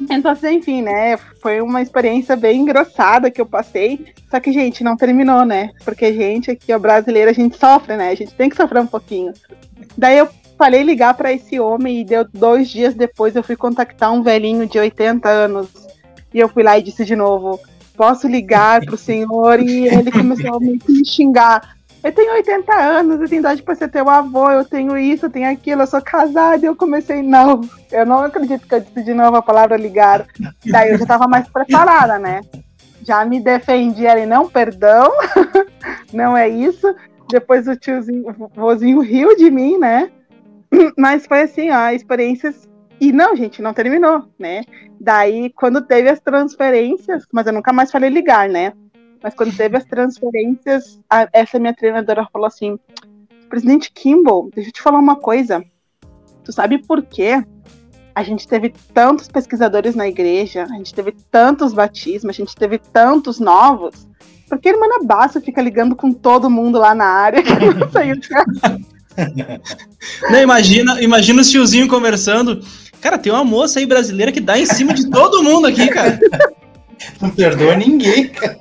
Então, 0.00 0.34
enfim, 0.50 0.80
né? 0.80 1.18
Foi 1.42 1.60
uma 1.60 1.82
experiência 1.82 2.34
bem 2.34 2.62
engraçada 2.62 3.30
que 3.30 3.42
eu 3.42 3.46
passei. 3.46 4.06
Só 4.30 4.40
que, 4.40 4.52
gente, 4.52 4.82
não 4.82 4.96
terminou, 4.96 5.44
né? 5.44 5.72
Porque 5.84 6.14
gente 6.14 6.50
aqui, 6.50 6.72
ó, 6.72 6.78
brasileira, 6.78 7.30
a 7.30 7.34
gente 7.34 7.58
sofre, 7.58 7.94
né? 7.94 8.08
A 8.08 8.14
gente 8.14 8.32
tem 8.32 8.48
que 8.48 8.56
sofrer 8.56 8.80
um 8.80 8.86
pouquinho. 8.86 9.34
Daí 9.98 10.16
eu 10.16 10.30
falei 10.56 10.82
ligar 10.82 11.12
para 11.12 11.30
esse 11.30 11.60
homem 11.60 12.00
e 12.00 12.04
deu 12.06 12.26
dois 12.32 12.70
dias 12.70 12.94
depois 12.94 13.36
eu 13.36 13.42
fui 13.42 13.54
contactar 13.54 14.10
um 14.10 14.22
velhinho 14.22 14.66
de 14.66 14.78
80 14.78 15.28
anos 15.28 15.85
e 16.36 16.38
eu 16.38 16.50
fui 16.50 16.62
lá 16.62 16.78
e 16.78 16.82
disse 16.82 17.02
de 17.02 17.16
novo: 17.16 17.58
posso 17.96 18.28
ligar 18.28 18.84
pro 18.84 18.98
senhor? 18.98 19.58
E 19.58 19.88
ele 19.88 20.12
começou 20.12 20.56
a 20.56 20.60
me 20.60 20.78
xingar. 21.02 21.76
Eu 22.04 22.12
tenho 22.12 22.34
80 22.34 22.72
anos, 22.74 23.20
eu 23.20 23.28
tenho 23.28 23.40
idade 23.40 23.62
para 23.62 23.74
ser 23.74 23.88
teu 23.88 24.08
avô, 24.08 24.50
eu 24.50 24.64
tenho 24.64 24.96
isso, 24.98 25.26
eu 25.26 25.30
tenho 25.30 25.50
aquilo, 25.50 25.80
eu 25.80 25.86
sou 25.86 26.02
casada. 26.02 26.58
E 26.58 26.66
eu 26.66 26.76
comecei, 26.76 27.22
não, 27.22 27.62
eu 27.90 28.04
não 28.04 28.18
acredito 28.18 28.68
que 28.68 28.74
eu 28.74 28.80
disse 28.80 29.02
de 29.02 29.14
novo 29.14 29.38
a 29.38 29.42
palavra 29.42 29.78
ligar. 29.78 30.26
Daí 30.66 30.90
eu 30.90 30.98
já 30.98 31.04
estava 31.04 31.26
mais 31.26 31.48
preparada, 31.48 32.18
né? 32.18 32.42
Já 33.02 33.24
me 33.24 33.40
defendi 33.40 34.06
ali, 34.06 34.26
não, 34.26 34.46
perdão, 34.48 35.10
não 36.12 36.36
é 36.36 36.48
isso. 36.48 36.94
Depois 37.30 37.66
o 37.66 37.74
tiozinho, 37.74 38.28
o 38.28 38.48
vozinho 38.48 39.00
riu 39.00 39.34
de 39.36 39.50
mim, 39.50 39.78
né? 39.78 40.10
Mas 40.98 41.26
foi 41.26 41.42
assim, 41.42 41.70
ó, 41.70 41.88
experiências 41.90 42.68
e 43.00 43.12
não, 43.12 43.36
gente, 43.36 43.60
não 43.60 43.74
terminou, 43.74 44.28
né? 44.38 44.62
Daí, 44.98 45.50
quando 45.50 45.82
teve 45.82 46.08
as 46.08 46.20
transferências, 46.20 47.24
mas 47.32 47.46
eu 47.46 47.52
nunca 47.52 47.72
mais 47.72 47.90
falei 47.90 48.08
ligar, 48.08 48.48
né? 48.48 48.72
Mas 49.22 49.34
quando 49.34 49.56
teve 49.56 49.76
as 49.76 49.84
transferências, 49.84 51.00
a, 51.10 51.28
essa 51.32 51.58
minha 51.58 51.74
treinadora 51.74 52.28
falou 52.32 52.46
assim: 52.46 52.78
Presidente 53.48 53.90
Kimball, 53.92 54.50
deixa 54.54 54.70
eu 54.70 54.72
te 54.72 54.82
falar 54.82 54.98
uma 54.98 55.16
coisa. 55.16 55.64
Tu 56.44 56.52
sabe 56.52 56.78
por 56.78 57.02
quê? 57.02 57.44
A 58.14 58.22
gente 58.22 58.48
teve 58.48 58.72
tantos 58.94 59.28
pesquisadores 59.28 59.94
na 59.94 60.08
igreja, 60.08 60.64
a 60.64 60.76
gente 60.76 60.94
teve 60.94 61.12
tantos 61.30 61.74
batismos, 61.74 62.34
a 62.34 62.38
gente 62.38 62.54
teve 62.54 62.78
tantos 62.78 63.38
novos. 63.38 64.06
Porque 64.48 64.68
a 64.68 64.72
irmã 64.72 64.86
Bassa 65.02 65.40
fica 65.40 65.60
ligando 65.60 65.94
com 65.96 66.12
todo 66.12 66.48
mundo 66.48 66.78
lá 66.78 66.94
na 66.94 67.06
área 67.06 67.42
que 67.42 67.52
não 67.74 67.90
sei 67.90 68.12
o 68.12 68.20
que. 68.20 68.28
Não, 70.30 70.40
imagina, 70.40 71.02
imagina 71.02 71.40
o 71.40 71.44
tiozinho 71.44 71.88
conversando. 71.88 72.62
Cara, 73.06 73.18
tem 73.18 73.32
uma 73.32 73.44
moça 73.44 73.78
aí 73.78 73.86
brasileira 73.86 74.32
que 74.32 74.40
dá 74.40 74.58
em 74.58 74.66
cima 74.66 74.92
de 74.92 75.08
todo 75.08 75.40
mundo 75.40 75.68
aqui, 75.68 75.86
cara. 75.86 76.18
Não 77.22 77.30
perdoa 77.30 77.76
ninguém, 77.76 78.30
cara. 78.30 78.58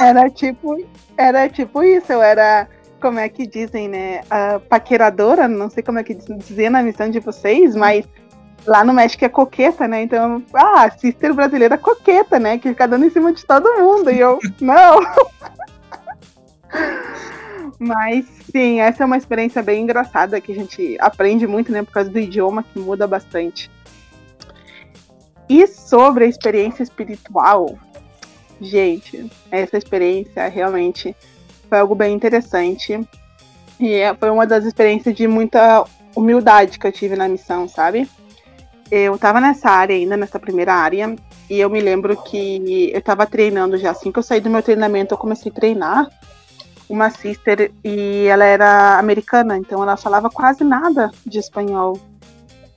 Era 0.00 0.30
tipo, 0.30 0.82
era 1.14 1.46
tipo 1.46 1.82
isso, 1.82 2.10
eu 2.10 2.22
era, 2.22 2.66
como 3.02 3.18
é 3.18 3.28
que 3.28 3.46
dizem, 3.46 3.86
né? 3.86 4.22
A 4.30 4.58
paqueradora, 4.60 5.46
não 5.46 5.68
sei 5.68 5.82
como 5.82 5.98
é 5.98 6.02
que 6.02 6.14
dizia 6.14 6.70
na 6.70 6.82
missão 6.82 7.10
de 7.10 7.20
vocês, 7.20 7.76
mas 7.76 8.06
lá 8.66 8.82
no 8.82 8.94
México 8.94 9.26
é 9.26 9.28
coqueta, 9.28 9.86
né? 9.86 10.04
Então, 10.04 10.42
ah, 10.54 10.90
sister 10.96 11.34
brasileira 11.34 11.76
coqueta, 11.76 12.38
né? 12.38 12.56
Que 12.56 12.70
fica 12.70 12.88
dando 12.88 13.04
em 13.04 13.10
cima 13.10 13.30
de 13.30 13.44
todo 13.44 13.78
mundo. 13.78 14.10
E 14.10 14.20
eu, 14.20 14.38
não. 14.58 15.00
Mas 17.78 18.26
sim, 18.50 18.80
essa 18.80 19.02
é 19.02 19.06
uma 19.06 19.16
experiência 19.16 19.62
bem 19.62 19.82
engraçada 19.82 20.40
que 20.40 20.52
a 20.52 20.54
gente 20.54 20.96
aprende 21.00 21.46
muito, 21.46 21.72
né, 21.72 21.82
por 21.82 21.92
causa 21.92 22.10
do 22.10 22.18
idioma 22.18 22.62
que 22.62 22.78
muda 22.78 23.06
bastante. 23.06 23.70
E 25.48 25.66
sobre 25.66 26.24
a 26.24 26.28
experiência 26.28 26.82
espiritual, 26.82 27.78
gente, 28.60 29.30
essa 29.50 29.76
experiência 29.76 30.48
realmente 30.48 31.14
foi 31.68 31.78
algo 31.78 31.94
bem 31.94 32.14
interessante. 32.14 32.98
E 33.78 33.94
é, 33.94 34.14
foi 34.14 34.30
uma 34.30 34.46
das 34.46 34.64
experiências 34.64 35.14
de 35.14 35.26
muita 35.26 35.84
humildade 36.14 36.78
que 36.78 36.86
eu 36.86 36.92
tive 36.92 37.16
na 37.16 37.28
missão, 37.28 37.68
sabe? 37.68 38.08
Eu 38.90 39.18
tava 39.18 39.40
nessa 39.40 39.68
área 39.68 39.96
ainda, 39.96 40.16
nessa 40.16 40.38
primeira 40.38 40.74
área, 40.74 41.16
e 41.50 41.58
eu 41.58 41.68
me 41.68 41.80
lembro 41.80 42.16
que 42.22 42.90
eu 42.94 43.02
tava 43.02 43.26
treinando 43.26 43.76
já. 43.76 43.90
Assim 43.90 44.12
que 44.12 44.18
eu 44.18 44.22
saí 44.22 44.40
do 44.40 44.50
meu 44.50 44.62
treinamento, 44.62 45.14
eu 45.14 45.18
comecei 45.18 45.50
a 45.50 45.54
treinar 45.54 46.08
uma 46.88 47.10
sister 47.10 47.72
e 47.82 48.26
ela 48.26 48.44
era 48.44 48.98
americana, 48.98 49.56
então 49.56 49.82
ela 49.82 49.96
falava 49.96 50.30
quase 50.30 50.64
nada 50.64 51.10
de 51.26 51.38
espanhol. 51.38 51.98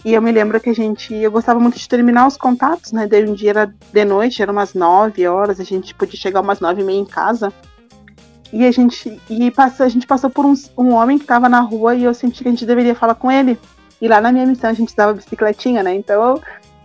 E 0.05 0.13
eu 0.13 0.21
me 0.21 0.31
lembro 0.31 0.59
que 0.59 0.69
a 0.69 0.73
gente, 0.73 1.13
eu 1.13 1.31
gostava 1.31 1.59
muito 1.59 1.77
de 1.77 1.89
terminar 1.89 2.27
os 2.27 2.37
contatos, 2.37 2.91
né? 2.91 3.07
Daí 3.07 3.27
um 3.27 3.33
dia 3.33 3.49
era 3.49 3.73
de 3.91 4.05
noite, 4.05 4.41
era 4.41 4.51
umas 4.51 4.73
nove 4.73 5.27
horas, 5.27 5.59
a 5.59 5.63
gente 5.63 5.93
podia 5.93 6.19
chegar 6.19 6.41
umas 6.41 6.59
nove 6.59 6.81
e 6.81 6.85
meia 6.85 6.99
em 6.99 7.05
casa. 7.05 7.51
E 8.53 8.65
a 8.65 8.71
gente, 8.71 9.19
e 9.29 9.51
passa, 9.51 9.83
a 9.83 9.89
gente 9.89 10.07
passou 10.07 10.29
por 10.29 10.45
um, 10.45 10.53
um 10.77 10.93
homem 10.93 11.17
que 11.17 11.25
estava 11.25 11.49
na 11.49 11.59
rua 11.59 11.95
e 11.95 12.03
eu 12.03 12.13
senti 12.13 12.43
que 12.43 12.47
a 12.47 12.51
gente 12.51 12.65
deveria 12.65 12.95
falar 12.95 13.15
com 13.15 13.29
ele. 13.29 13.59
E 13.99 14.07
lá 14.07 14.21
na 14.21 14.31
minha 14.31 14.45
missão 14.45 14.69
a 14.69 14.73
gente 14.73 14.95
dava 14.95 15.13
bicicletinha, 15.13 15.83
né? 15.83 15.93
Então 15.93 16.39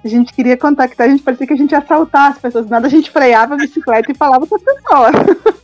a 0.05 0.09
gente 0.09 0.33
queria 0.33 0.57
contactar, 0.57 1.07
a 1.07 1.11
gente 1.11 1.23
parecia 1.23 1.47
que 1.47 1.53
a 1.53 1.57
gente 1.57 1.71
ia 1.71 1.79
assaltar 1.79 2.33
as 2.33 2.39
pessoas. 2.39 2.67
Nada 2.67 2.89
a 2.89 2.91
gente 2.91 3.11
freava 3.11 3.55
a 3.55 3.59
bicicleta 3.59 4.11
e 4.11 4.17
falava 4.17 4.47
com 4.47 4.57
as 4.57 4.63
pessoas. 4.63 5.15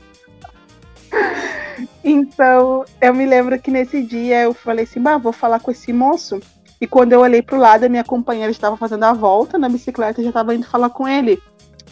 Então, 2.03 2.85
eu 3.01 3.15
me 3.15 3.27
lembro 3.27 3.59
que 3.61 3.71
nesse 3.71 4.03
dia 4.03 4.43
eu 4.43 4.55
falei 4.55 4.85
assim, 4.85 5.01
bah, 5.01 5.19
vou 5.19 5.33
falar 5.33 5.61
com 5.61 5.71
esse 5.71 5.93
moço. 5.93 6.41
E 6.81 6.87
quando 6.87 7.13
eu 7.13 7.21
olhei 7.21 7.43
pro 7.43 7.59
lado, 7.59 7.85
a 7.85 7.89
minha 7.89 8.05
companheira 8.05 8.51
estava 8.51 8.77
fazendo 8.77 9.05
a 9.05 9.13
volta 9.13 9.59
na 9.59 9.69
bicicleta 9.69 10.21
e 10.21 10.25
já 10.25 10.31
estava 10.31 10.55
indo 10.55 10.67
falar 10.67 10.91
com 10.91 11.07
ele. 11.07 11.43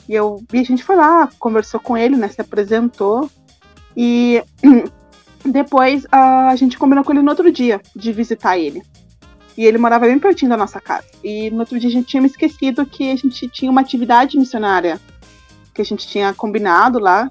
E 0.09 0.15
eu 0.15 0.41
a 0.53 0.57
gente 0.57 0.85
foi 0.85 0.97
lá, 0.97 1.29
conversou 1.39 1.81
com 1.81 1.97
ele, 1.97 2.17
né? 2.17 2.29
Se 2.29 2.41
apresentou. 2.41 3.29
E 3.97 4.43
depois 5.45 6.07
a 6.11 6.55
gente 6.55 6.79
combinou 6.79 7.05
com 7.05 7.13
ele 7.13 7.23
no 7.23 7.31
outro 7.31 7.51
dia 7.51 7.81
de 7.95 8.13
visitar 8.13 8.57
ele. 8.57 8.83
E 9.57 9.65
ele 9.65 9.79
morava 9.79 10.07
bem 10.07 10.19
pertinho 10.19 10.51
da 10.51 10.57
nossa 10.57 10.81
casa. 10.81 11.07
E 11.25 11.51
no 11.51 11.61
outro 11.61 11.79
dia 11.81 11.89
a 11.89 11.93
gente 11.93 12.07
tinha 12.07 12.21
me 12.21 12.29
esquecido 12.29 12.87
que 12.87 13.11
a 13.11 13.17
gente 13.17 13.49
tinha 13.49 13.71
uma 13.71 13.81
atividade 13.81 14.39
missionária 14.39 15.01
que 15.75 15.83
a 15.83 15.85
gente 15.85 16.07
tinha 16.07 16.33
combinado 16.33 16.99
lá 16.99 17.31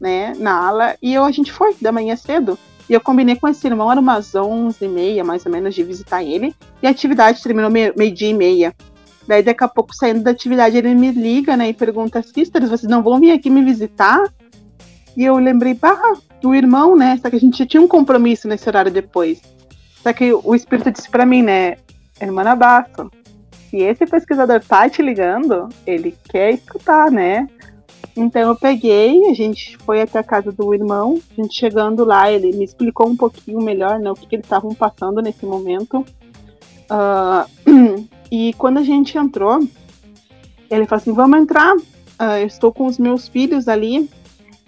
né, 0.00 0.34
na 0.38 0.66
ala, 0.66 0.96
e 1.02 1.14
eu, 1.14 1.24
a 1.24 1.30
gente 1.30 1.52
foi 1.52 1.74
da 1.80 1.92
manhã 1.92 2.16
cedo. 2.16 2.58
E 2.88 2.94
eu 2.94 3.00
combinei 3.00 3.36
com 3.36 3.46
esse 3.46 3.66
irmão, 3.66 3.90
era 3.90 4.00
umas 4.00 4.34
11 4.34 4.82
e 4.82 4.88
meia, 4.88 5.22
mais 5.22 5.44
ou 5.44 5.52
menos, 5.52 5.74
de 5.74 5.82
visitar 5.82 6.22
ele. 6.22 6.54
E 6.82 6.86
a 6.86 6.90
atividade 6.90 7.42
terminou 7.42 7.70
meio-dia 7.70 8.30
e 8.30 8.34
meia. 8.34 8.74
Daí, 9.26 9.42
daqui 9.42 9.62
a 9.62 9.68
pouco, 9.68 9.94
saindo 9.94 10.22
da 10.22 10.30
atividade, 10.30 10.78
ele 10.78 10.94
me 10.94 11.10
liga, 11.10 11.54
né, 11.54 11.68
e 11.68 11.74
pergunta, 11.74 12.22
sisters, 12.22 12.70
vocês 12.70 12.90
não 12.90 13.02
vão 13.02 13.20
vir 13.20 13.32
aqui 13.32 13.50
me 13.50 13.62
visitar? 13.62 14.22
E 15.14 15.22
eu 15.22 15.36
lembrei, 15.36 15.74
bah, 15.74 16.14
do 16.40 16.54
irmão, 16.54 16.96
né, 16.96 17.18
só 17.20 17.28
que 17.28 17.36
a 17.36 17.40
gente 17.40 17.66
tinha 17.66 17.82
um 17.82 17.88
compromisso 17.88 18.48
nesse 18.48 18.66
horário 18.66 18.90
depois. 18.90 19.42
Só 20.02 20.12
que 20.14 20.32
o 20.32 20.54
Espírito 20.54 20.90
disse 20.90 21.10
para 21.10 21.26
mim, 21.26 21.42
né, 21.42 21.76
irmã 22.22 22.42
Nabato, 22.42 23.10
se 23.68 23.78
esse 23.78 24.06
pesquisador 24.06 24.60
tá 24.60 24.88
te 24.88 25.02
ligando, 25.02 25.68
ele 25.86 26.16
quer 26.30 26.54
escutar, 26.54 27.10
né? 27.10 27.46
Então 28.18 28.42
eu 28.42 28.56
peguei, 28.56 29.30
a 29.30 29.32
gente 29.32 29.78
foi 29.78 30.02
até 30.02 30.18
a 30.18 30.24
casa 30.24 30.50
do 30.50 30.74
irmão, 30.74 31.20
a 31.30 31.40
gente 31.40 31.54
chegando 31.54 32.04
lá, 32.04 32.28
ele 32.28 32.50
me 32.52 32.64
explicou 32.64 33.06
um 33.06 33.16
pouquinho 33.16 33.62
melhor, 33.62 34.00
né, 34.00 34.10
o 34.10 34.14
que, 34.14 34.26
que 34.26 34.34
eles 34.34 34.44
estavam 34.44 34.74
passando 34.74 35.22
nesse 35.22 35.46
momento. 35.46 36.04
Uh, 36.90 38.08
e 38.28 38.52
quando 38.54 38.78
a 38.78 38.82
gente 38.82 39.16
entrou, 39.16 39.60
ele 40.68 40.84
falou 40.84 41.00
assim, 41.00 41.12
vamos 41.12 41.38
entrar, 41.38 41.76
uh, 41.76 42.38
eu 42.40 42.46
estou 42.48 42.72
com 42.72 42.86
os 42.86 42.98
meus 42.98 43.28
filhos 43.28 43.68
ali. 43.68 44.10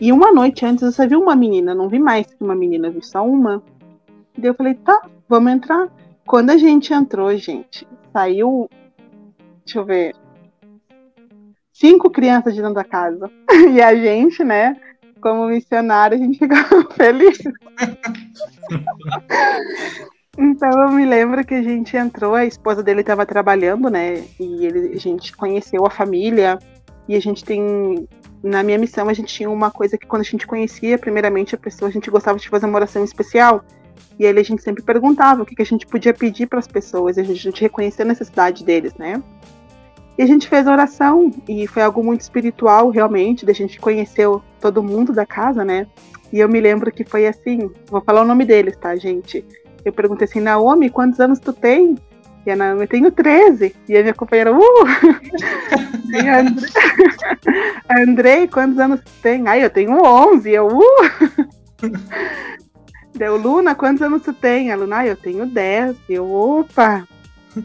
E 0.00 0.12
uma 0.12 0.32
noite 0.32 0.64
antes 0.64 0.84
eu 0.84 0.92
só 0.92 1.04
vi 1.04 1.16
uma 1.16 1.34
menina, 1.34 1.74
não 1.74 1.88
vi 1.88 1.98
mais 1.98 2.28
que 2.28 2.44
uma 2.44 2.54
menina, 2.54 2.88
vi 2.88 3.04
só 3.04 3.26
uma. 3.26 3.60
E 4.40 4.46
eu 4.46 4.54
falei, 4.54 4.74
tá, 4.74 5.08
vamos 5.28 5.50
entrar. 5.50 5.88
Quando 6.24 6.50
a 6.50 6.56
gente 6.56 6.94
entrou, 6.94 7.36
gente, 7.36 7.84
saiu, 8.12 8.70
deixa 9.64 9.80
eu 9.80 9.84
ver, 9.84 10.14
cinco 11.80 12.10
crianças 12.10 12.54
de 12.54 12.60
dentro 12.60 12.74
da 12.74 12.84
casa. 12.84 13.30
E 13.72 13.80
a 13.80 13.94
gente, 13.94 14.44
né, 14.44 14.76
como 15.20 15.46
missionária, 15.46 16.16
a 16.16 16.18
gente 16.18 16.38
ficava 16.38 16.86
feliz. 16.92 17.38
então 20.38 20.70
eu 20.70 20.92
me 20.92 21.06
lembro 21.06 21.44
que 21.44 21.54
a 21.54 21.62
gente 21.62 21.96
entrou, 21.96 22.34
a 22.34 22.44
esposa 22.44 22.82
dele 22.82 23.00
estava 23.00 23.24
trabalhando, 23.24 23.88
né? 23.88 24.24
E 24.38 24.66
ele, 24.66 24.92
a 24.94 24.98
gente 24.98 25.34
conheceu 25.34 25.86
a 25.86 25.90
família. 25.90 26.58
E 27.08 27.16
a 27.16 27.20
gente 27.20 27.44
tem. 27.44 28.06
Na 28.42 28.62
minha 28.62 28.78
missão, 28.78 29.08
a 29.08 29.12
gente 29.12 29.34
tinha 29.34 29.50
uma 29.50 29.70
coisa 29.70 29.98
que 29.98 30.06
quando 30.06 30.22
a 30.22 30.24
gente 30.24 30.46
conhecia, 30.46 30.96
primeiramente, 30.96 31.54
a 31.54 31.58
pessoa, 31.58 31.88
a 31.88 31.92
gente 31.92 32.10
gostava 32.10 32.38
de 32.38 32.48
fazer 32.48 32.66
uma 32.66 32.76
oração 32.76 33.04
especial. 33.04 33.64
E 34.18 34.24
aí 34.26 34.38
a 34.38 34.42
gente 34.42 34.62
sempre 34.62 34.82
perguntava 34.82 35.42
o 35.42 35.46
que, 35.46 35.54
que 35.54 35.62
a 35.62 35.66
gente 35.66 35.86
podia 35.86 36.14
pedir 36.14 36.46
para 36.46 36.58
as 36.58 36.66
pessoas, 36.66 37.16
e 37.16 37.20
a 37.20 37.24
gente 37.24 37.60
reconhecer 37.60 38.02
a 38.02 38.06
necessidade 38.06 38.64
deles, 38.64 38.94
né? 38.94 39.22
E 40.20 40.22
a 40.22 40.26
gente 40.26 40.50
fez 40.50 40.66
a 40.66 40.72
oração, 40.72 41.32
e 41.48 41.66
foi 41.66 41.82
algo 41.82 42.04
muito 42.04 42.20
espiritual, 42.20 42.90
realmente, 42.90 43.46
da 43.46 43.54
gente 43.54 43.80
conhecer 43.80 44.28
todo 44.60 44.82
mundo 44.82 45.14
da 45.14 45.24
casa, 45.24 45.64
né? 45.64 45.86
E 46.30 46.40
eu 46.40 46.46
me 46.46 46.60
lembro 46.60 46.92
que 46.92 47.04
foi 47.06 47.26
assim, 47.26 47.70
vou 47.86 48.02
falar 48.02 48.20
o 48.20 48.26
nome 48.26 48.44
deles, 48.44 48.76
tá, 48.76 48.94
gente? 48.96 49.42
Eu 49.82 49.94
perguntei 49.94 50.26
assim, 50.26 50.38
Naomi, 50.38 50.90
quantos 50.90 51.20
anos 51.20 51.38
tu 51.38 51.54
tem? 51.54 51.96
E 52.44 52.50
a 52.50 52.56
Naomi, 52.56 52.82
eu 52.82 52.86
tenho 52.86 53.10
13. 53.10 53.74
E 53.88 53.96
a 53.96 54.02
minha 54.02 54.12
companheira, 54.12 54.54
uh! 54.54 54.60
e 56.12 56.28
a 56.28 56.40
Andrei, 56.40 56.70
Andrei, 57.88 58.46
quantos 58.46 58.78
anos 58.78 59.00
tu 59.00 59.12
tem? 59.22 59.48
Ai, 59.48 59.64
eu 59.64 59.70
tenho 59.70 60.04
11. 60.04 60.50
Eu, 60.50 60.66
uh! 60.66 60.82
Deu, 63.16 63.38
Luna, 63.38 63.74
quantos 63.74 64.02
anos 64.02 64.20
tu 64.20 64.34
tem? 64.34 64.70
A 64.70 64.76
Luna, 64.76 65.06
eu 65.06 65.16
tenho 65.16 65.46
10. 65.46 65.96
E 66.10 66.12
eu, 66.12 66.30
opa! 66.30 67.08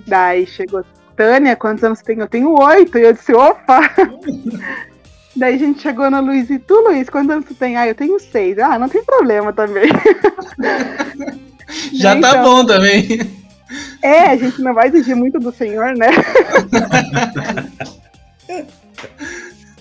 Daí 0.07 0.47
chegou 0.47 0.85
Tânia, 1.15 1.55
quantos 1.55 1.83
anos 1.83 2.01
tem? 2.01 2.19
Eu 2.19 2.27
tenho 2.27 2.51
8. 2.51 2.97
E 2.97 3.01
eu 3.01 3.13
disse, 3.13 3.33
opa! 3.33 3.81
Daí 5.35 5.55
a 5.55 5.57
gente 5.57 5.81
chegou 5.81 6.09
no 6.09 6.21
Luiz 6.21 6.49
e 6.49 6.57
tu, 6.57 6.75
Luiz, 6.75 7.09
quantos 7.09 7.29
anos 7.29 7.45
tu 7.45 7.53
tem? 7.53 7.75
Ah, 7.75 7.85
eu 7.85 7.93
tenho 7.93 8.17
seis. 8.19 8.57
Ah, 8.57 8.79
não 8.79 8.87
tem 8.87 9.03
problema 9.03 9.51
também. 9.51 9.89
Já 11.91 12.11
tá 12.11 12.17
então, 12.17 12.31
tá 12.31 12.41
bom 12.41 12.65
também. 12.65 13.19
É, 14.01 14.29
a 14.29 14.37
gente 14.37 14.61
não 14.61 14.73
vai 14.73 14.87
exigir 14.87 15.15
muito 15.15 15.37
do 15.37 15.51
Senhor, 15.51 15.93
né? 15.97 16.07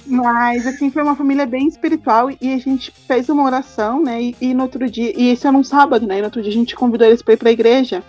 Mas, 0.06 0.66
assim, 0.66 0.90
foi 0.90 1.02
uma 1.02 1.16
família 1.16 1.46
bem 1.46 1.66
espiritual 1.66 2.30
e 2.30 2.52
a 2.52 2.58
gente 2.58 2.92
fez 3.06 3.28
uma 3.28 3.44
oração, 3.44 4.02
né? 4.02 4.22
E, 4.22 4.36
e 4.40 4.54
no 4.54 4.64
outro 4.64 4.90
dia, 4.90 5.12
e 5.16 5.30
esse 5.30 5.46
era 5.46 5.56
um 5.56 5.62
sábado, 5.62 6.06
né? 6.06 6.18
E 6.18 6.18
no 6.18 6.24
outro 6.24 6.42
dia 6.42 6.50
a 6.50 6.54
gente 6.54 6.74
convidou 6.74 7.06
eles 7.06 7.22
para 7.22 7.34
ir 7.34 7.36
pra 7.36 7.52
igreja. 7.52 8.02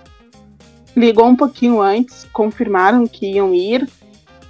Ligou 0.96 1.28
um 1.28 1.36
pouquinho 1.36 1.82
antes, 1.82 2.26
confirmaram 2.32 3.06
que 3.06 3.34
iam 3.34 3.54
ir. 3.54 3.88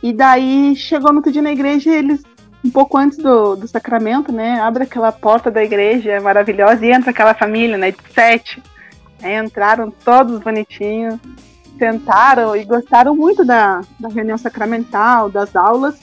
E 0.01 0.13
daí 0.13 0.75
chegou 0.75 1.11
no 1.11 1.17
outro 1.17 1.31
dia 1.31 1.41
na 1.41 1.51
igreja 1.51 1.89
e 1.89 1.95
eles 1.95 2.23
um 2.63 2.69
pouco 2.71 2.97
antes 2.97 3.19
do, 3.19 3.55
do 3.55 3.67
sacramento, 3.67 4.31
né? 4.31 4.59
Abre 4.59 4.83
aquela 4.83 5.11
porta 5.11 5.51
da 5.51 5.63
igreja 5.63 6.19
maravilhosa 6.19 6.83
e 6.83 6.91
entra 6.91 7.11
aquela 7.11 7.33
família, 7.35 7.77
né? 7.77 7.91
De 7.91 7.97
sete. 8.11 8.61
Aí 9.21 9.35
entraram 9.35 9.91
todos 9.91 10.39
bonitinhos, 10.39 11.19
sentaram 11.77 12.55
e 12.55 12.65
gostaram 12.65 13.15
muito 13.15 13.45
da, 13.45 13.81
da 13.99 14.09
reunião 14.09 14.37
sacramental, 14.37 15.29
das 15.29 15.55
aulas. 15.55 15.99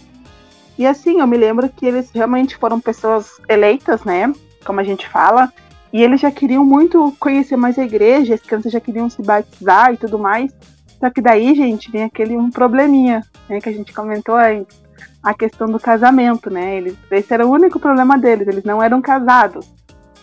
E 0.79 0.87
assim, 0.87 1.21
eu 1.21 1.27
me 1.27 1.37
lembro 1.37 1.69
que 1.69 1.85
eles 1.85 2.11
realmente 2.13 2.57
foram 2.57 2.81
pessoas 2.81 3.41
eleitas, 3.49 4.05
né? 4.05 4.33
Como 4.65 4.81
a 4.81 4.85
gente 4.85 5.09
fala. 5.09 5.53
E 5.93 6.03
eles 6.03 6.21
já 6.21 6.31
queriam 6.31 6.65
muito 6.65 7.15
conhecer 7.21 7.57
mais 7.57 7.79
a 7.79 7.85
igreja, 7.85 8.35
as 8.35 8.41
crianças 8.41 8.73
já 8.73 8.81
queriam 8.81 9.11
se 9.11 9.23
batizar 9.23 9.93
e 9.93 9.97
tudo 9.97 10.19
mais. 10.19 10.53
Só 10.99 11.11
que 11.11 11.21
daí, 11.21 11.55
gente, 11.55 11.91
vem 11.91 12.05
aquele 12.05 12.37
um 12.37 12.51
probleminha, 12.51 13.23
né, 13.49 13.61
que 13.61 13.69
a 13.69 13.73
gente 13.73 13.93
comentou 13.93 14.37
antes 14.37 14.81
a 15.23 15.35
questão 15.35 15.69
do 15.69 15.79
casamento, 15.79 16.51
né? 16.51 16.77
Eles, 16.77 16.97
esse 17.11 17.33
era 17.33 17.47
o 17.47 17.51
único 17.51 17.79
problema 17.79 18.19
deles, 18.19 18.49
eles 18.49 18.65
não 18.65 18.83
eram 18.83 19.01
casados. 19.01 19.71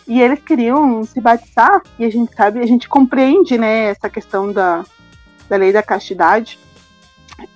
E 0.06 0.20
eles 0.20 0.40
queriam 0.40 1.04
se 1.04 1.20
batizar, 1.20 1.82
e 1.98 2.04
a 2.04 2.10
gente 2.10 2.34
sabe, 2.34 2.60
a 2.60 2.66
gente 2.66 2.88
compreende, 2.88 3.56
né, 3.56 3.86
essa 3.86 4.10
questão 4.10 4.52
da, 4.52 4.84
da 5.48 5.56
lei 5.56 5.72
da 5.72 5.82
castidade. 5.82 6.58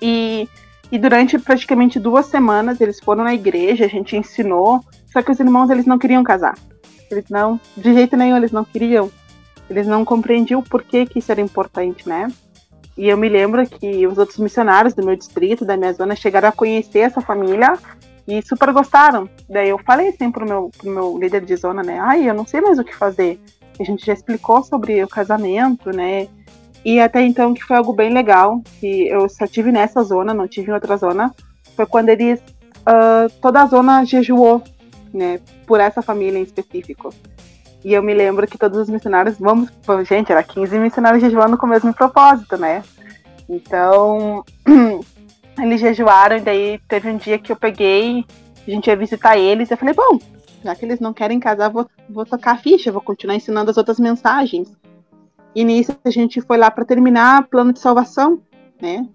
E, 0.01 0.49
e 0.91 0.99
durante 0.99 1.39
praticamente 1.39 1.99
duas 1.99 2.27
semanas 2.27 2.81
eles 2.81 3.01
foram 3.01 3.25
na 3.25 3.35
igreja, 3.35 3.85
a 3.85 3.89
gente 3.89 4.17
ensinou, 4.17 4.81
só 5.13 5.21
que 5.21 5.33
os 5.33 5.41
irmãos 5.41 5.69
eles 5.69 5.85
não 5.85 5.99
queriam 5.99 6.23
casar. 6.23 6.55
Eles 7.15 7.31
não, 7.31 7.61
de 7.77 7.95
jeito 7.95 8.17
nenhum, 8.17 8.37
eles 8.37 8.53
não 8.53 8.65
queriam. 8.65 9.11
Eles 9.71 9.87
não 9.87 10.05
compreendiam 10.05 10.61
o 10.61 10.63
porquê 10.63 11.07
que 11.07 11.19
isso 11.19 11.33
era 11.33 11.41
importante, 11.41 12.09
né? 12.09 12.29
E 12.97 13.09
eu 13.09 13.17
me 13.17 13.29
lembro 13.29 13.67
que 13.67 14.07
os 14.07 14.19
outros 14.19 14.39
missionários 14.39 14.95
do 14.95 15.05
meu 15.05 15.17
distrito, 15.17 15.65
da 15.65 15.77
minha 15.77 15.93
zona, 15.93 16.15
chegaram 16.15 16.49
a 16.49 16.53
conhecer 16.53 17.01
essa 17.01 17.21
família 17.21 17.77
e 18.27 18.41
super 18.43 18.73
gostaram. 18.73 19.29
Daí 19.49 19.69
eu 19.69 19.79
falei 19.79 20.09
assim 20.09 20.31
pro 20.31 20.47
meu, 20.47 20.71
pro 20.77 20.91
meu 20.91 21.19
líder 21.19 21.45
de 21.45 21.57
zona, 21.57 21.83
né? 21.83 21.99
Ai, 21.99 22.29
eu 22.29 22.35
não 22.35 22.47
sei 22.47 22.61
mais 22.61 22.79
o 22.79 22.85
que 22.85 22.95
fazer. 22.95 23.41
A 23.79 23.85
gente 23.85 24.07
já 24.07 24.13
explicou 24.13 24.63
sobre 24.63 25.03
o 25.03 25.09
casamento, 25.09 25.91
né? 25.91 26.29
E 26.85 27.01
até 27.01 27.23
então 27.23 27.55
que 27.55 27.65
foi 27.65 27.77
algo 27.77 27.93
bem 27.93 28.13
legal, 28.13 28.63
que 28.79 29.09
eu 29.09 29.29
só 29.29 29.47
tive 29.47 29.73
nessa 29.73 30.03
zona, 30.03 30.35
não 30.35 30.47
tive 30.47 30.71
em 30.71 30.75
outra 30.75 30.97
zona, 30.97 31.35
foi 31.75 31.87
quando 31.87 32.11
eles, 32.11 32.39
uh, 32.81 33.29
toda 33.41 33.63
a 33.63 33.67
zona 33.67 34.05
jejuou, 34.05 34.63
né, 35.15 35.41
por 35.67 35.81
essa 35.81 36.03
família 36.03 36.39
em 36.39 36.43
específico. 36.43 37.15
E 37.85 37.93
eu 37.93 38.03
me 38.03 38.13
lembro 38.13 38.47
que 38.47 38.59
todos 38.59 38.79
os 38.79 38.89
missionários, 38.89 39.39
vamos, 39.39 39.71
gente, 40.09 40.33
era 40.33 40.43
15 40.43 40.79
missionários 40.79 41.23
jejuando 41.23 41.57
com 41.57 41.67
o 41.67 41.69
mesmo 41.69 41.93
propósito, 41.95 42.57
né? 42.57 42.83
Então, 43.49 44.45
eles 45.61 45.81
jejuaram, 45.81 46.39
e 46.39 46.41
daí 46.41 46.81
teve 46.89 47.11
um 47.11 47.17
dia 47.17 47.39
que 47.39 47.53
eu 47.53 47.57
peguei, 47.57 48.25
a 48.67 48.71
gente 48.71 48.87
ia 48.87 48.97
visitar 48.97 49.39
eles, 49.39 49.71
eu 49.71 49.77
falei, 49.77 49.95
bom, 49.95 50.19
já 50.65 50.75
que 50.75 50.85
eles 50.85 50.99
não 50.99 51.13
querem 51.13 51.39
casar, 51.39 51.69
vou, 51.69 51.87
vou 52.09 52.25
tocar 52.25 52.53
a 52.53 52.59
ficha, 52.59 52.91
vou 52.91 53.03
continuar 53.03 53.37
ensinando 53.37 53.71
as 53.71 53.77
outras 53.77 54.01
mensagens. 54.01 54.75
E 55.55 55.63
nisso 55.63 55.95
a 56.05 56.11
gente 56.11 56.41
foi 56.41 56.57
lá 56.57 56.71
para 56.71 56.87
terminar 56.87 57.47
plano 57.49 57.73
de 57.73 57.79
salvação, 57.79 58.43
né? 58.81 59.07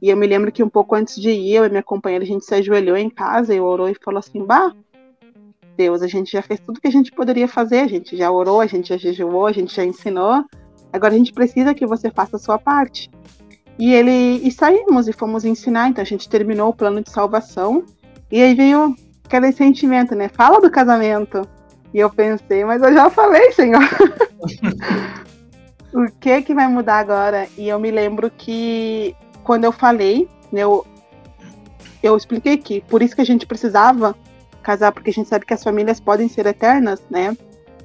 E 0.00 0.08
eu 0.08 0.16
me 0.16 0.26
lembro 0.26 0.50
que 0.50 0.62
um 0.62 0.68
pouco 0.68 0.94
antes 0.94 1.20
de 1.20 1.30
ir, 1.30 1.54
eu 1.54 1.66
e 1.66 1.68
minha 1.68 1.82
companheira, 1.82 2.24
a 2.24 2.26
gente 2.26 2.44
se 2.44 2.54
ajoelhou 2.54 2.96
em 2.96 3.10
casa 3.10 3.54
e 3.54 3.60
orou 3.60 3.88
e 3.88 3.94
falou 3.94 4.18
assim, 4.18 4.44
bah, 4.44 4.72
Deus, 5.76 6.02
a 6.02 6.06
gente 6.06 6.32
já 6.32 6.42
fez 6.42 6.60
tudo 6.60 6.80
que 6.80 6.88
a 6.88 6.92
gente 6.92 7.10
poderia 7.12 7.48
fazer, 7.48 7.80
a 7.80 7.88
gente 7.88 8.16
já 8.16 8.30
orou, 8.30 8.60
a 8.60 8.66
gente 8.66 8.90
já 8.90 8.96
jejuou, 8.96 9.46
a 9.46 9.52
gente 9.52 9.74
já 9.74 9.84
ensinou. 9.84 10.44
Agora 10.92 11.14
a 11.14 11.18
gente 11.18 11.32
precisa 11.32 11.74
que 11.74 11.86
você 11.86 12.10
faça 12.10 12.36
a 12.36 12.38
sua 12.38 12.58
parte. 12.58 13.10
E 13.78 13.92
ele 13.92 14.46
e 14.46 14.50
saímos 14.50 15.08
e 15.08 15.12
fomos 15.12 15.44
ensinar, 15.44 15.88
então 15.88 16.02
a 16.02 16.06
gente 16.06 16.28
terminou 16.28 16.68
o 16.68 16.74
plano 16.74 17.02
de 17.02 17.10
salvação. 17.10 17.84
E 18.30 18.42
aí 18.42 18.54
veio 18.54 18.94
aquele 19.24 19.52
sentimento, 19.52 20.14
né? 20.14 20.28
Fala 20.28 20.60
do 20.60 20.70
casamento. 20.70 21.42
E 21.92 21.98
eu 21.98 22.10
pensei, 22.10 22.64
mas 22.64 22.82
eu 22.82 22.92
já 22.92 23.10
falei, 23.10 23.52
Senhor. 23.52 23.82
o 25.92 26.10
que 26.20 26.42
que 26.42 26.54
vai 26.54 26.68
mudar 26.68 26.98
agora? 26.98 27.48
E 27.56 27.68
eu 27.68 27.78
me 27.78 27.90
lembro 27.90 28.30
que 28.30 29.14
quando 29.42 29.64
eu 29.64 29.72
falei, 29.72 30.28
né, 30.50 30.62
eu, 30.62 30.86
eu 32.02 32.16
expliquei 32.16 32.56
que 32.56 32.80
por 32.82 33.02
isso 33.02 33.14
que 33.14 33.20
a 33.20 33.26
gente 33.26 33.46
precisava 33.46 34.14
casar, 34.62 34.92
porque 34.92 35.10
a 35.10 35.12
gente 35.12 35.28
sabe 35.28 35.44
que 35.44 35.54
as 35.54 35.62
famílias 35.62 36.00
podem 36.00 36.28
ser 36.28 36.46
eternas, 36.46 37.02
né? 37.10 37.36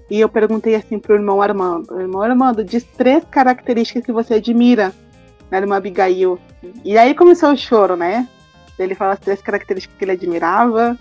E 0.09 0.19
eu 0.19 0.29
perguntei 0.29 0.75
assim 0.75 0.97
pro 0.99 1.15
irmão 1.15 1.41
Armando: 1.41 1.99
Irmão 1.99 2.21
Armando, 2.21 2.63
diz 2.63 2.83
três 2.83 3.23
características 3.29 4.05
que 4.05 4.11
você 4.11 4.35
admira 4.35 4.93
na 5.51 5.57
irmã 5.57 5.77
Abigail. 5.77 6.39
E 6.83 6.97
aí 6.97 7.13
começou 7.13 7.51
o 7.51 7.57
choro, 7.57 7.95
né? 7.95 8.27
Ele 8.79 8.95
fala 8.95 9.13
as 9.13 9.19
três 9.19 9.41
características 9.41 9.97
que 9.97 10.05
ele 10.05 10.11
admirava. 10.11 10.97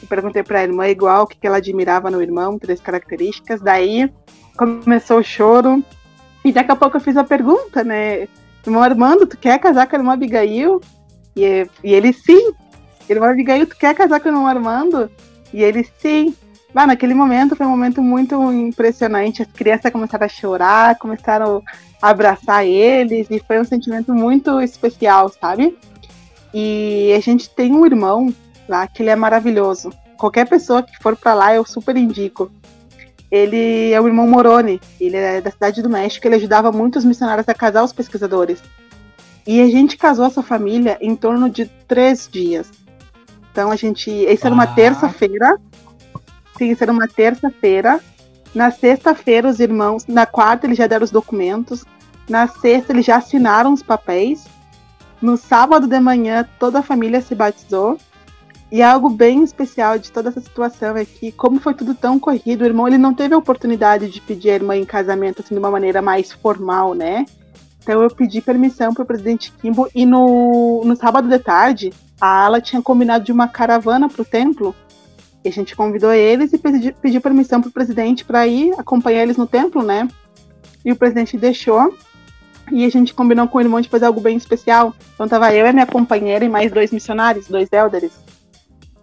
Eu 0.00 0.08
perguntei 0.08 0.42
pra 0.42 0.62
irmã 0.62 0.88
igual 0.88 1.24
o 1.24 1.26
que 1.26 1.46
ela 1.46 1.58
admirava 1.58 2.10
no 2.10 2.22
irmão, 2.22 2.58
três 2.58 2.80
características. 2.80 3.60
Daí 3.60 4.12
começou 4.56 5.18
o 5.18 5.24
choro. 5.24 5.82
E 6.44 6.52
daqui 6.52 6.70
a 6.70 6.76
pouco 6.76 6.96
eu 6.96 7.00
fiz 7.00 7.16
a 7.16 7.24
pergunta, 7.24 7.84
né? 7.84 8.28
Irmão 8.64 8.82
Armando, 8.82 9.26
tu 9.26 9.36
quer 9.36 9.58
casar 9.58 9.86
com 9.86 9.96
a 9.96 9.98
irmã 9.98 10.12
Abigail? 10.12 10.80
E, 11.36 11.66
e 11.84 11.94
ele 11.94 12.12
sim. 12.12 12.52
Ele 13.08 13.20
vai 13.20 13.30
Abigail, 13.30 13.66
tu 13.66 13.76
quer 13.76 13.94
casar 13.94 14.20
com 14.20 14.30
o 14.30 14.46
Armando? 14.46 15.10
E 15.52 15.62
ele, 15.62 15.86
sim. 15.98 16.34
Bah, 16.74 16.86
naquele 16.86 17.14
momento 17.14 17.56
foi 17.56 17.66
um 17.66 17.70
momento 17.70 18.02
muito 18.02 18.52
impressionante. 18.52 19.42
As 19.42 19.50
crianças 19.50 19.90
começaram 19.90 20.26
a 20.26 20.28
chorar, 20.28 20.98
começaram 20.98 21.62
a 22.00 22.10
abraçar 22.10 22.66
eles, 22.66 23.28
e 23.30 23.40
foi 23.40 23.58
um 23.58 23.64
sentimento 23.64 24.12
muito 24.12 24.60
especial, 24.60 25.30
sabe? 25.30 25.76
E 26.52 27.12
a 27.16 27.20
gente 27.20 27.48
tem 27.50 27.72
um 27.72 27.86
irmão 27.86 28.32
lá 28.68 28.86
que 28.86 29.02
ele 29.02 29.10
é 29.10 29.16
maravilhoso. 29.16 29.90
Qualquer 30.16 30.46
pessoa 30.46 30.82
que 30.82 30.96
for 31.02 31.16
para 31.16 31.34
lá, 31.34 31.54
eu 31.54 31.64
super 31.64 31.96
indico. 31.96 32.50
Ele 33.30 33.92
é 33.92 34.00
o 34.00 34.06
irmão 34.06 34.26
Moroni, 34.26 34.80
ele 34.98 35.16
é 35.16 35.40
da 35.40 35.50
cidade 35.50 35.82
do 35.82 35.90
México, 35.90 36.26
ele 36.26 36.36
ajudava 36.36 36.72
muitos 36.72 37.04
missionários 37.04 37.48
a 37.48 37.54
casar 37.54 37.84
os 37.84 37.92
pesquisadores. 37.92 38.62
E 39.46 39.60
a 39.60 39.66
gente 39.66 39.96
casou 39.96 40.26
essa 40.26 40.42
família 40.42 40.98
em 41.00 41.14
torno 41.14 41.48
de 41.48 41.66
três 41.86 42.28
dias. 42.30 42.70
Então 43.58 43.72
a 43.72 43.76
gente. 43.76 44.08
Isso 44.08 44.46
era 44.46 44.54
uma 44.54 44.62
ah. 44.62 44.68
terça-feira. 44.68 45.58
Sim, 46.56 46.70
isso 46.70 46.84
era 46.84 46.92
uma 46.92 47.08
terça-feira. 47.08 47.98
Na 48.54 48.70
sexta-feira, 48.70 49.48
os 49.48 49.58
irmãos. 49.58 50.06
Na 50.06 50.26
quarta, 50.26 50.64
eles 50.64 50.78
já 50.78 50.86
deram 50.86 51.02
os 51.02 51.10
documentos. 51.10 51.84
Na 52.28 52.46
sexta, 52.46 52.92
eles 52.92 53.04
já 53.04 53.16
assinaram 53.16 53.72
os 53.72 53.82
papéis. 53.82 54.46
No 55.20 55.36
sábado 55.36 55.88
de 55.88 55.98
manhã, 55.98 56.48
toda 56.56 56.78
a 56.78 56.82
família 56.82 57.20
se 57.20 57.34
batizou. 57.34 57.98
E 58.70 58.80
algo 58.80 59.10
bem 59.10 59.42
especial 59.42 59.98
de 59.98 60.12
toda 60.12 60.28
essa 60.28 60.40
situação 60.40 60.96
é 60.96 61.04
que, 61.04 61.32
como 61.32 61.58
foi 61.58 61.74
tudo 61.74 61.96
tão 61.96 62.16
corrido, 62.16 62.62
o 62.62 62.64
irmão 62.64 62.86
ele 62.86 62.98
não 62.98 63.12
teve 63.12 63.34
a 63.34 63.38
oportunidade 63.38 64.08
de 64.08 64.20
pedir 64.20 64.50
a 64.50 64.54
irmã 64.54 64.76
em 64.76 64.84
casamento 64.84 65.42
assim, 65.42 65.54
de 65.54 65.58
uma 65.58 65.70
maneira 65.70 66.00
mais 66.00 66.30
formal, 66.30 66.94
né? 66.94 67.26
Então 67.82 68.02
eu 68.02 68.10
pedi 68.10 68.40
permissão 68.40 68.94
para 68.94 69.02
o 69.02 69.06
presidente 69.06 69.50
Kimbo 69.52 69.88
e 69.92 70.06
no, 70.06 70.84
no 70.84 70.94
sábado 70.94 71.28
de 71.28 71.38
tarde 71.40 71.92
a 72.20 72.44
Ala 72.44 72.60
tinha 72.60 72.82
combinado 72.82 73.24
de 73.24 73.32
uma 73.32 73.48
caravana 73.48 74.08
para 74.08 74.22
o 74.22 74.24
templo. 74.24 74.74
E 75.44 75.48
a 75.48 75.52
gente 75.52 75.76
convidou 75.76 76.12
eles 76.12 76.52
e 76.52 76.58
pediu, 76.58 76.94
pediu 77.00 77.20
permissão 77.20 77.60
para 77.60 77.68
o 77.68 77.72
presidente 77.72 78.24
para 78.24 78.46
ir 78.46 78.74
acompanhar 78.78 79.22
eles 79.22 79.36
no 79.36 79.46
templo, 79.46 79.82
né? 79.82 80.08
e 80.84 80.92
o 80.92 80.96
presidente 80.96 81.36
deixou. 81.36 81.94
E 82.70 82.84
a 82.84 82.88
gente 82.90 83.14
combinou 83.14 83.48
com 83.48 83.58
o 83.58 83.60
irmão 83.60 83.80
de 83.80 83.88
fazer 83.88 84.06
algo 84.06 84.20
bem 84.20 84.36
especial. 84.36 84.94
Então 85.14 85.28
tava 85.28 85.54
eu 85.54 85.66
e 85.66 85.72
minha 85.72 85.86
companheira 85.86 86.44
e 86.44 86.48
mais 86.48 86.70
dois 86.70 86.90
missionários, 86.90 87.46
dois 87.46 87.68
elders. 87.72 88.12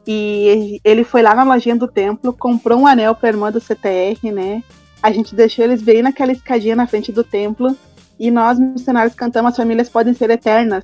E 0.07 0.80
ele 0.84 1.03
foi 1.03 1.24
lá 1.24 1.34
na 1.34 1.43
lojinha 1.43 1.76
do 1.76 1.88
templo, 1.88 2.32
comprou 2.34 2.80
um 2.80 2.88
anel 2.88 3.16
pra 3.16 3.30
irmã 3.30 3.51
do 3.51 3.59
CTR, 3.59 4.32
né? 4.32 4.63
A 5.01 5.11
gente 5.11 5.36
deixou 5.36 5.66
eles 5.66 5.82
bem 5.82 6.03
naquela 6.03 6.32
escadinha 6.32 6.76
na 6.76 6.86
frente 6.86 7.11
do 7.11 7.24
templo. 7.24 7.76
E 8.20 8.30
nós, 8.30 8.59
missionários, 8.59 9.16
cantamos 9.16 9.51
As 9.51 9.57
Famílias 9.57 9.89
Podem 9.89 10.13
Ser 10.13 10.30
Eternas. 10.30 10.84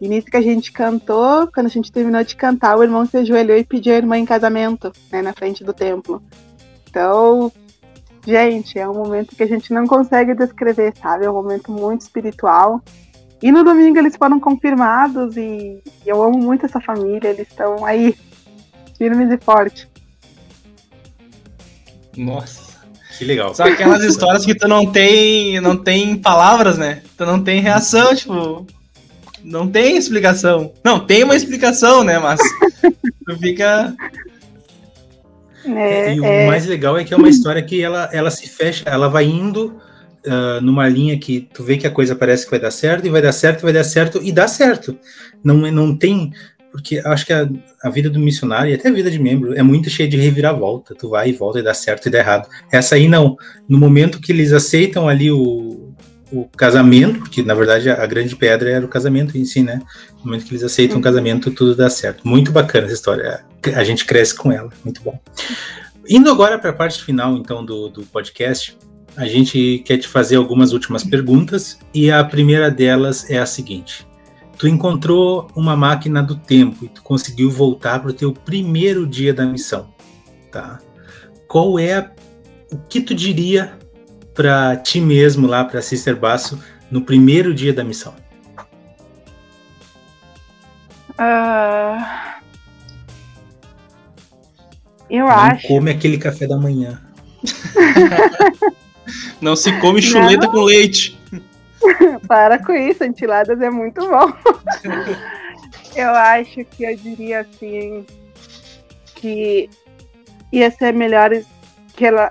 E 0.00 0.08
nisso 0.08 0.28
que 0.28 0.36
a 0.36 0.42
gente 0.42 0.70
cantou, 0.70 1.48
quando 1.48 1.66
a 1.66 1.70
gente 1.70 1.90
terminou 1.90 2.22
de 2.22 2.36
cantar, 2.36 2.76
o 2.76 2.82
irmão 2.82 3.04
se 3.04 3.16
ajoelhou 3.16 3.56
e 3.56 3.64
pediu 3.64 3.94
a 3.94 3.96
irmã 3.96 4.16
em 4.16 4.24
casamento, 4.24 4.92
né, 5.10 5.22
na 5.22 5.32
frente 5.32 5.64
do 5.64 5.72
templo. 5.72 6.22
Então, 6.88 7.52
gente, 8.24 8.78
é 8.78 8.88
um 8.88 8.94
momento 8.94 9.34
que 9.34 9.42
a 9.42 9.46
gente 9.46 9.72
não 9.72 9.86
consegue 9.86 10.34
descrever, 10.34 10.94
sabe? 11.00 11.24
É 11.24 11.30
um 11.30 11.34
momento 11.34 11.72
muito 11.72 12.02
espiritual. 12.02 12.80
E 13.42 13.50
no 13.50 13.64
domingo 13.64 13.98
eles 13.98 14.16
foram 14.16 14.38
confirmados 14.38 15.36
e 15.36 15.82
eu 16.06 16.22
amo 16.22 16.38
muito 16.38 16.66
essa 16.66 16.80
família, 16.80 17.28
eles 17.28 17.48
estão 17.48 17.84
aí, 17.84 18.16
firmes 18.96 19.30
e 19.32 19.38
fortes. 19.38 19.88
Nossa. 22.16 22.68
Que 23.16 23.24
legal. 23.24 23.52
São 23.52 23.66
aquelas 23.66 24.04
histórias 24.04 24.44
que 24.44 24.54
tu 24.54 24.68
não 24.68 24.86
tem, 24.86 25.60
não 25.60 25.76
tem 25.76 26.16
palavras, 26.16 26.78
né? 26.78 27.02
Tu 27.16 27.26
não 27.26 27.42
tem 27.42 27.60
reação, 27.60 28.14
tipo, 28.14 28.64
não 29.48 29.68
tem 29.68 29.96
explicação. 29.96 30.72
Não, 30.84 31.00
tem 31.00 31.24
uma 31.24 31.34
explicação, 31.34 32.04
né? 32.04 32.18
Mas 32.18 32.38
tu 33.26 33.38
fica. 33.38 33.94
É, 35.64 36.14
e 36.14 36.24
é... 36.24 36.44
o 36.44 36.46
mais 36.46 36.66
legal 36.66 36.96
é 36.96 37.04
que 37.04 37.12
é 37.12 37.16
uma 37.16 37.28
história 37.28 37.62
que 37.62 37.82
ela, 37.82 38.08
ela 38.12 38.30
se 38.30 38.48
fecha, 38.48 38.84
ela 38.86 39.08
vai 39.08 39.24
indo 39.24 39.76
uh, 40.26 40.60
numa 40.62 40.88
linha 40.88 41.18
que 41.18 41.48
tu 41.52 41.64
vê 41.64 41.76
que 41.76 41.86
a 41.86 41.90
coisa 41.90 42.14
parece 42.14 42.44
que 42.44 42.50
vai 42.50 42.60
dar 42.60 42.70
certo, 42.70 43.06
e 43.06 43.10
vai 43.10 43.20
dar 43.20 43.32
certo, 43.32 43.62
vai 43.62 43.72
dar 43.72 43.84
certo, 43.84 44.20
e 44.22 44.30
dá 44.30 44.46
certo. 44.46 44.96
Não, 45.42 45.56
não 45.56 45.96
tem. 45.96 46.32
Porque 46.70 46.98
acho 46.98 47.26
que 47.26 47.32
a, 47.32 47.48
a 47.82 47.90
vida 47.90 48.10
do 48.10 48.20
missionário 48.20 48.70
e 48.70 48.74
até 48.74 48.88
a 48.88 48.92
vida 48.92 49.10
de 49.10 49.18
membro 49.18 49.54
é 49.54 49.62
muito 49.62 49.88
cheia 49.88 50.08
de 50.08 50.18
reviravolta. 50.18 50.94
Tu 50.94 51.08
vai 51.08 51.30
e 51.30 51.32
volta 51.32 51.58
e 51.58 51.62
dá 51.62 51.72
certo 51.72 52.06
e 52.06 52.10
dá 52.10 52.18
errado. 52.18 52.48
Essa 52.70 52.94
aí 52.94 53.08
não. 53.08 53.36
No 53.68 53.78
momento 53.78 54.20
que 54.20 54.30
eles 54.30 54.52
aceitam 54.52 55.08
ali 55.08 55.30
o, 55.30 55.67
o 56.30 56.44
casamento, 56.56 57.20
porque 57.20 57.42
na 57.42 57.54
verdade 57.54 57.90
a, 57.90 58.06
grande 58.06 58.36
pedra 58.36 58.70
era 58.70 58.84
o 58.84 58.88
casamento 58.88 59.36
em 59.36 59.44
si, 59.44 59.62
né? 59.62 59.80
No 60.18 60.26
momento 60.26 60.44
que 60.44 60.52
eles 60.52 60.62
aceitam 60.62 60.96
o 60.96 60.98
uhum. 60.98 61.02
casamento, 61.02 61.50
tudo 61.50 61.74
dá 61.74 61.88
certo. 61.88 62.26
Muito 62.26 62.52
bacana 62.52 62.86
essa 62.86 62.94
história. 62.94 63.44
A 63.74 63.84
gente 63.84 64.04
cresce 64.04 64.34
com 64.34 64.52
ela, 64.52 64.70
muito 64.84 65.02
bom. 65.02 65.18
Indo 66.08 66.30
agora 66.30 66.58
para 66.58 66.70
a 66.70 66.72
parte 66.72 67.02
final, 67.02 67.36
então, 67.36 67.64
do, 67.64 67.88
do 67.88 68.02
podcast, 68.04 68.76
a 69.16 69.26
gente 69.26 69.82
quer 69.84 69.98
te 69.98 70.06
fazer 70.06 70.36
algumas 70.36 70.72
últimas 70.72 71.02
perguntas 71.02 71.78
e 71.92 72.10
a 72.10 72.22
primeira 72.22 72.70
delas 72.70 73.28
é 73.28 73.38
a 73.38 73.46
seguinte: 73.46 74.06
tu 74.56 74.68
encontrou 74.68 75.48
uma 75.56 75.76
máquina 75.76 76.22
do 76.22 76.36
tempo 76.36 76.84
e 76.84 76.88
tu 76.88 77.02
conseguiu 77.02 77.50
voltar 77.50 78.00
para 78.00 78.10
o 78.10 78.14
teu 78.14 78.32
primeiro 78.32 79.06
dia 79.06 79.34
da 79.34 79.44
missão, 79.44 79.88
tá? 80.50 80.78
Qual 81.46 81.78
é 81.78 81.94
a, 81.94 82.10
o 82.70 82.78
que 82.88 83.00
tu 83.00 83.14
diria 83.14 83.78
para 84.38 84.76
ti 84.76 85.00
mesmo 85.00 85.48
lá, 85.48 85.64
para 85.64 85.82
Sister 85.82 86.14
Basso, 86.14 86.62
no 86.92 87.02
primeiro 87.02 87.52
dia 87.52 87.72
da 87.72 87.82
missão? 87.82 88.14
Uh... 91.18 92.38
Eu 95.10 95.26
Não 95.26 95.28
acho. 95.28 95.66
come 95.66 95.90
aquele 95.90 96.18
café 96.18 96.46
da 96.46 96.56
manhã. 96.56 97.02
Não 99.42 99.56
se 99.56 99.72
come 99.80 100.00
chuleta 100.00 100.46
Não. 100.46 100.52
com 100.52 100.60
leite. 100.60 101.18
Para 102.28 102.64
com 102.64 102.74
isso, 102.74 103.02
enchiladas 103.02 103.60
é 103.60 103.70
muito 103.70 104.08
bom. 104.08 104.32
eu 105.96 106.10
acho 106.10 106.64
que 106.64 106.84
eu 106.84 106.96
diria 106.96 107.40
assim 107.40 108.06
que 109.16 109.68
ia 110.52 110.70
ser 110.70 110.92
melhor 110.92 111.32
que 111.96 112.06
ela 112.06 112.30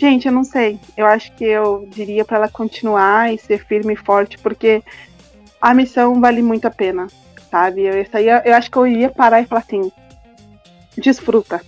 Gente, 0.00 0.26
eu 0.26 0.32
não 0.32 0.44
sei. 0.44 0.80
Eu 0.96 1.04
acho 1.04 1.30
que 1.32 1.44
eu 1.44 1.86
diria 1.90 2.24
para 2.24 2.38
ela 2.38 2.48
continuar 2.48 3.34
e 3.34 3.36
ser 3.36 3.66
firme 3.66 3.92
e 3.92 3.96
forte, 3.96 4.38
porque 4.38 4.82
a 5.60 5.74
missão 5.74 6.18
vale 6.18 6.40
muito 6.40 6.64
a 6.64 6.70
pena, 6.70 7.06
sabe? 7.50 7.82
Eu, 7.82 7.92
ia, 8.18 8.42
eu 8.46 8.54
acho 8.54 8.70
que 8.70 8.78
eu 8.78 8.86
iria 8.86 9.10
parar 9.10 9.42
e 9.42 9.46
falar 9.46 9.60
assim: 9.60 9.92
desfruta. 10.96 11.60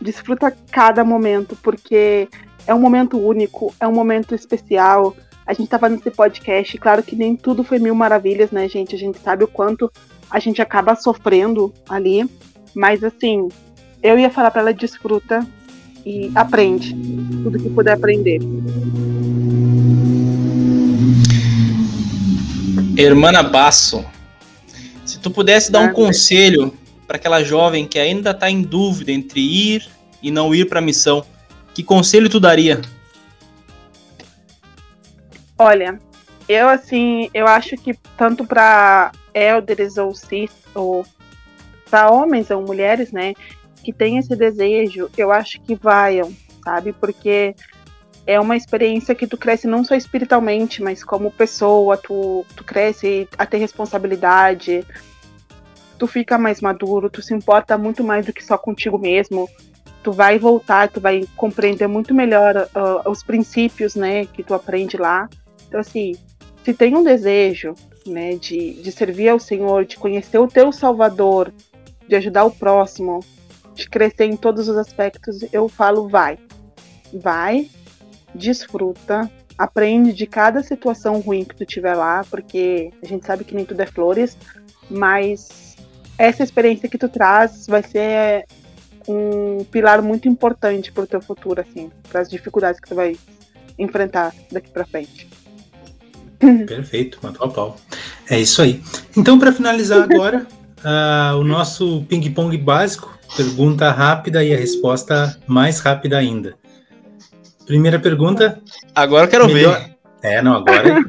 Desfruta 0.00 0.56
cada 0.70 1.04
momento, 1.04 1.56
porque 1.56 2.28
é 2.64 2.72
um 2.72 2.78
momento 2.78 3.18
único, 3.18 3.74
é 3.80 3.88
um 3.88 3.92
momento 3.92 4.36
especial. 4.36 5.16
A 5.44 5.52
gente 5.52 5.68
tava 5.68 5.88
nesse 5.88 6.12
podcast, 6.12 6.78
claro 6.78 7.02
que 7.02 7.16
nem 7.16 7.34
tudo 7.34 7.64
foi 7.64 7.80
mil 7.80 7.94
maravilhas, 7.96 8.52
né, 8.52 8.68
gente? 8.68 8.94
A 8.94 8.98
gente 8.98 9.18
sabe 9.18 9.42
o 9.42 9.48
quanto 9.48 9.90
a 10.30 10.38
gente 10.38 10.62
acaba 10.62 10.94
sofrendo 10.94 11.74
ali, 11.88 12.24
mas 12.72 13.02
assim, 13.02 13.48
eu 14.00 14.16
ia 14.16 14.30
falar 14.30 14.52
para 14.52 14.60
ela 14.60 14.72
desfruta, 14.72 15.44
e 16.08 16.32
aprende 16.34 16.94
tudo 17.42 17.58
que 17.58 17.68
puder 17.68 17.92
aprender. 17.92 18.40
Hermana 22.96 23.42
Basso, 23.42 24.02
se 25.04 25.18
tu 25.18 25.30
pudesse 25.30 25.70
dar 25.70 25.80
um 25.80 25.92
conselho 25.92 26.72
para 27.06 27.16
aquela 27.16 27.44
jovem 27.44 27.86
que 27.86 27.98
ainda 27.98 28.30
está 28.30 28.50
em 28.50 28.62
dúvida 28.62 29.12
entre 29.12 29.40
ir 29.40 29.86
e 30.22 30.30
não 30.30 30.54
ir 30.54 30.66
para 30.66 30.78
a 30.78 30.82
missão, 30.82 31.24
que 31.74 31.82
conselho 31.82 32.30
tu 32.30 32.40
daria? 32.40 32.80
Olha, 35.58 36.00
eu 36.48 36.68
assim, 36.68 37.28
eu 37.34 37.46
acho 37.46 37.76
que 37.76 37.94
tanto 38.16 38.46
para 38.46 39.12
elders 39.34 39.98
ou 39.98 40.14
cis 40.14 40.50
ou 40.74 41.04
para 41.90 42.10
homens 42.10 42.50
ou 42.50 42.62
mulheres, 42.62 43.12
né, 43.12 43.34
que 43.88 43.92
têm 43.94 44.18
esse 44.18 44.36
desejo, 44.36 45.08
eu 45.16 45.32
acho 45.32 45.58
que 45.62 45.74
vaiam, 45.74 46.30
sabe? 46.62 46.92
Porque 46.92 47.54
é 48.26 48.38
uma 48.38 48.54
experiência 48.54 49.14
que 49.14 49.26
tu 49.26 49.38
cresce 49.38 49.66
não 49.66 49.82
só 49.82 49.94
espiritualmente, 49.94 50.82
mas 50.82 51.02
como 51.02 51.30
pessoa, 51.30 51.96
tu, 51.96 52.44
tu 52.54 52.62
cresce 52.64 53.26
a 53.38 53.46
ter 53.46 53.56
responsabilidade, 53.56 54.84
tu 55.98 56.06
fica 56.06 56.36
mais 56.36 56.60
maduro, 56.60 57.08
tu 57.08 57.22
se 57.22 57.32
importa 57.32 57.78
muito 57.78 58.04
mais 58.04 58.26
do 58.26 58.32
que 58.34 58.44
só 58.44 58.58
contigo 58.58 58.98
mesmo. 58.98 59.48
Tu 60.02 60.12
vai 60.12 60.38
voltar, 60.38 60.90
tu 60.90 61.00
vai 61.00 61.26
compreender 61.34 61.86
muito 61.86 62.12
melhor 62.12 62.68
uh, 62.76 63.10
os 63.10 63.22
princípios, 63.22 63.94
né, 63.94 64.26
que 64.26 64.42
tu 64.42 64.52
aprende 64.52 64.98
lá. 64.98 65.30
Então, 65.66 65.80
assim, 65.80 66.14
se 66.62 66.74
tem 66.74 66.94
um 66.94 67.02
desejo, 67.02 67.72
né, 68.06 68.34
de, 68.34 68.82
de 68.82 68.92
servir 68.92 69.30
ao 69.30 69.38
Senhor, 69.38 69.86
de 69.86 69.96
conhecer 69.96 70.36
o 70.36 70.46
teu 70.46 70.70
Salvador, 70.72 71.50
de 72.06 72.16
ajudar 72.16 72.44
o 72.44 72.50
próximo, 72.50 73.20
de 73.78 73.88
crescer 73.88 74.24
em 74.24 74.36
todos 74.36 74.68
os 74.68 74.76
aspectos, 74.76 75.44
eu 75.52 75.68
falo 75.68 76.08
vai. 76.08 76.38
Vai, 77.12 77.70
desfruta, 78.34 79.30
aprende 79.56 80.12
de 80.12 80.26
cada 80.26 80.62
situação 80.62 81.20
ruim 81.20 81.44
que 81.44 81.54
tu 81.54 81.64
tiver 81.64 81.94
lá, 81.94 82.24
porque 82.28 82.90
a 83.02 83.06
gente 83.06 83.24
sabe 83.24 83.44
que 83.44 83.54
nem 83.54 83.64
tudo 83.64 83.80
é 83.80 83.86
flores, 83.86 84.36
mas 84.90 85.76
essa 86.18 86.42
experiência 86.42 86.88
que 86.88 86.98
tu 86.98 87.08
traz 87.08 87.66
vai 87.66 87.82
ser 87.82 88.44
um 89.08 89.64
pilar 89.64 90.02
muito 90.02 90.28
importante 90.28 90.92
para 90.92 91.04
o 91.04 91.06
teu 91.06 91.22
futuro, 91.22 91.60
assim, 91.60 91.90
para 92.10 92.20
as 92.20 92.28
dificuldades 92.28 92.80
que 92.80 92.88
tu 92.88 92.94
vai 92.94 93.16
enfrentar 93.78 94.34
daqui 94.50 94.70
para 94.70 94.84
frente. 94.84 95.28
Perfeito, 96.66 97.18
matou 97.22 97.46
a 97.46 97.50
pau. 97.50 97.76
É 98.28 98.38
isso 98.38 98.60
aí. 98.60 98.82
Então, 99.16 99.38
para 99.38 99.52
finalizar 99.52 100.02
agora, 100.02 100.46
uh, 100.80 101.36
o 101.40 101.44
nosso 101.44 102.04
ping-pong 102.08 102.56
básico, 102.58 103.17
Pergunta 103.36 103.90
rápida 103.90 104.42
e 104.42 104.52
a 104.52 104.56
resposta 104.56 105.38
mais 105.46 105.80
rápida 105.80 106.18
ainda. 106.18 106.54
Primeira 107.66 107.98
pergunta. 107.98 108.60
Agora 108.94 109.26
eu 109.26 109.30
quero 109.30 109.46
melhor... 109.46 109.78
ver. 109.78 109.96
É, 110.22 110.42
não, 110.42 110.56
agora. 110.56 111.04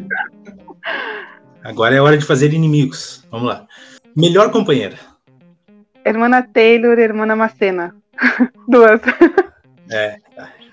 agora 1.63 1.95
é 1.95 2.01
hora 2.01 2.17
de 2.17 2.25
fazer 2.25 2.53
inimigos. 2.53 3.25
Vamos 3.31 3.47
lá. 3.47 3.65
Melhor 4.15 4.51
companheira. 4.51 4.95
Hermana 6.03 6.43
Taylor, 6.43 6.97
Hermana 6.99 7.35
Macena. 7.35 7.95
Duas. 8.67 9.01
É, 9.89 10.17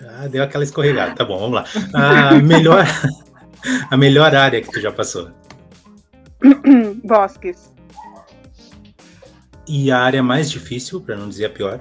ah, 0.03 0.29
deu 0.29 0.43
aquela 0.43 0.65
escorregada. 0.65 1.15
Tá 1.15 1.25
bom, 1.25 1.39
vamos 1.39 1.55
lá. 1.55 1.65
A 1.95 2.35
melhor, 2.35 2.85
a 3.91 3.97
melhor 3.97 4.35
área 4.35 4.61
que 4.61 4.71
tu 4.71 4.81
já 4.81 4.93
passou. 4.93 5.31
Bosques. 7.05 7.73
E 9.69 9.91
a 9.91 9.99
área 9.99 10.23
mais 10.23 10.51
difícil, 10.51 11.01
para 11.01 11.17
não 11.17 11.29
dizer 11.29 11.47
a 11.47 11.51
pior? 11.51 11.81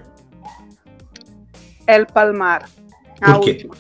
El 1.88 2.05
Palmar. 2.07 2.67
Por 3.19 3.39
quê? 3.41 3.51
Última. 3.51 3.75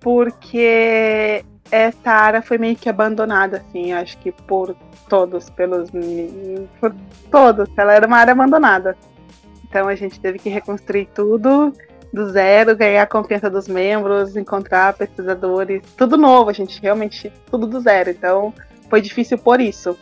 Porque 0.00 1.44
essa 1.70 2.10
área 2.10 2.42
foi 2.42 2.58
meio 2.58 2.74
que 2.74 2.88
abandonada, 2.88 3.58
assim, 3.58 3.92
acho 3.92 4.16
que 4.18 4.32
por 4.32 4.74
todos, 5.08 5.50
pelos. 5.50 5.90
por 6.80 6.94
todos. 7.30 7.68
Ela 7.76 7.92
era 7.94 8.06
uma 8.06 8.16
área 8.16 8.32
abandonada. 8.32 8.96
Então 9.68 9.88
a 9.88 9.94
gente 9.94 10.18
teve 10.18 10.38
que 10.38 10.48
reconstruir 10.48 11.08
tudo 11.14 11.72
do 12.12 12.28
zero, 12.30 12.76
ganhar 12.76 13.02
a 13.02 13.06
confiança 13.06 13.48
dos 13.48 13.68
membros, 13.68 14.36
encontrar 14.36 14.94
pesquisadores, 14.94 15.82
tudo 15.96 16.16
novo, 16.16 16.50
a 16.50 16.52
gente 16.52 16.80
realmente 16.82 17.32
tudo 17.50 17.66
do 17.66 17.80
zero. 17.80 18.10
Então, 18.10 18.52
foi 18.88 19.00
difícil 19.00 19.38
por 19.38 19.60
isso. 19.60 19.96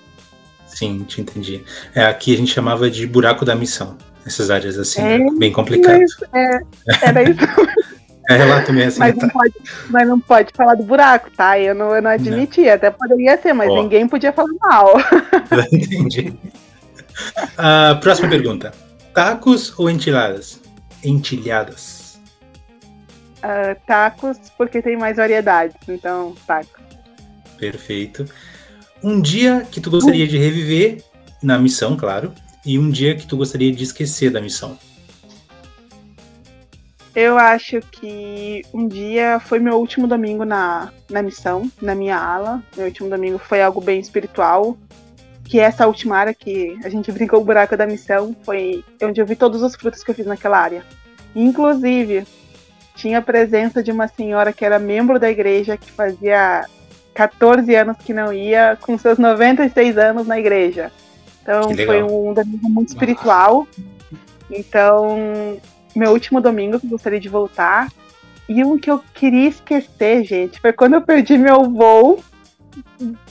Sim, 0.79 1.03
te 1.03 1.21
entendi. 1.21 1.65
É, 1.93 2.05
aqui 2.05 2.33
a 2.33 2.37
gente 2.37 2.53
chamava 2.53 2.89
de 2.89 3.05
buraco 3.05 3.45
da 3.45 3.57
missão. 3.57 3.99
Essas 4.25 4.49
áreas 4.49 4.79
assim, 4.79 5.03
é, 5.03 5.19
bem 5.37 5.53
complicado. 5.53 6.01
É, 6.33 6.61
era 7.03 7.23
isso. 7.25 7.41
é 8.31 8.37
relato 8.37 8.73
mesmo. 8.73 9.01
Mas, 9.01 9.17
tá. 9.17 9.23
não 9.23 9.29
pode, 9.29 9.55
mas 9.91 10.09
não 10.09 10.21
pode 10.21 10.53
falar 10.55 10.77
do 10.77 10.85
buraco, 10.85 11.33
tá? 11.37 11.59
Eu 11.59 11.75
não, 11.75 11.97
eu 11.97 12.01
não 12.01 12.13
admitia, 12.13 12.67
não. 12.67 12.75
até 12.75 12.91
poderia 12.93 13.37
ser, 13.39 13.53
mas 13.55 13.69
oh. 13.71 13.83
ninguém 13.83 14.07
podia 14.07 14.33
falar 14.33 14.51
mal. 14.61 14.95
entendi. 15.73 16.33
Uh, 17.59 17.99
próxima 18.01 18.29
pergunta. 18.29 18.73
Tacos 19.13 19.77
ou 19.77 19.91
enchiladas? 19.91 20.61
Entilhadas. 21.03 22.21
Uh, 23.39 23.75
tacos, 23.85 24.39
porque 24.57 24.81
tem 24.81 24.97
mais 24.97 25.17
variedades, 25.17 25.77
então 25.89 26.37
tacos. 26.47 26.85
Perfeito. 27.59 28.29
Um 29.03 29.21
dia 29.21 29.67
que 29.71 29.81
tu 29.81 29.91
gostaria 29.91 30.27
de 30.27 30.37
reviver 30.37 31.03
na 31.43 31.59
missão, 31.59 31.97
claro, 31.97 32.33
e 32.65 32.79
um 32.79 32.91
dia 32.91 33.15
que 33.15 33.27
tu 33.27 33.37
gostaria 33.37 33.73
de 33.73 33.85
esquecer 33.85 34.31
da 34.31 34.41
missão. 34.41 34.77
Eu 37.15 37.39
acho 37.39 37.81
que 37.81 38.63
um 38.73 38.87
dia 38.87 39.41
foi 39.41 39.59
meu 39.59 39.75
último 39.79 40.07
domingo 40.07 40.45
na, 40.45 40.93
na 41.11 41.23
missão, 41.23 41.71
na 41.81 41.95
minha 41.95 42.17
ala. 42.17 42.63
Meu 42.77 42.87
último 42.87 43.09
domingo 43.09 43.39
foi 43.39 43.61
algo 43.61 43.81
bem 43.81 43.99
espiritual. 43.99 44.77
Que 45.45 45.59
essa 45.59 45.87
última 45.87 46.17
área 46.17 46.35
que 46.35 46.79
a 46.85 46.89
gente 46.89 47.11
brincou 47.13 47.41
o 47.41 47.45
buraco 47.45 47.77
da 47.77 47.87
missão 47.87 48.37
foi 48.45 48.85
onde 49.03 49.21
eu 49.21 49.27
vi 49.27 49.35
todos 49.35 49.63
os 49.63 49.75
frutos 49.75 50.05
que 50.05 50.11
eu 50.11 50.15
fiz 50.15 50.27
naquela 50.27 50.59
área. 50.59 50.85
Inclusive, 51.35 52.25
tinha 52.95 53.19
a 53.19 53.23
presença 53.23 53.83
de 53.83 53.91
uma 53.91 54.07
senhora 54.07 54.53
que 54.53 54.65
era 54.65 54.79
membro 54.79 55.19
da 55.19 55.31
igreja 55.31 55.77
que 55.77 55.91
fazia 55.91 56.67
14 57.19 57.75
anos 57.75 57.97
que 57.97 58.15
não 58.15 58.33
ia, 58.33 58.79
com 58.81 58.97
seus 58.97 59.19
96 59.19 59.99
anos 59.99 60.25
na 60.25 60.39
igreja. 60.39 60.93
Então 61.43 61.75
foi 61.75 62.01
um 62.01 62.33
domingo 62.33 62.69
muito 62.69 62.91
espiritual. 62.91 63.67
Então, 64.49 65.59
meu 65.97 66.13
último 66.13 66.41
domingo 66.41 66.79
que 66.79 66.87
eu 66.87 66.91
gostaria 66.91 67.19
de 67.19 67.29
voltar. 67.29 67.89
E 68.49 68.63
um 68.63 68.79
que 68.79 68.89
eu 68.89 69.03
queria 69.13 69.49
esquecer, 69.49 70.23
gente, 70.23 70.61
foi 70.61 70.73
quando 70.73 70.95
eu 70.95 71.03
perdi 71.03 71.37
meu 71.37 71.65
voo 71.65 72.23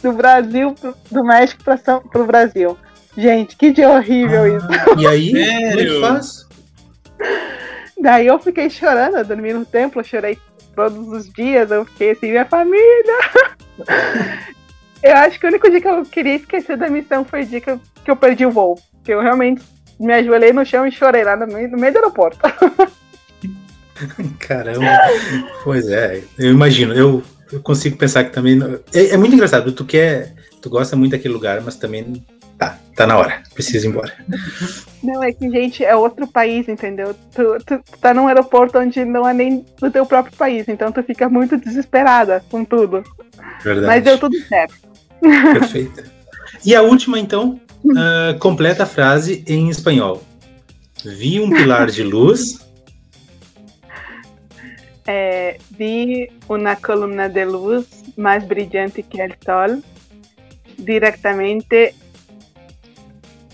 do 0.03 0.11
Brasil, 0.11 0.75
do 1.09 1.23
México 1.23 1.63
para 1.63 2.21
o 2.21 2.25
Brasil. 2.25 2.77
Gente, 3.15 3.55
que 3.55 3.71
dia 3.71 3.89
horrível 3.89 4.43
ah, 4.43 4.49
isso. 4.49 4.99
E 4.99 5.07
aí, 5.07 5.29
como 5.29 5.79
é 5.79 5.85
que 5.85 6.01
faz? 6.01 6.45
Daí 8.01 8.27
eu 8.27 8.37
fiquei 8.37 8.69
chorando, 8.69 9.15
eu 9.15 9.25
dormi 9.25 9.53
no 9.53 9.65
templo, 9.65 10.01
eu 10.01 10.05
chorei 10.05 10.37
todos 10.75 11.07
os 11.07 11.31
dias, 11.31 11.71
eu 11.71 11.85
fiquei 11.85 12.11
assim, 12.11 12.31
minha 12.31 12.45
família. 12.45 13.56
Eu 15.03 15.15
acho 15.15 15.39
que 15.39 15.45
o 15.45 15.49
único 15.49 15.69
dia 15.69 15.81
que 15.81 15.87
eu 15.87 16.05
queria 16.05 16.35
esquecer 16.35 16.77
da 16.77 16.89
missão 16.89 17.23
foi 17.23 17.43
o 17.43 17.45
dia 17.45 17.61
que 17.61 17.69
eu, 17.69 17.79
que 18.03 18.11
eu 18.11 18.15
perdi 18.15 18.45
o 18.45 18.51
voo. 18.51 18.79
Que 19.03 19.13
eu 19.13 19.21
realmente 19.21 19.61
me 19.99 20.13
ajoelhei 20.13 20.53
no 20.53 20.65
chão 20.65 20.85
e 20.85 20.91
chorei 20.91 21.23
lá 21.23 21.35
no 21.35 21.47
meio, 21.47 21.69
no 21.69 21.77
meio 21.77 21.93
do 21.93 21.97
aeroporto. 21.97 22.39
Caramba. 24.39 24.99
Pois 25.63 25.89
é, 25.89 26.21
eu 26.37 26.51
imagino. 26.51 26.93
Eu, 26.93 27.23
eu 27.51 27.59
consigo 27.61 27.97
pensar 27.97 28.25
que 28.25 28.31
também. 28.31 28.59
É, 28.93 29.09
é, 29.09 29.17
muito 29.17 29.33
engraçado. 29.33 29.71
Tu 29.71 29.85
quer. 29.85 30.35
Tu 30.61 30.69
gosta 30.69 30.95
muito 30.95 31.11
daquele 31.11 31.33
lugar, 31.33 31.61
mas 31.61 31.75
também. 31.75 32.23
Tá, 32.97 33.07
na 33.07 33.17
hora. 33.17 33.43
Precisa 33.53 33.85
ir 33.85 33.89
embora. 33.89 34.11
Não, 35.03 35.23
é 35.23 35.31
que, 35.31 35.49
gente, 35.49 35.85
é 35.85 35.95
outro 35.95 36.27
país, 36.27 36.67
entendeu? 36.67 37.15
Tu, 37.33 37.57
tu, 37.63 37.77
tu 37.77 37.97
tá 38.01 38.11
num 38.11 38.27
aeroporto 38.27 38.79
onde 38.79 39.05
não 39.05 39.29
é 39.29 39.33
nem 39.33 39.63
do 39.79 39.89
teu 39.89 40.03
próprio 40.05 40.35
país, 40.35 40.67
então 40.67 40.91
tu 40.91 41.03
fica 41.03 41.29
muito 41.29 41.57
desesperada 41.57 42.43
com 42.49 42.65
tudo. 42.65 43.03
Verdade. 43.63 43.87
Mas 43.87 44.03
deu 44.03 44.17
tudo 44.17 44.35
certo. 44.47 44.75
Perfeito. 45.21 46.03
E 46.65 46.75
a 46.75 46.81
última, 46.81 47.19
então, 47.19 47.61
Uh, 47.85 48.37
completa 48.39 48.83
a 48.83 48.85
frase 48.85 49.43
em 49.47 49.69
espanhol. 49.69 50.23
Vi 51.05 51.39
um 51.39 51.49
pilar 51.49 51.89
de 51.89 52.03
luz. 52.03 52.59
É, 55.09 55.57
vi 55.71 56.29
uma 56.49 56.75
coluna 56.75 57.29
de 57.29 57.45
luz 57.45 57.85
mais 58.17 58.43
brilhante 58.43 59.01
que 59.01 59.23
o 59.23 59.29
sol 59.41 59.81
diretamente 60.77 61.95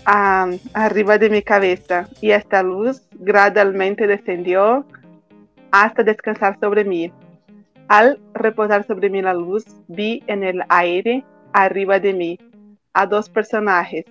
arriba 0.04 1.18
de 1.18 1.28
minha 1.28 1.42
cabeça 1.42 2.08
e 2.22 2.30
esta 2.30 2.62
luz 2.62 3.06
gradualmente 3.14 4.06
descendió 4.06 4.84
hasta 5.72 6.02
descansar 6.02 6.58
sobre 6.60 6.84
mim. 6.84 7.10
Al 7.88 8.18
reposar 8.34 8.86
sobre 8.86 9.08
mim 9.10 9.26
a 9.26 9.34
luz, 9.34 9.64
vi 9.88 10.22
en 10.26 10.42
el 10.42 10.62
aire 10.68 11.24
arriba 11.52 11.98
de 11.98 12.12
mim 12.12 12.36
a 12.92 13.06
dos 13.06 13.28
personagens, 13.28 14.04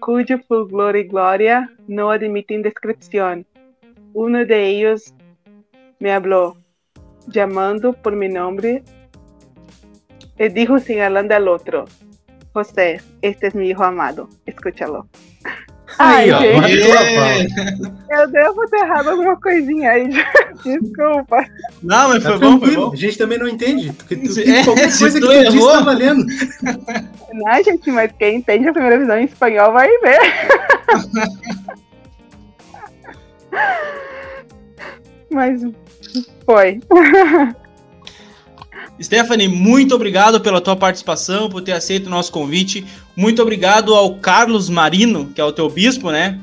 cuyo 0.00 0.38
fulgor 0.48 0.96
y 0.96 1.04
gloria 1.04 1.70
no 1.86 2.10
admiten 2.10 2.62
descripción. 2.62 3.46
Uno 4.12 4.44
de 4.44 4.66
ellos 4.66 5.14
me 6.00 6.12
habló, 6.12 6.56
llamando 7.28 7.92
por 7.92 8.14
mi 8.14 8.28
nombre, 8.28 8.82
y 10.38 10.48
dijo 10.48 10.78
señalando 10.78 11.34
al 11.34 11.48
otro, 11.48 11.84
José, 12.52 13.00
este 13.22 13.46
es 13.48 13.54
mi 13.54 13.68
hijo 13.68 13.84
amado, 13.84 14.28
escúchalo. 14.46 15.08
Ai, 15.98 16.30
ó, 16.30 16.38
gente, 16.40 17.54
eu 18.10 18.28
devo 18.28 18.66
ter 18.68 18.78
errado 18.78 19.10
alguma 19.10 19.36
coisinha 19.40 19.90
aí. 19.90 20.08
Desculpa. 20.64 21.44
Não, 21.82 22.08
mas 22.08 22.22
tá 22.22 22.30
foi, 22.30 22.38
bom, 22.38 22.58
foi 22.58 22.76
bom. 22.76 22.92
A 22.92 22.96
gente 22.96 23.18
também 23.18 23.38
não 23.38 23.48
entende. 23.48 23.92
Porque 23.92 24.16
tu, 24.16 24.40
é, 24.40 24.64
qualquer 24.64 24.98
coisa 24.98 25.20
que 25.20 25.26
tu 25.26 25.32
errou. 25.32 25.50
disse 25.52 25.72
tá 25.72 25.80
valendo. 25.80 26.24
Não, 27.32 27.64
gente, 27.64 27.90
mas 27.90 28.12
quem 28.18 28.36
entende 28.36 28.68
a 28.68 28.72
primeira 28.72 28.98
visão 28.98 29.18
em 29.18 29.24
espanhol 29.24 29.72
vai 29.72 29.88
ver. 29.98 30.18
mas 35.30 35.62
foi. 36.44 36.80
Stephanie, 39.02 39.48
muito 39.48 39.94
obrigado 39.94 40.40
pela 40.40 40.60
tua 40.60 40.76
participação, 40.76 41.48
por 41.48 41.60
ter 41.62 41.72
aceito 41.72 42.06
o 42.06 42.10
nosso 42.10 42.30
convite. 42.30 42.86
Muito 43.16 43.42
obrigado 43.42 43.94
ao 43.94 44.16
Carlos 44.16 44.68
Marino, 44.68 45.26
que 45.34 45.40
é 45.40 45.44
o 45.44 45.52
teu 45.52 45.68
bispo, 45.68 46.10
né? 46.10 46.38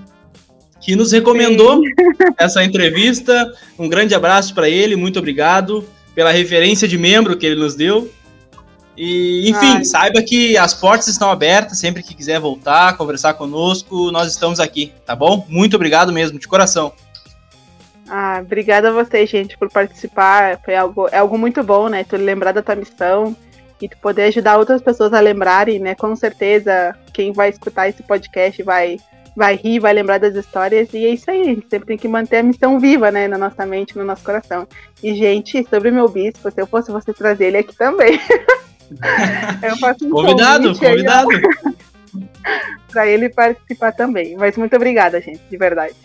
Que 0.82 0.96
nos 0.96 1.12
recomendou 1.12 1.78
Sim. 1.78 1.90
essa 2.38 2.64
entrevista. 2.64 3.54
Um 3.80 3.88
grande 3.88 4.14
abraço 4.14 4.54
para 4.54 4.70
ele, 4.70 4.96
muito 4.96 5.20
obrigado 5.20 5.88
pela 6.14 6.32
referência 6.32 6.88
de 6.88 6.98
membro 6.98 7.38
que 7.38 7.46
ele 7.46 7.56
nos 7.56 7.76
deu. 7.76 8.12
E, 8.98 9.50
enfim, 9.50 9.78
Ai. 9.78 9.86
saiba 9.86 10.22
que 10.22 10.58
as 10.58 10.74
portas 10.74 11.08
estão 11.08 11.32
abertas 11.32 11.80
sempre 11.80 12.04
que 12.04 12.14
quiser 12.14 12.40
voltar, 12.40 12.98
conversar 12.98 13.36
conosco, 13.36 14.12
nós 14.12 14.30
estamos 14.30 14.60
aqui, 14.60 14.92
tá 15.06 15.16
bom? 15.16 15.46
Muito 15.48 15.76
obrigado 15.76 16.12
mesmo, 16.12 16.38
de 16.38 16.48
coração. 16.48 16.92
Ah, 18.14 18.42
obrigada 18.42 18.90
a 18.90 18.92
vocês, 18.92 19.30
gente, 19.30 19.58
por 19.58 19.72
participar. 19.72 20.60
Foi 20.66 20.76
algo, 20.76 21.08
é 21.10 21.20
algo 21.20 21.38
muito 21.38 21.64
bom, 21.64 21.88
né? 21.88 22.04
Tu 22.04 22.18
lembrar 22.18 22.52
da 22.52 22.62
tua 22.62 22.76
missão 22.76 23.34
e 23.82 23.88
tu 23.88 23.98
poder 24.00 24.24
ajudar 24.24 24.58
outras 24.58 24.82
pessoas 24.82 25.14
a 25.14 25.22
lembrarem, 25.22 25.80
né? 25.80 25.96
Com 25.96 26.14
certeza, 26.14 26.94
quem 27.14 27.32
vai 27.32 27.48
escutar 27.48 27.88
esse 27.88 28.04
podcast 28.04 28.62
vai, 28.64 29.00
vai 29.34 29.56
rir, 29.56 29.80
vai 29.80 29.94
lembrar 29.94 30.20
das 30.20 30.36
histórias. 30.36 30.94
E 30.94 31.06
é 31.06 31.12
isso 31.12 31.32
aí, 31.32 31.40
a 31.40 31.46
gente 31.46 31.68
sempre 31.70 31.88
tem 31.88 31.98
que 31.98 32.10
manter 32.10 32.40
a 32.40 32.44
missão 32.44 32.78
viva, 32.82 33.12
né? 33.12 33.30
Na 33.30 33.38
nossa 33.38 33.66
mente, 33.66 33.98
no 33.98 34.04
nosso 34.04 34.26
coração. 34.26 34.68
E, 35.02 35.16
gente, 35.16 35.66
sobre 35.70 35.90
o 35.90 35.94
meu 35.94 36.10
bispo, 36.10 36.52
se 36.52 36.60
eu 36.62 36.68
fosse 36.68 36.92
você 36.92 37.14
trazer 37.14 37.46
ele 37.46 37.60
aqui 37.60 37.74
também. 37.78 38.20
eu 39.64 39.78
faço 39.78 40.06
um 40.06 40.10
convidado, 40.10 40.78
convidado. 40.78 41.30
para 42.92 43.08
ele 43.08 43.30
participar 43.30 43.94
também. 43.94 44.36
Mas 44.36 44.58
muito 44.58 44.76
obrigada, 44.76 45.22
gente, 45.22 45.40
de 45.50 45.56
verdade. 45.56 45.96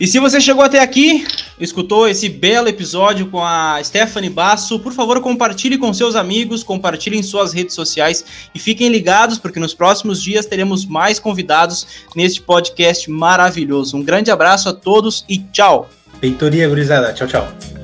E 0.00 0.06
se 0.06 0.20
você 0.20 0.40
chegou 0.40 0.62
até 0.62 0.80
aqui, 0.80 1.26
escutou 1.58 2.06
esse 2.06 2.28
belo 2.28 2.68
episódio 2.68 3.26
com 3.26 3.44
a 3.44 3.80
Stephanie 3.82 4.30
Basso, 4.30 4.78
por 4.78 4.92
favor, 4.92 5.20
compartilhe 5.20 5.76
com 5.76 5.92
seus 5.92 6.14
amigos, 6.14 6.62
compartilhe 6.62 7.18
em 7.18 7.22
suas 7.22 7.52
redes 7.52 7.74
sociais 7.74 8.24
e 8.54 8.58
fiquem 8.60 8.88
ligados, 8.88 9.38
porque 9.38 9.58
nos 9.58 9.74
próximos 9.74 10.22
dias 10.22 10.46
teremos 10.46 10.86
mais 10.86 11.18
convidados 11.18 11.86
neste 12.14 12.40
podcast 12.40 13.10
maravilhoso. 13.10 13.96
Um 13.96 14.02
grande 14.02 14.30
abraço 14.30 14.68
a 14.68 14.72
todos 14.72 15.24
e 15.28 15.38
tchau! 15.38 15.90
Peitoria 16.20 16.68
gurizada, 16.68 17.12
tchau, 17.12 17.26
tchau. 17.26 17.77